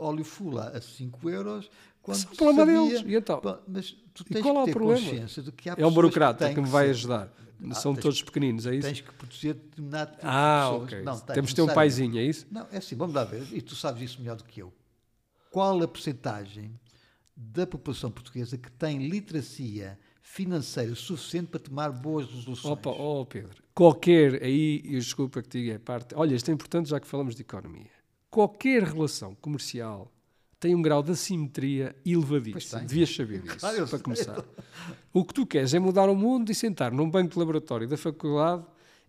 óleo 0.00 0.24
fula 0.24 0.72
a 0.74 0.80
5 0.80 1.30
euros. 1.30 1.70
Quando 2.02 2.16
Esse 2.16 2.26
é 2.26 2.30
o 2.30 2.36
problema 2.36 2.66
sabia- 2.66 2.88
deles. 2.98 3.12
E 3.12 3.16
então? 3.16 3.40
Pá, 3.40 3.60
Mas 3.66 3.96
tu 4.12 4.24
tens 4.24 4.42
qual 4.42 4.56
é 4.56 4.58
o 4.58 4.60
que 4.62 4.66
ter 4.66 4.72
problema? 4.72 5.00
consciência 5.00 5.42
de 5.42 5.52
que 5.52 5.70
há 5.70 5.74
É 5.78 5.86
um 5.86 5.90
burocrata 5.92 6.46
têm 6.46 6.54
que 6.54 6.60
me 6.60 6.68
vai 6.68 6.90
ajudar. 6.90 7.32
Ah, 7.70 7.74
São 7.74 7.94
todos 7.94 8.20
pequeninos, 8.20 8.66
é 8.66 8.74
isso? 8.74 8.88
Tens 8.88 9.00
que 9.00 9.12
proteger 9.12 9.54
determinado 9.54 10.10
tipo 10.16 10.22
Ah, 10.26 10.62
de 10.64 10.70
pessoas. 10.72 10.92
ok. 10.92 11.02
Não, 11.04 11.20
tens 11.20 11.34
Temos 11.34 11.50
de 11.50 11.56
ter 11.56 11.62
um 11.62 11.66
paizinho, 11.72 12.18
é 12.18 12.22
isso? 12.24 12.44
Não, 12.50 12.66
é 12.72 12.78
assim, 12.78 12.96
vamos 12.96 13.14
lá 13.14 13.22
ver, 13.22 13.46
e 13.52 13.62
tu 13.62 13.76
sabes 13.76 14.02
isso 14.02 14.18
melhor 14.20 14.36
do 14.36 14.42
que 14.42 14.60
eu. 14.60 14.72
Qual 15.48 15.80
a 15.80 15.86
percentagem 15.86 16.72
da 17.36 17.64
população 17.64 18.10
portuguesa 18.10 18.58
que 18.58 18.68
tem 18.72 19.06
literacia 19.08 19.96
financeira 20.20 20.92
suficiente 20.96 21.48
para 21.50 21.60
tomar 21.60 21.90
boas 21.92 22.26
resoluções? 22.26 22.72
Opa, 22.72 22.90
oh 22.90 23.24
Pedro, 23.24 23.62
qualquer, 23.72 24.42
aí, 24.42 24.80
e 24.84 24.98
desculpa 24.98 25.40
que 25.40 25.48
te 25.48 25.60
diga, 25.60 25.74
é 25.74 25.78
parte, 25.78 26.16
olha, 26.16 26.34
isto 26.34 26.50
é 26.50 26.54
importante 26.54 26.88
já 26.88 26.98
que 26.98 27.06
falamos 27.06 27.36
de 27.36 27.42
economia. 27.42 27.90
Qualquer 28.28 28.82
relação 28.82 29.36
comercial 29.36 30.10
tem 30.62 30.74
um 30.76 30.80
grau 30.80 31.02
de 31.02 31.10
assimetria 31.10 31.94
elevadíssimo. 32.06 32.80
Devias 32.82 33.12
saber 33.14 33.42
isso, 33.44 33.56
Claro, 33.58 33.88
para 33.88 33.98
começar. 33.98 34.44
O 35.12 35.24
que 35.24 35.34
tu 35.34 35.44
queres 35.44 35.74
é 35.74 35.78
mudar 35.80 36.08
o 36.08 36.14
mundo 36.14 36.50
e 36.52 36.54
sentar 36.54 36.92
num 36.92 37.10
banco 37.10 37.32
de 37.32 37.38
laboratório 37.38 37.88
da 37.88 37.96
faculdade 37.96 38.62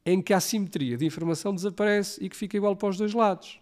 em 0.03 0.19
que 0.19 0.33
a 0.33 0.37
assimetria 0.37 0.97
de 0.97 1.05
informação 1.05 1.53
desaparece 1.53 2.23
e 2.23 2.27
que 2.27 2.35
fica 2.35 2.57
igual 2.57 2.75
para 2.75 2.89
os 2.89 2.97
dois 2.97 3.13
lados. 3.13 3.59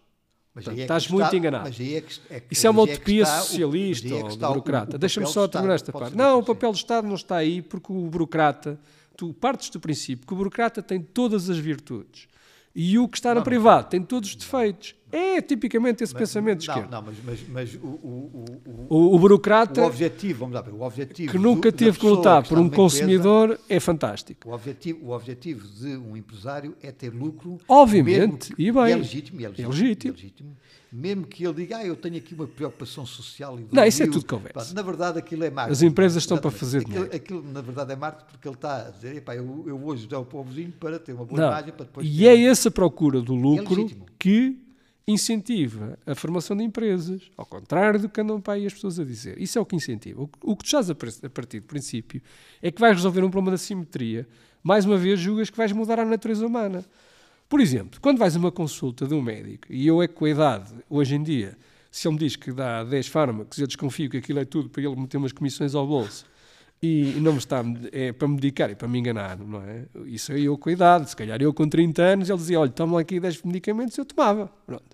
Mas 0.55 0.63
Portanto, 0.65 0.79
é 0.79 0.83
estás 0.83 1.03
está- 1.03 1.13
muito 1.15 1.35
enganado. 1.35 1.67
é 1.67 1.71
que- 1.71 2.19
é 2.29 2.39
que- 2.39 2.53
Isso 2.53 2.65
é 2.65 2.69
uma 2.69 2.85
que 2.87 2.93
utopia 2.93 3.23
o- 3.23 3.25
socialista 3.25 4.07
é 4.07 4.09
que 4.09 4.15
ou 4.23 4.29
o- 4.31 4.37
burocrata. 4.37 4.95
o 4.95 4.99
Deixa-me 4.99 5.27
só 5.27 5.47
terminar 5.47 5.75
esta 5.75 5.91
parte. 5.91 6.15
Não, 6.15 6.35
o 6.35 6.39
assim. 6.39 6.47
papel 6.47 6.71
do 6.71 6.75
Estado 6.77 7.07
não 7.07 7.15
está 7.15 7.35
aí 7.37 7.61
porque 7.61 7.91
o 7.91 8.07
burocrata, 8.09 8.79
tu 9.17 9.33
partes 9.33 9.69
do 9.69 9.79
princípio 9.79 10.25
que 10.25 10.33
o 10.33 10.35
burocrata 10.35 10.81
tem 10.81 11.01
todas 11.01 11.49
as 11.49 11.57
virtudes 11.57 12.27
e 12.75 12.97
o 12.97 13.07
que 13.07 13.17
está 13.17 13.35
no 13.35 13.43
privado 13.43 13.89
tem 13.89 14.01
todos 14.01 14.29
os 14.29 14.35
defeitos. 14.35 14.95
É 15.11 15.41
tipicamente 15.41 16.03
esse 16.03 16.13
pensamento 16.13 16.59
de 16.59 16.67
não, 16.67 16.75
esquerda. 16.75 16.95
Não, 16.97 17.05
mas, 17.05 17.15
mas, 17.25 17.39
mas 17.49 17.75
o, 17.75 17.87
o, 17.87 18.45
o, 18.89 19.15
o, 19.15 19.19
burocrata 19.19 19.81
o 19.81 19.85
objetivo, 19.85 20.39
vamos 20.39 20.55
lá 20.55 20.61
ver, 20.61 20.71
o 20.73 20.81
objetivo 20.81 21.31
que 21.31 21.37
nunca 21.37 21.71
do- 21.71 21.75
teve 21.77 21.99
que 21.99 22.05
lutar 22.05 22.43
por 22.47 22.53
um 22.57 22.61
numa 22.63 22.67
empresa- 22.67 22.81
consumidor 22.81 23.59
é 23.67 23.79
fantástico. 23.79 24.49
O 24.49 24.53
objetivo, 24.53 25.05
o 25.07 25.11
objetivo 25.11 25.67
de 25.67 25.97
um 25.97 26.15
empresário 26.15 26.75
é 26.81 26.91
ter 26.91 27.09
lucro. 27.13 27.57
Obviamente, 27.67 28.53
que- 28.55 28.61
e 28.63 28.71
bem. 28.71 28.91
é 28.91 28.95
legítimo, 28.95 29.39
é 29.41 29.47
legítimo, 29.49 29.67
É 29.67 29.69
legítimo. 29.69 30.13
é 30.13 30.17
legítimo. 30.17 30.57
Mesmo 30.93 31.25
que 31.25 31.45
ele 31.45 31.53
diga, 31.53 31.77
ah, 31.77 31.85
eu 31.85 31.95
tenho 31.95 32.17
aqui 32.17 32.33
uma 32.33 32.45
preocupação 32.45 33.05
social 33.05 33.57
e 33.57 33.65
Não, 33.73 33.85
isso 33.85 34.01
é 34.01 34.05
Rio", 34.05 34.13
tudo 34.13 34.25
conversa. 34.25 34.73
Na 34.73 34.81
verdade, 34.81 35.19
aquilo 35.19 35.43
é 35.45 35.49
marketing. 35.49 35.71
As 35.71 35.81
empresas 35.83 36.21
estão 36.23 36.37
para 36.37 36.51
fazer 36.51 36.79
aquilo, 36.79 36.93
dinheiro. 36.93 37.15
aquilo, 37.15 37.43
na 37.51 37.61
verdade, 37.61 37.93
é 37.93 37.95
marketing 37.95 38.29
porque 38.31 38.47
ele 38.47 38.55
está 38.55 38.87
a 38.87 38.89
dizer, 38.91 39.15
"Epá, 39.15 39.33
eu, 39.35 39.63
eu 39.67 39.77
vou 39.77 39.93
ajudar 39.93 40.19
o 40.19 40.25
povozinho 40.25 40.71
para 40.77 40.99
ter 40.99 41.13
uma 41.13 41.23
boa 41.23 41.39
Não. 41.39 41.47
imagem, 41.47 41.71
para 41.73 41.85
depois 41.85 42.05
E 42.05 42.17
ter- 42.17 42.25
é 42.25 42.41
essa 42.43 42.69
procura 42.69 43.21
do 43.21 43.33
lucro 43.33 43.73
legítimo. 43.73 44.05
que 44.19 44.57
incentiva 45.11 45.97
a 46.05 46.15
formação 46.15 46.55
de 46.55 46.63
empresas, 46.63 47.21
ao 47.37 47.45
contrário 47.45 47.99
do 47.99 48.09
que 48.09 48.19
andam 48.21 48.39
para 48.41 48.53
aí 48.53 48.65
as 48.65 48.73
pessoas 48.73 48.99
a 48.99 49.03
dizer. 49.03 49.39
Isso 49.41 49.57
é 49.57 49.61
o 49.61 49.65
que 49.65 49.75
incentiva. 49.75 50.21
O 50.21 50.55
que, 50.55 50.63
tu 50.63 50.65
estás 50.65 50.89
a, 50.89 50.95
par- 50.95 51.09
a 51.23 51.29
partir 51.29 51.59
do 51.59 51.67
princípio 51.67 52.21
é 52.61 52.71
que 52.71 52.79
vais 52.79 52.95
resolver 52.95 53.23
um 53.23 53.29
problema 53.29 53.51
da 53.51 53.57
simetria. 53.57 54.27
Mais 54.63 54.85
uma 54.85 54.97
vez, 54.97 55.19
julgas 55.19 55.49
que 55.49 55.57
vais 55.57 55.71
mudar 55.71 55.99
a 55.99 56.05
natureza 56.05 56.45
humana. 56.45 56.85
Por 57.49 57.59
exemplo, 57.59 57.99
quando 58.01 58.17
vais 58.17 58.35
a 58.35 58.39
uma 58.39 58.51
consulta 58.51 59.05
de 59.05 59.13
um 59.13 59.21
médico, 59.21 59.67
e 59.69 59.85
eu 59.85 60.01
é 60.01 60.07
que 60.07 60.13
com 60.13 60.25
a 60.25 60.29
idade, 60.29 60.73
hoje 60.89 61.15
em 61.15 61.23
dia, 61.23 61.57
se 61.91 62.07
ele 62.07 62.13
me 62.13 62.19
diz 62.19 62.35
que 62.35 62.51
dá 62.53 62.83
10 62.83 63.07
fármacos, 63.07 63.57
eu 63.57 63.67
desconfio 63.67 64.09
que 64.09 64.17
aquilo 64.17 64.39
é 64.39 64.45
tudo 64.45 64.69
para 64.69 64.81
ele 64.81 64.95
meter 64.95 65.17
umas 65.17 65.33
comissões 65.33 65.75
ao 65.75 65.85
bolso 65.85 66.25
e 66.81 67.15
não 67.19 67.33
me 67.33 67.37
está 67.37 67.61
é 67.91 68.11
para 68.11 68.27
me 68.27 68.35
medicar 68.35 68.71
e 68.71 68.75
para 68.75 68.87
me 68.87 68.97
enganar, 68.97 69.37
não 69.37 69.61
é? 69.61 69.85
Isso 70.05 70.31
é 70.31 70.39
eu 70.39 70.57
com 70.57 70.69
a 70.69 70.71
idade, 70.71 71.09
se 71.09 71.15
calhar 71.15 71.39
eu 71.41 71.53
com 71.53 71.67
30 71.67 72.01
anos, 72.01 72.29
ele 72.29 72.37
dizia, 72.39 72.59
olha, 72.59 72.71
toma 72.71 73.01
aqui 73.01 73.19
10 73.19 73.43
medicamentos, 73.43 73.97
eu 73.97 74.05
tomava. 74.05 74.47
Pronto. 74.65 74.85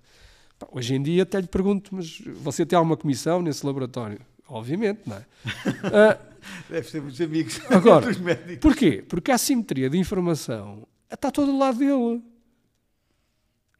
Hoje 0.72 0.94
em 0.94 1.02
dia 1.02 1.22
até 1.22 1.40
lhe 1.40 1.46
pergunto, 1.46 1.94
mas 1.94 2.20
você 2.42 2.66
tem 2.66 2.76
alguma 2.76 2.96
comissão 2.96 3.40
nesse 3.42 3.64
laboratório? 3.64 4.20
Obviamente, 4.48 5.00
não 5.06 5.16
é? 5.16 5.26
Ah, 5.84 6.18
Deve 6.68 6.88
ser 6.88 7.02
muitos 7.02 7.20
amigos 7.20 7.60
Agora, 7.68 8.06
dos 8.06 8.18
médicos. 8.18 8.56
Porquê? 8.58 9.04
Porque 9.06 9.30
a 9.30 9.34
assimetria 9.34 9.90
de 9.90 9.98
informação 9.98 10.86
está 11.10 11.30
todo 11.30 11.52
do 11.52 11.58
lado 11.58 11.78
dele. 11.78 12.22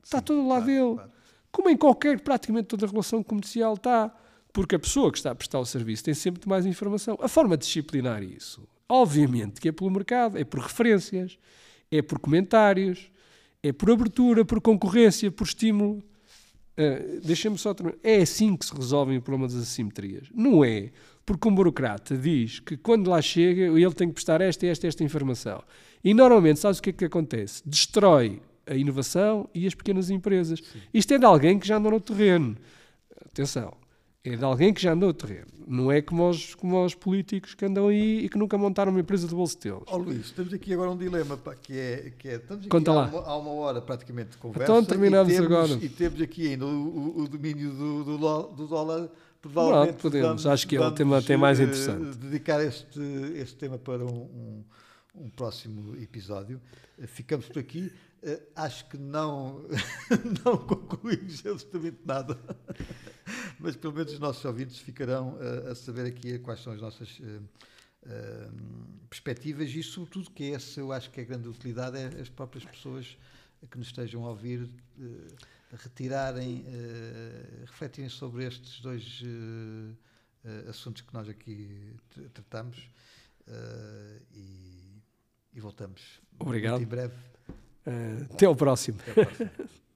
Está 0.03 0.20
todo 0.20 0.43
do 0.43 0.49
lado 0.49 0.64
claro, 0.64 0.81
dele. 0.81 0.95
claro. 0.97 1.11
Como 1.51 1.70
em 1.70 1.76
qualquer, 1.76 2.20
praticamente 2.20 2.66
toda 2.68 2.87
relação 2.87 3.22
comercial 3.22 3.74
está. 3.74 4.14
Porque 4.53 4.74
a 4.74 4.79
pessoa 4.79 5.11
que 5.12 5.18
está 5.18 5.31
a 5.31 5.35
prestar 5.35 5.59
o 5.61 5.64
serviço 5.64 6.05
tem 6.05 6.14
sempre 6.14 6.49
mais 6.49 6.66
informação. 6.66 7.18
A 7.20 7.29
forma 7.29 7.57
de 7.57 7.64
disciplinar 7.64 8.22
isso, 8.22 8.66
obviamente, 8.89 9.61
que 9.61 9.68
é 9.68 9.72
pelo 9.72 9.91
mercado, 9.91 10.37
é 10.39 10.45
por 10.45 10.61
referências, 10.61 11.39
é 11.91 12.03
por 12.03 12.18
comentários, 12.18 13.11
é 13.62 13.72
por 13.72 13.91
abertura, 13.91 14.45
por 14.45 14.61
concorrência, 14.61 15.31
por 15.31 15.45
estímulo. 15.47 16.03
Uh, 16.79 17.20
Deixa-me 17.24 17.59
só 17.59 17.74
terminar. 17.74 17.99
É 18.05 18.18
assim 18.18 18.57
que 18.57 18.64
se 18.64 18.74
resolvem 18.74 19.18
o 19.18 19.22
problema 19.22 19.49
das 19.49 19.57
assimetrias. 19.57 20.29
Não 20.33 20.64
é 20.64 20.91
porque 21.26 21.49
um 21.49 21.55
burocrata 21.55 22.16
diz 22.16 22.61
que 22.61 22.76
quando 22.76 23.11
lá 23.11 23.20
chega 23.20 23.62
ele 23.62 23.93
tem 23.93 24.09
que 24.09 24.14
prestar 24.14 24.41
esta, 24.41 24.66
esta, 24.66 24.87
esta 24.87 25.05
informação. 25.05 25.62
E 26.03 26.14
normalmente, 26.14 26.61
sabes 26.61 26.79
o 26.79 26.83
que 26.83 26.91
é 26.91 26.93
que 26.93 27.05
acontece? 27.05 27.62
Destrói 27.66 28.41
a 28.66 28.74
inovação 28.74 29.49
e 29.55 29.66
as 29.66 29.74
pequenas 29.74 30.09
empresas. 30.09 30.62
Isto 30.95 31.14
é 31.14 31.18
de 31.18 31.24
alguém 31.24 31.59
que 31.59 31.66
já 31.66 31.76
andou 31.76 31.93
no 31.93 32.01
terreno. 32.01 32.57
Atenção. 33.26 33.74
É 34.25 34.35
de 34.37 34.45
alguém 34.45 34.75
que 34.75 34.83
já 34.83 34.93
andou 34.93 35.11
o 35.11 35.14
terreno. 35.14 35.47
Não 35.66 35.93
é 35.93 36.03
como 36.03 36.29
os, 36.29 36.55
como 36.55 36.85
os 36.85 36.95
políticos 36.95 37.55
que 37.55 37.64
andam 37.64 37.89
aí 37.89 38.25
e 38.25 38.29
que 38.29 38.37
nunca 38.37 38.59
montaram 38.59 38.91
uma 38.91 39.01
empresa 39.01 39.29
de 39.29 39.35
bolso 39.35 39.59
deles. 39.61 39.81
Ó 39.87 39.97
Luís, 39.97 40.31
temos 40.33 40.53
aqui 40.53 40.73
agora 40.75 40.91
um 40.91 40.97
dilema 40.97 41.37
pá, 41.37 41.55
que 41.55 41.79
é, 41.79 42.12
que 42.19 42.29
é 42.29 42.35
estamos 42.35 42.62
aqui 42.62 42.69
Conta 42.69 42.91
há, 42.91 42.95
lá. 42.95 43.07
Uma, 43.07 43.21
há 43.23 43.37
uma 43.37 43.51
hora 43.53 43.81
praticamente 43.81 44.31
de 44.31 44.39
conversa 44.39 44.64
Então 44.73 44.85
terminamos 44.85 45.33
e 45.33 45.37
temos, 45.37 45.53
agora. 45.53 45.73
e 45.85 45.89
temos 45.89 46.21
aqui 46.21 46.49
ainda 46.49 46.66
o, 46.66 46.69
o- 46.69 47.21
o 47.23 47.29
domínio 47.29 47.71
do, 47.71 48.05
do, 48.05 48.43
do 48.55 48.66
dólar 48.66 49.09
provavelmente 49.41 49.89
Pronto, 49.91 50.03
podemos. 50.03 50.27
vamos- 50.29 50.47
Acho 50.47 50.66
que 50.66 50.77
é 50.77 50.81
o 50.81 50.91
tema 50.91 51.19
até 51.19 51.37
mais 51.37 51.61
eh, 51.61 51.64
interessante. 51.64 52.16
dedicar 52.19 52.61
este, 52.64 53.01
este 53.37 53.57
tema 53.57 53.79
para 53.79 54.05
um, 54.05 54.09
um, 54.09 54.64
um 55.14 55.31
próximo 55.31 55.95
episódio 55.97 56.61
ficamos 57.07 57.47
por 57.47 57.61
aqui 57.61 57.93
acho 58.57 58.89
que 58.89 58.99
não 58.99 59.66
não 60.45 60.57
concluímos 60.59 61.45
absolutamente 61.47 62.01
nada 62.05 62.39
mas 63.59 63.77
pelo 63.77 63.93
menos 63.93 64.12
os 64.12 64.19
nossos 64.19 64.45
ouvintes 64.45 64.79
ficarão 64.79 65.37
eh, 65.41 65.71
a 65.71 65.75
saber 65.75 66.07
aqui 66.07 66.39
quais 66.39 66.61
são 66.61 66.73
as 66.73 66.81
nossas 66.81 67.21
eh, 67.23 67.41
eh, 68.07 68.51
perspectivas 69.11 69.71
e, 69.71 69.83
sobretudo, 69.83 70.31
que 70.31 70.53
essa 70.53 70.81
eu 70.81 70.93
acho 70.93 71.11
que 71.11 71.21
é 71.21 71.23
a 71.25 71.27
grande 71.27 71.49
utilidade 71.49 71.99
é 71.99 72.21
as 72.21 72.29
próprias 72.29 72.64
pessoas 72.64 73.19
que 73.71 73.77
nos 73.77 73.89
estejam 73.89 74.25
a 74.25 74.31
ouvir 74.31 74.71
eh, 75.01 75.05
retirarem, 75.73 76.64
eh, 76.66 77.64
refletirem 77.66 78.09
sobre 78.09 78.45
estes 78.47 78.81
dois 78.81 79.23
eh, 79.25 79.95
eh, 80.45 80.71
assuntos 80.71 81.03
que 81.03 81.12
nós 81.12 81.29
aqui 81.29 81.97
tratamos 82.33 82.89
eh, 83.47 84.23
e, 84.33 85.03
e 85.53 85.61
voltamos 85.61 86.21
Obrigado. 86.39 86.79
muito 86.79 86.85
em 86.85 86.89
breve. 86.89 87.14
Eh, 87.87 88.26
até 88.33 88.47
ao 88.47 88.55
próximo. 88.57 88.99
Até 89.01 89.22
a 89.22 89.26
próxima. 89.26 89.51